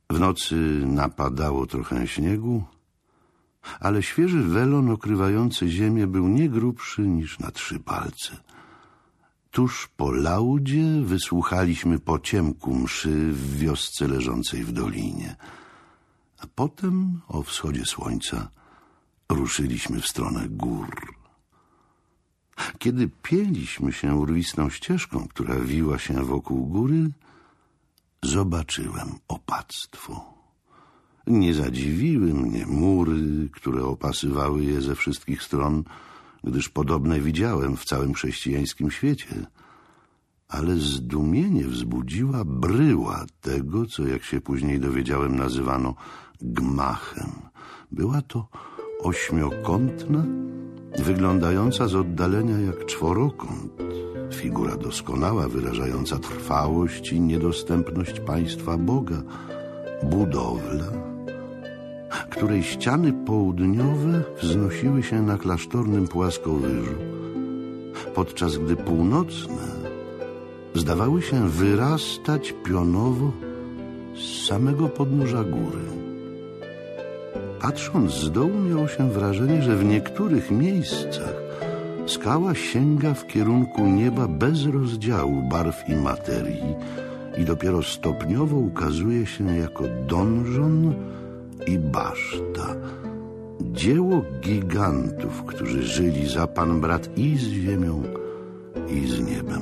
[0.09, 0.55] W nocy
[0.85, 2.63] napadało trochę śniegu,
[3.79, 8.50] ale świeży welon okrywający ziemię był nie grubszy niż na trzy palce.
[9.51, 15.35] Tuż po laudzie wysłuchaliśmy po ciemku mszy w wiosce leżącej w dolinie.
[16.39, 18.49] A potem, o wschodzie słońca,
[19.29, 21.15] ruszyliśmy w stronę gór.
[22.79, 27.11] Kiedy pięliśmy się urwistą ścieżką, która wiła się wokół góry,
[28.23, 30.33] zobaczyłem opactwo.
[31.27, 35.83] Nie zadziwiły mnie mury, które opasywały je ze wszystkich stron,
[36.43, 39.45] gdyż podobne widziałem w całym chrześcijańskim świecie.
[40.47, 45.95] Ale zdumienie wzbudziła bryła tego, co jak się później dowiedziałem nazywano
[46.41, 47.31] gmachem.
[47.91, 48.47] Była to
[49.03, 50.25] ośmiokątna,
[50.97, 53.71] wyglądająca z oddalenia jak czworokąt.
[54.33, 59.21] Figura doskonała, wyrażająca trwałość i niedostępność państwa Boga.
[60.03, 61.10] Budowla,
[62.29, 66.95] której ściany południowe wznosiły się na klasztornym płaskowyżu,
[68.15, 69.91] podczas gdy północne
[70.75, 73.31] zdawały się wyrastać pionowo
[74.15, 75.85] z samego podnóża góry.
[77.61, 81.35] Patrząc z dołu miało się wrażenie, że w niektórych miejscach
[82.07, 86.75] skała sięga w kierunku nieba bez rozdziału barw i materii
[87.37, 90.93] i dopiero stopniowo ukazuje się jako donżon
[91.67, 92.75] i baszta.
[93.61, 98.03] Dzieło gigantów, którzy żyli za Pan Brat i z ziemią,
[98.89, 99.61] i z niebem.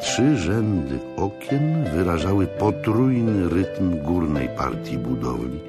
[0.00, 5.60] Trzy rzędy okien wyrażały potrójny rytm górnej partii budowli,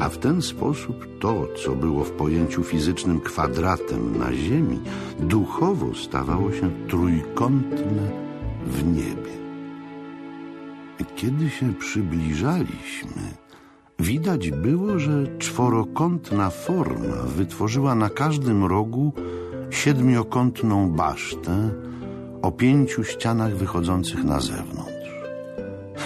[0.00, 4.80] a w ten sposób to, co było w pojęciu fizycznym kwadratem na ziemi,
[5.20, 8.10] duchowo stawało się trójkątne
[8.66, 9.36] w niebie.
[11.16, 13.22] Kiedy się przybliżaliśmy,
[13.98, 19.12] widać było, że czworokątna forma wytworzyła na każdym rogu
[19.70, 21.70] siedmiokątną basztę
[22.42, 24.96] o pięciu ścianach wychodzących na zewnątrz.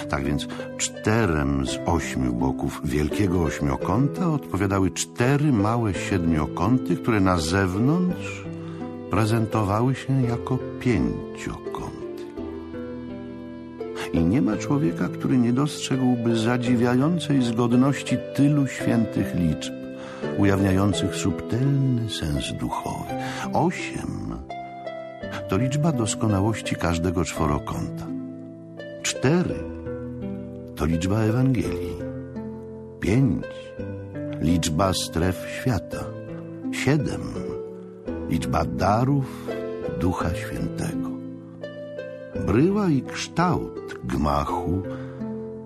[0.09, 0.49] Tak więc
[0.79, 8.45] czterem z ośmiu boków wielkiego ośmiokąta odpowiadały cztery małe siedmiokąty, które na zewnątrz
[9.11, 12.00] prezentowały się jako pięciokąty.
[14.13, 19.73] I nie ma człowieka, który nie dostrzegłby zadziwiającej zgodności tylu świętych liczb,
[20.39, 23.15] ujawniających subtelny sens duchowy.
[23.53, 24.35] Osiem
[25.49, 28.07] to liczba doskonałości każdego czworokąta.
[29.03, 29.55] Cztery
[30.77, 31.97] to liczba Ewangelii.
[33.01, 33.45] Pięć
[34.41, 36.05] liczba stref świata.
[36.73, 37.23] Siedem
[38.29, 39.49] liczba darów
[40.01, 41.10] Ducha Świętego.
[42.51, 44.83] Bryła i kształt gmachu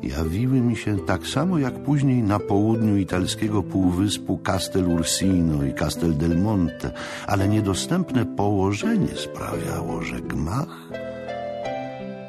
[0.03, 6.17] jawiły mi się tak samo jak później na południu italskiego półwyspu Castel Ursino i Castel
[6.17, 6.93] del Monte,
[7.27, 10.89] ale niedostępne położenie sprawiało, że gmach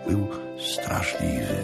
[0.08, 0.28] był
[0.60, 1.58] straszliwy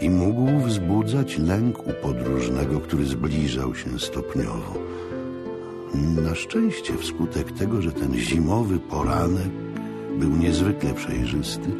[0.00, 4.74] i mógł wzbudzać lęk u podróżnego, który zbliżał się stopniowo.
[6.22, 9.67] Na szczęście wskutek tego, że ten zimowy poranek
[10.18, 11.70] był niezwykle przejrzysty,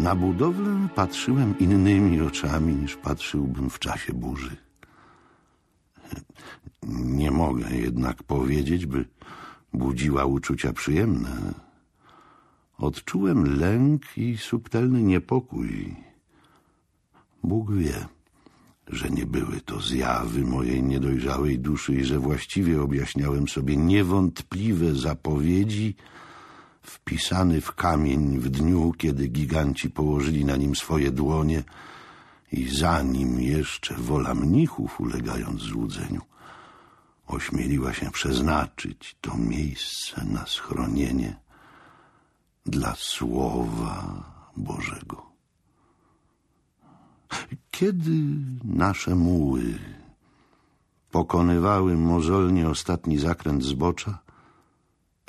[0.00, 4.56] na budowlę patrzyłem innymi oczami niż patrzyłbym w czasie burzy.
[6.92, 9.04] Nie mogę jednak powiedzieć, by
[9.72, 11.54] budziła uczucia przyjemne.
[12.78, 15.96] Odczułem lęk i subtelny niepokój.
[17.42, 18.06] Bóg wie,
[18.88, 25.94] że nie były to zjawy mojej niedojrzałej duszy i że właściwie objaśniałem sobie niewątpliwe zapowiedzi
[26.82, 31.64] wpisany w kamień w dniu, kiedy giganci położyli na nim swoje dłonie
[32.52, 36.22] i zanim jeszcze wola mnichów, ulegając złudzeniu,
[37.26, 41.36] ośmieliła się przeznaczyć to miejsce na schronienie
[42.66, 44.24] dla Słowa
[44.56, 45.30] Bożego.
[47.70, 48.12] Kiedy
[48.64, 49.78] nasze muły
[51.10, 54.18] pokonywały mozolnie ostatni zakręt zbocza,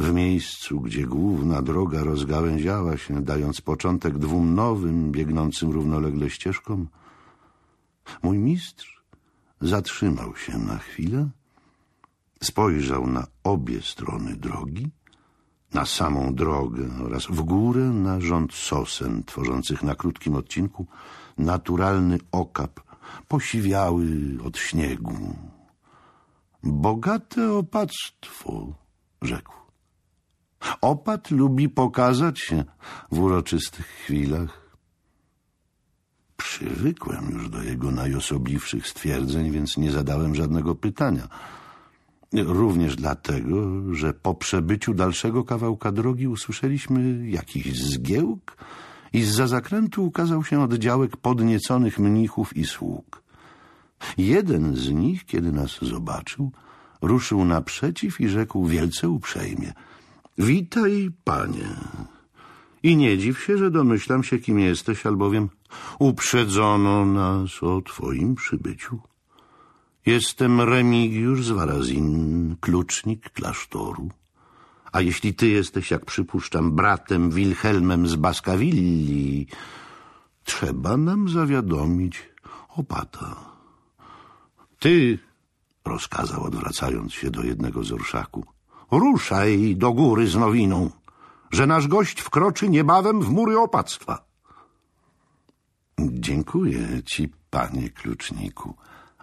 [0.01, 6.87] w miejscu, gdzie główna droga rozgałęziała się, dając początek dwóm nowym, biegnącym równolegle ścieżkom,
[8.23, 9.03] mój mistrz
[9.61, 11.29] zatrzymał się na chwilę,
[12.43, 14.89] spojrzał na obie strony drogi,
[15.73, 20.85] na samą drogę oraz w górę na rząd sosen tworzących na krótkim odcinku
[21.37, 22.79] naturalny okap,
[23.27, 24.07] posiwiały
[24.43, 25.35] od śniegu.
[26.63, 28.73] Bogate opactwo,
[29.21, 29.60] rzekł.
[30.81, 32.63] Opat lubi pokazać się
[33.11, 34.61] w uroczystych chwilach.
[36.37, 41.27] Przywykłem już do jego najosobliwszych stwierdzeń, więc nie zadałem żadnego pytania.
[42.33, 43.55] Również dlatego,
[43.93, 48.57] że po przebyciu dalszego kawałka drogi usłyszeliśmy jakiś zgiełk
[49.13, 53.23] i zza zakrętu ukazał się oddziałek podnieconych mnichów i sług.
[54.17, 56.51] Jeden z nich, kiedy nas zobaczył,
[57.01, 59.73] ruszył naprzeciw i rzekł wielce uprzejmie—
[60.37, 61.75] Witaj, panie.
[62.83, 65.49] I nie dziw się, że domyślam się, kim jesteś, albowiem
[65.99, 68.99] uprzedzono nas o twoim przybyciu.
[70.05, 74.09] Jestem Remigiusz z Warazin, klucznik klasztoru.
[74.91, 79.47] A jeśli ty jesteś, jak przypuszczam, bratem Wilhelmem z Baskawilli,
[80.43, 82.29] trzeba nam zawiadomić
[82.69, 83.35] opata.
[84.79, 85.19] Ty,
[85.85, 88.45] rozkazał odwracając się do jednego z orszaku,
[88.91, 90.89] ruszaj do góry z nowiną,
[91.51, 94.25] że nasz gość wkroczy niebawem w mury opactwa.
[95.99, 98.75] Dziękuję ci, panie kluczniku,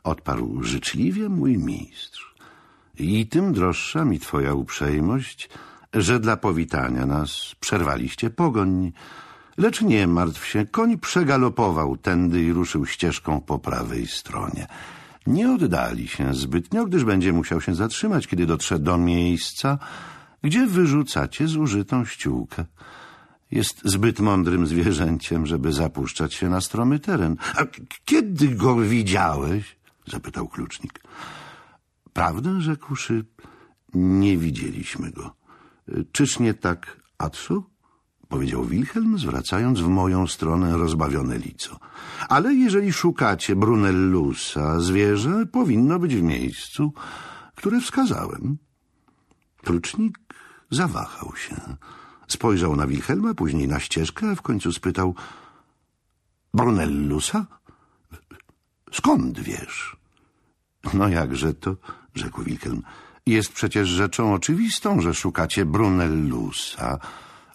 [0.05, 2.35] odparł życzliwie mój mistrz.
[2.99, 5.49] I tym droższa mi twoja uprzejmość,
[5.95, 8.93] że dla powitania nas przerwaliście pogoń.
[9.57, 14.67] Lecz nie martw się, koń przegalopował tędy i ruszył ścieżką po prawej stronie.
[15.29, 19.79] Nie oddali się zbytnio, gdyż będzie musiał się zatrzymać, kiedy dotrze do miejsca,
[20.43, 22.65] gdzie wyrzucacie zużytą ściółkę.
[23.51, 27.37] Jest zbyt mądrym zwierzęciem, żeby zapuszczać się na stromy teren.
[27.55, 27.65] A
[28.05, 29.77] kiedy go widziałeś?
[30.07, 31.01] zapytał klucznik.
[32.13, 33.25] Prawdę rzekłszy,
[33.95, 35.35] nie widzieliśmy go.
[36.13, 37.65] Czyż nie tak, Atsu?
[38.29, 41.79] Powiedział Wilhelm, zwracając w moją stronę rozbawione lico.
[42.29, 46.93] Ale jeżeli szukacie Brunellusa, zwierzę powinno być w miejscu,
[47.55, 48.59] które wskazałem.
[49.57, 50.19] Klucznik
[50.71, 51.57] zawahał się.
[52.29, 55.15] Spojrzał na Wilhelma, później na ścieżkę, a w końcu spytał
[56.55, 57.47] Brunellusa?
[58.93, 59.97] Skąd wiesz?
[60.95, 61.77] No jakże to,
[62.15, 62.83] rzekł Wilhelm.
[63.27, 66.99] Jest przecież rzeczą oczywistą, że szukacie Brunellusa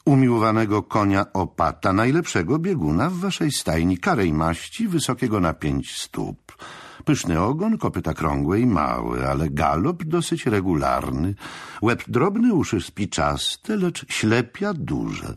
[0.06, 6.58] umiłowanego konia opata, najlepszego bieguna w waszej stajni, karej maści, wysokiego na pięć stóp.
[7.06, 11.36] Pyszny ogon, kopyta krągłe i małe, ale galop dosyć regularny,
[11.82, 15.34] łeb drobny, uszy spiczaste, lecz ślepia duże.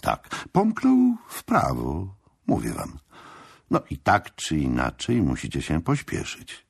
[0.00, 2.14] Tak, pomknął w prawo,
[2.46, 2.98] mówię wam.
[3.70, 6.66] No i tak czy inaczej musicie się pośpieszyć.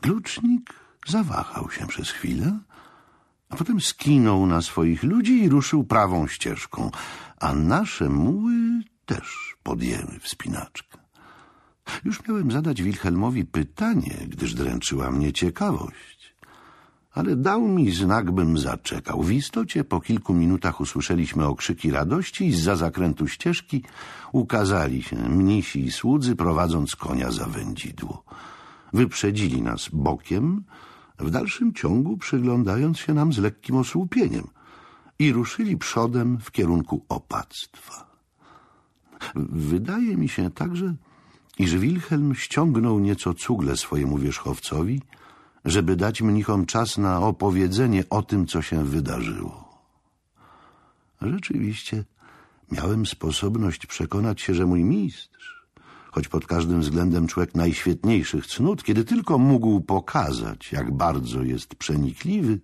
[0.00, 0.74] Klucznik
[1.06, 2.58] zawahał się przez chwilę,
[3.50, 6.90] a potem skinął na swoich ludzi i ruszył prawą ścieżką,
[7.40, 8.52] a nasze muły
[9.06, 10.98] też podjęły wspinaczkę.
[12.04, 16.34] Już miałem zadać Wilhelmowi pytanie, gdyż dręczyła mnie ciekawość.
[17.12, 19.22] Ale dał mi znak, bym zaczekał.
[19.22, 23.82] W istocie po kilku minutach usłyszeliśmy okrzyki radości i za zakrętu ścieżki
[24.32, 28.24] ukazali się mnisi i słudzy, prowadząc konia za wędzidło.
[28.92, 30.64] Wyprzedzili nas bokiem,
[31.20, 34.46] w dalszym ciągu przyglądając się nam z lekkim osłupieniem
[35.18, 38.10] i ruszyli przodem w kierunku opactwa.
[39.52, 40.94] Wydaje mi się także,
[41.58, 45.02] iż Wilhelm ściągnął nieco cugle swojemu wierzchowcowi,
[45.64, 49.82] żeby dać mnichom czas na opowiedzenie o tym, co się wydarzyło.
[51.22, 52.04] Rzeczywiście
[52.72, 55.59] miałem sposobność przekonać się, że mój mistrz
[56.12, 62.60] choć pod każdym względem człowiek najświetniejszych cnót, kiedy tylko mógł pokazać, jak bardzo jest przenikliwy,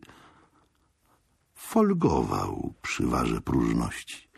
[1.55, 4.29] folgował przy warze próżności.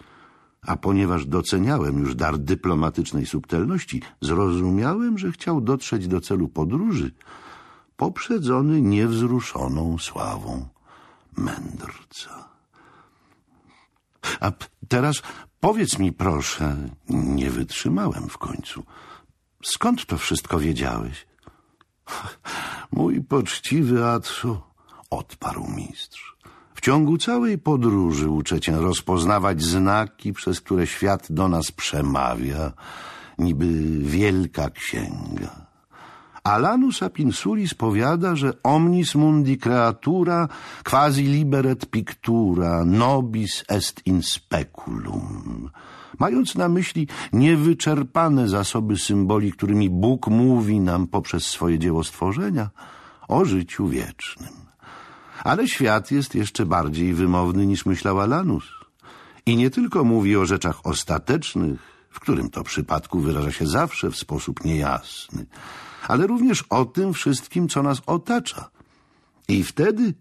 [0.63, 7.13] A ponieważ doceniałem już dar dyplomatycznej subtelności, zrozumiałem, że chciał dotrzeć do celu podróży,
[7.97, 10.69] poprzedzony niewzruszoną sławą
[11.37, 12.49] mędrca.
[14.41, 14.53] A
[14.89, 15.23] teraz
[15.61, 16.77] powiedz mi proszę,
[17.09, 18.85] nie wytrzymałem w końcu.
[19.65, 21.27] Skąd to wszystko wiedziałeś?
[22.93, 24.61] Mój poczciwy Atsu,
[25.11, 26.37] odparł mistrz.
[26.75, 32.73] W ciągu całej podróży uczę cię rozpoznawać znaki, przez które świat do nas przemawia,
[33.39, 35.68] niby wielka księga.
[36.49, 40.49] Alanus Apinsulis powiada, że omnis mundi creatura
[40.85, 45.71] quasi liberet pictura nobis est in speculum.
[46.19, 52.71] Mając na myśli niewyczerpane zasoby symboli, którymi Bóg mówi nam poprzez swoje dzieło stworzenia
[53.29, 54.55] o życiu wiecznym.
[55.45, 58.65] Ale świat jest jeszcze bardziej wymowny niż myślał Alanus.
[59.47, 64.17] I nie tylko mówi o rzeczach ostatecznych, w którym to przypadku wyraża się zawsze w
[64.17, 65.47] sposób niejasny,
[66.09, 68.71] ale również o tym wszystkim, co nas otacza.
[69.49, 70.15] I wtedy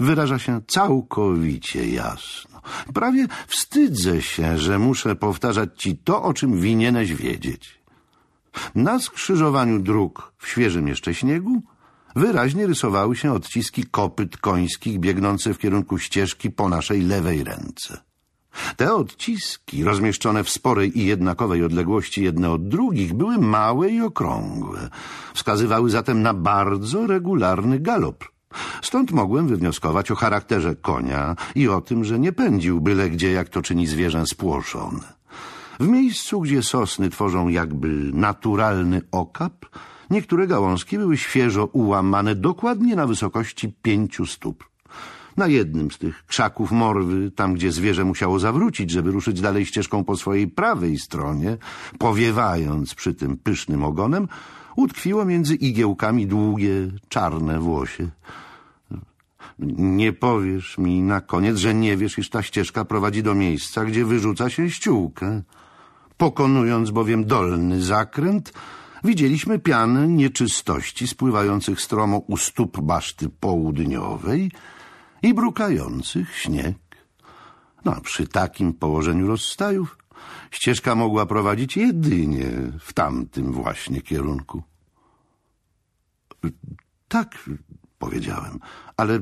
[0.00, 2.60] wyraża się całkowicie jasno.
[2.94, 7.82] Prawie wstydzę się, że muszę powtarzać ci to, o czym winieneś wiedzieć.
[8.74, 11.62] Na skrzyżowaniu dróg w świeżym jeszcze śniegu
[12.16, 18.07] wyraźnie rysowały się odciski kopyt końskich biegnące w kierunku ścieżki po naszej lewej ręce.
[18.76, 24.88] Te odciski, rozmieszczone w sporej i jednakowej odległości jedne od drugich, były małe i okrągłe.
[25.34, 28.24] Wskazywały zatem na bardzo regularny galop.
[28.82, 33.48] Stąd mogłem wywnioskować o charakterze konia i o tym, że nie pędził byle gdzie, jak
[33.48, 35.18] to czyni zwierzę spłoszone.
[35.80, 39.66] W miejscu, gdzie sosny tworzą jakby naturalny okap,
[40.10, 44.64] niektóre gałązki były świeżo ułamane dokładnie na wysokości pięciu stóp.
[45.38, 50.04] Na jednym z tych krzaków morwy, tam gdzie zwierzę musiało zawrócić, żeby ruszyć dalej ścieżką
[50.04, 51.56] po swojej prawej stronie,
[51.98, 54.28] powiewając przy tym pysznym ogonem,
[54.76, 56.72] utkwiło między igiełkami długie,
[57.08, 58.08] czarne włosie.
[59.78, 64.04] Nie powiesz mi na koniec, że nie wiesz, iż ta ścieżka prowadzi do miejsca, gdzie
[64.04, 65.42] wyrzuca się ściółkę.
[66.16, 68.52] Pokonując bowiem dolny zakręt,
[69.04, 74.50] widzieliśmy pianę nieczystości spływających stromo u stóp baszty południowej
[75.22, 76.76] i brukających śnieg.
[77.84, 79.98] No, przy takim położeniu rozstajów
[80.50, 82.50] ścieżka mogła prowadzić jedynie
[82.80, 84.62] w tamtym właśnie kierunku.
[87.08, 87.48] Tak,
[87.98, 88.58] powiedziałem,
[88.96, 89.20] ale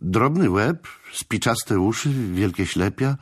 [0.00, 3.16] drobny łeb, spiczaste uszy, wielkie ślepia.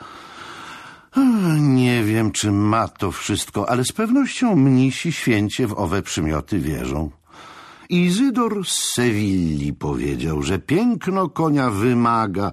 [1.58, 7.10] Nie wiem, czy ma to wszystko, ale z pewnością mnisi święcie w owe przymioty wierzą.
[7.88, 12.52] Izydor z Sewilli powiedział, że piękno konia wymaga,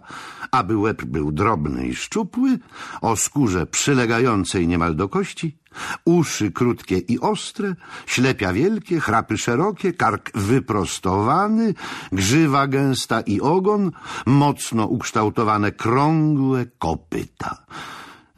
[0.52, 2.60] aby łeb był drobny i szczupły,
[3.02, 5.58] o skórze przylegającej niemal do kości,
[6.06, 7.76] uszy krótkie i ostre,
[8.06, 11.74] ślepia wielkie, chrapy szerokie, kark wyprostowany,
[12.12, 13.92] grzywa gęsta i ogon,
[14.26, 17.66] mocno ukształtowane krągłe kopyta.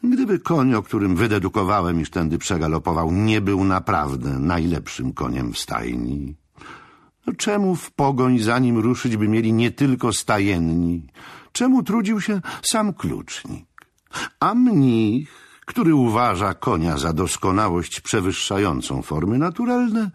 [0.04, 6.36] Gdyby koń, o którym wydedukowałem, iż tędy przegalopował, nie był naprawdę najlepszym koniem w stajni,
[7.38, 11.08] czemu w pogoń za nim ruszyć by mieli nie tylko stajenni?
[11.52, 13.66] Czemu trudził się sam klucznik?
[14.40, 15.30] A mnich,
[15.66, 20.12] który uważa konia za doskonałość przewyższającą formy naturalne,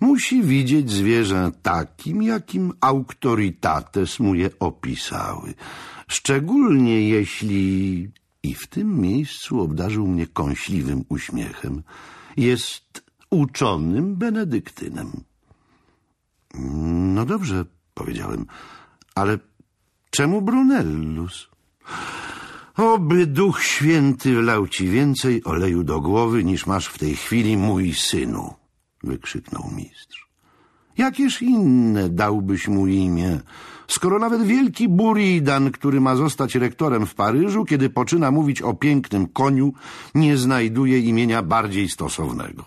[0.00, 5.54] musi widzieć zwierzę takim, jakim autoritates mu je opisały.
[6.08, 8.10] Szczególnie jeśli...
[8.42, 11.82] I w tym miejscu obdarzył mnie kąśliwym uśmiechem.
[12.36, 15.10] Jest uczonym benedyktynem.
[16.54, 17.64] No dobrze,
[17.94, 18.46] powiedziałem,
[19.14, 19.38] ale
[20.10, 21.48] czemu Brunellus?
[22.76, 27.94] Oby Duch Święty wlał ci więcej oleju do głowy, niż masz w tej chwili, mój
[27.94, 28.54] synu,
[29.02, 30.28] wykrzyknął mistrz.
[30.98, 33.40] Jakież inne dałbyś mu imię,
[33.86, 39.26] skoro nawet wielki Buridan, który ma zostać rektorem w Paryżu, kiedy poczyna mówić o pięknym
[39.26, 39.72] koniu,
[40.14, 42.64] nie znajduje imienia bardziej stosownego.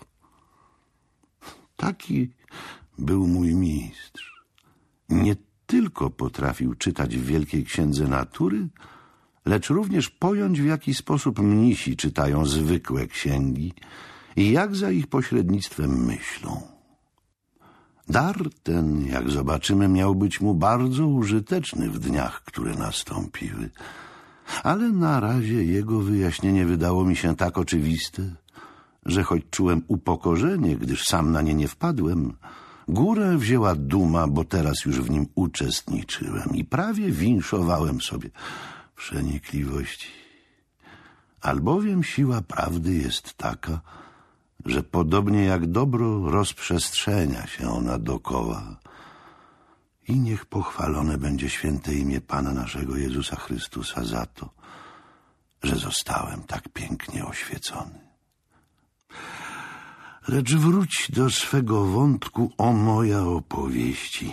[1.76, 2.30] Taki
[2.98, 4.44] był mój mistrz.
[5.08, 5.36] Nie
[5.66, 8.68] tylko potrafił czytać w Wielkiej Księdze Natury,
[9.46, 13.72] lecz również pojąć, w jaki sposób mnisi czytają zwykłe księgi
[14.36, 16.62] i jak za ich pośrednictwem myślą.
[18.08, 23.70] Dar ten, jak zobaczymy, miał być mu bardzo użyteczny w dniach, które nastąpiły.
[24.62, 28.22] Ale na razie jego wyjaśnienie wydało mi się tak oczywiste,
[29.06, 32.32] że choć czułem upokorzenie, gdyż sam na nie nie wpadłem,
[32.88, 38.30] górę wzięła duma, bo teraz już w nim uczestniczyłem i prawie winszowałem sobie
[38.96, 40.08] przenikliwości.
[41.40, 43.80] Albowiem siła prawdy jest taka,
[44.66, 48.76] że podobnie jak dobro rozprzestrzenia się ona dokoła.
[50.08, 54.50] I niech pochwalone będzie święte imię Pana naszego Jezusa Chrystusa za to,
[55.62, 58.05] że zostałem tak pięknie oświecony.
[60.28, 64.32] Lecz wróć do swego wątku, o moja opowieści,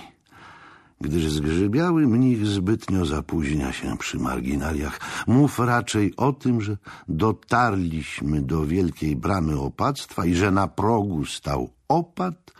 [1.01, 4.99] gdyż zgrzybiały mnich zbytnio zapóźnia się przy marginaliach.
[5.27, 11.69] Mów raczej o tym, że dotarliśmy do wielkiej bramy opactwa i że na progu stał
[11.87, 12.51] opat,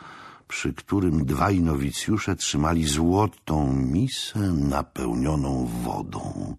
[0.48, 6.56] przy którym dwaj nowicjusze trzymali złotą misę napełnioną wodą.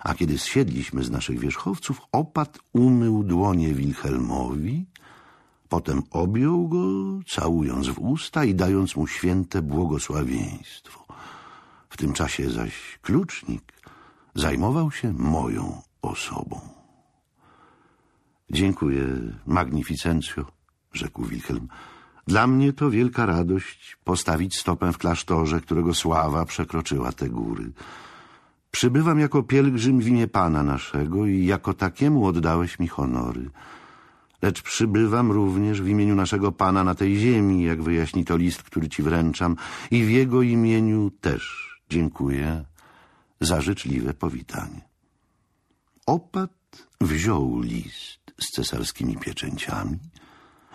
[0.00, 4.86] A kiedy zsiedliśmy z naszych wierzchowców, opat umył dłonie Wilhelmowi,
[5.68, 6.84] potem objął go,
[7.26, 11.06] całując w usta i dając mu święte błogosławieństwo.
[11.88, 13.72] W tym czasie zaś klucznik
[14.34, 16.60] zajmował się moją osobą.
[18.50, 19.04] Dziękuję,
[19.46, 20.46] magnificencjo,
[20.92, 21.68] rzekł Wilhelm.
[22.26, 27.72] Dla mnie to wielka radość postawić stopę w klasztorze, którego sława przekroczyła te góry.
[28.70, 33.50] Przybywam jako pielgrzym w imię Pana naszego i jako takiemu oddałeś mi honory.
[34.42, 38.88] Lecz przybywam również w imieniu naszego Pana na tej ziemi, jak wyjaśni to list, który
[38.88, 39.56] Ci wręczam,
[39.90, 42.64] i w Jego imieniu też dziękuję
[43.40, 44.88] za życzliwe powitanie.
[46.06, 49.98] Opat wziął list z cesarskimi pieczęciami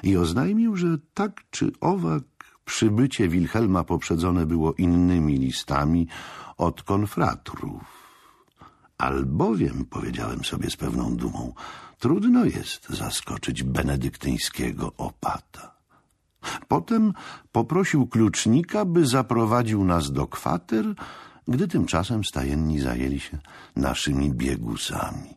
[0.03, 2.23] i oznajmił, że tak czy owak
[2.65, 6.07] przybycie Wilhelma poprzedzone było innymi listami
[6.57, 8.00] od konfratrów.
[9.01, 11.53] Albowiem, powiedziałem sobie z pewną dumą,
[11.99, 15.75] trudno jest zaskoczyć benedyktyńskiego opata.
[16.67, 17.13] Potem
[17.51, 20.85] poprosił klucznika, by zaprowadził nas do kwater,
[21.47, 23.37] gdy tymczasem stajenni zajęli się
[23.75, 25.35] naszymi biegusami.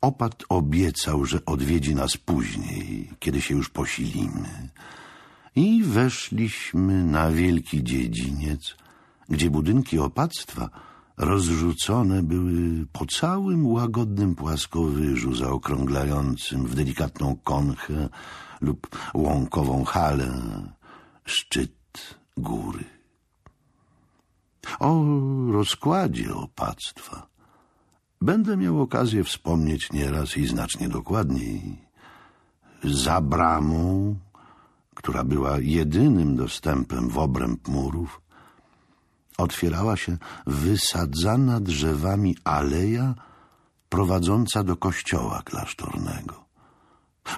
[0.00, 4.68] Opat obiecał, że odwiedzi nas później, kiedy się już posilimy.
[5.56, 8.76] I weszliśmy na wielki dziedziniec,
[9.28, 18.08] gdzie budynki opactwa rozrzucone były po całym łagodnym płaskowyżu zaokrąglającym w delikatną konchę
[18.60, 20.32] lub łąkową halę
[21.24, 22.84] szczyt góry.
[24.80, 25.04] O
[25.52, 27.26] rozkładzie opactwa
[28.20, 31.84] będę miał okazję wspomnieć nieraz i znacznie dokładniej.
[32.84, 34.16] Za bramą,
[34.94, 38.20] która była jedynym dostępem w obręb murów,
[39.38, 40.16] otwierała się
[40.46, 43.14] wysadzana drzewami aleja
[43.88, 46.44] prowadząca do kościoła klasztornego.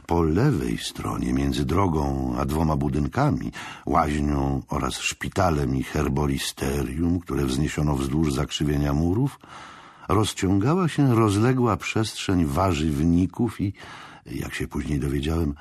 [0.07, 3.53] Po lewej stronie, między drogą a dwoma budynkami,
[3.87, 9.39] łaźnią oraz szpitalem i herboristerium, które wzniesiono wzdłuż zakrzywienia murów,
[10.09, 13.73] rozciągała się rozległa przestrzeń warzywników i,
[14.27, 15.55] jak się później dowiedziałem,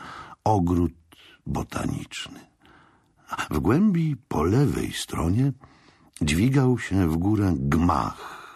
[0.44, 0.94] ogród
[1.48, 2.40] botaniczny.
[3.49, 5.52] W głębi po lewej stronie
[6.21, 8.47] dźwigał się w górę gmach,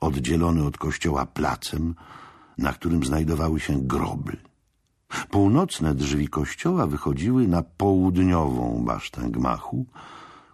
[0.00, 1.94] oddzielony od kościoła placem,
[2.58, 4.36] na którym znajdowały się groby.
[5.30, 9.86] Północne drzwi kościoła wychodziły na południową basztę gmachu,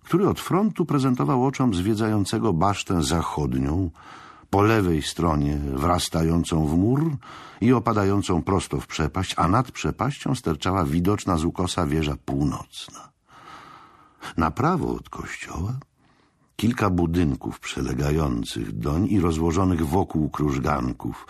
[0.03, 3.91] który od frontu prezentował oczom zwiedzającego basztę zachodnią,
[4.51, 7.17] po lewej stronie wrastającą w mur
[7.61, 13.09] i opadającą prosto w przepaść, a nad przepaścią sterczała widoczna z ukosa wieża północna.
[14.37, 15.73] Na prawo od kościoła
[16.57, 21.27] kilka budynków przylegających doń i rozłożonych wokół krużganków,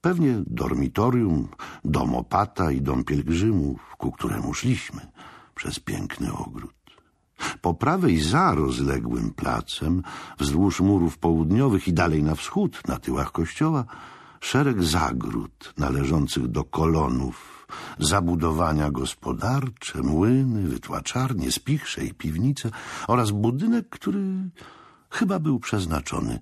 [0.00, 1.48] pewnie dormitorium,
[1.84, 5.00] dom opata i dom pielgrzymów, ku któremu szliśmy
[5.54, 6.74] przez piękny ogród.
[7.60, 10.02] Po prawej za rozległym placem,
[10.38, 13.84] wzdłuż murów południowych i dalej na wschód, na tyłach kościoła,
[14.40, 17.51] szereg zagród należących do kolonów,
[17.98, 22.70] zabudowania gospodarcze, młyny, wytłaczarnie, spichrze i piwnice
[23.08, 24.50] oraz budynek, który
[25.10, 26.40] chyba był przeznaczony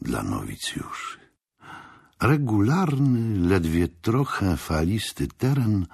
[0.00, 1.20] dla nowicjuszy.
[2.22, 5.86] Regularny, ledwie trochę falisty teren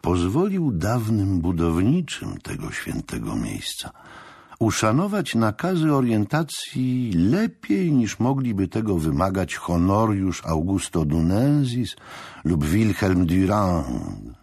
[0.00, 3.90] pozwolił dawnym budowniczym tego świętego miejsca
[4.60, 11.96] uszanować nakazy orientacji lepiej niż mogliby tego wymagać Honoriusz Augusto Dunensis
[12.44, 14.38] lub Wilhelm Durand.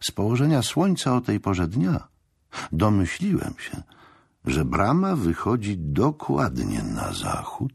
[0.00, 2.08] Z położenia słońca o tej porze dnia
[2.72, 3.82] domyśliłem się,
[4.44, 7.74] że brama wychodzi dokładnie na zachód,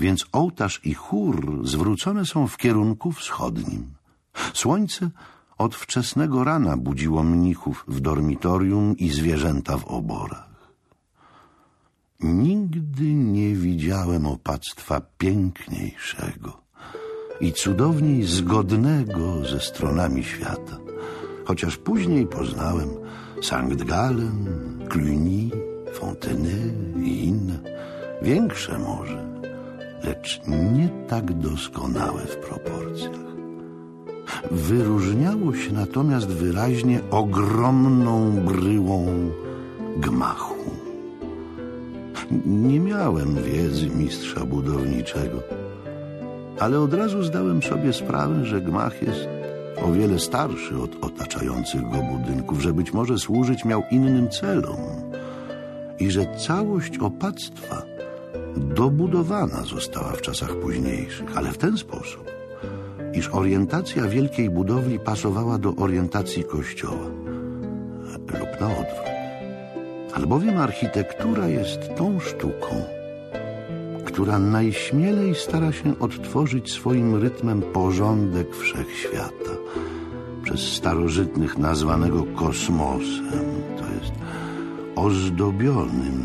[0.00, 3.94] więc ołtarz i chór zwrócone są w kierunku wschodnim.
[4.54, 5.10] Słońce
[5.58, 10.45] od wczesnego rana budziło mnichów w dormitorium i zwierzęta w oborach.
[12.20, 16.60] Nigdy nie widziałem opactwa piękniejszego
[17.40, 20.78] i cudowniej zgodnego ze stronami świata,
[21.44, 22.88] chociaż później poznałem
[23.42, 24.48] Sankt Gallen,
[24.88, 25.50] Cluny,
[25.92, 27.58] Fontenay i inne,
[28.22, 29.40] większe może,
[30.04, 33.26] lecz nie tak doskonałe w proporcjach.
[34.50, 39.06] Wyróżniało się natomiast wyraźnie ogromną bryłą
[39.96, 40.75] gmachu.
[42.46, 45.42] Nie miałem wiedzy mistrza budowniczego,
[46.58, 49.28] ale od razu zdałem sobie sprawę, że gmach jest
[49.82, 54.76] o wiele starszy od otaczających go budynków, że być może służyć miał innym celom
[55.98, 57.82] i że całość opactwa
[58.56, 62.30] dobudowana została w czasach późniejszych, ale w ten sposób,
[63.12, 67.06] iż orientacja wielkiej budowli pasowała do orientacji kościoła
[68.38, 69.05] lub na odwrót.
[70.16, 72.84] Albowiem architektura jest tą sztuką,
[74.04, 79.52] która najśmielej stara się odtworzyć swoim rytmem porządek wszechświata,
[80.42, 83.46] przez starożytnych nazwanego kosmosem,
[83.78, 84.12] to jest
[84.94, 86.24] ozdobionym,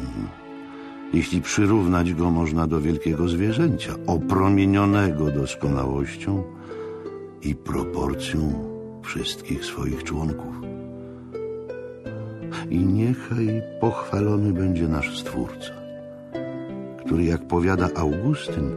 [1.14, 6.44] jeśli przyrównać go można do wielkiego zwierzęcia, opromienionego doskonałością
[7.42, 8.54] i proporcją
[9.04, 10.61] wszystkich swoich członków.
[12.72, 15.74] I niechaj pochwalony będzie nasz Stwórca,
[17.06, 18.72] który, jak powiada Augustyn,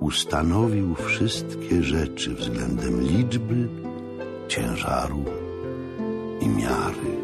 [0.00, 3.68] ustanowił wszystkie rzeczy względem liczby,
[4.48, 5.24] ciężaru
[6.40, 7.17] i miary.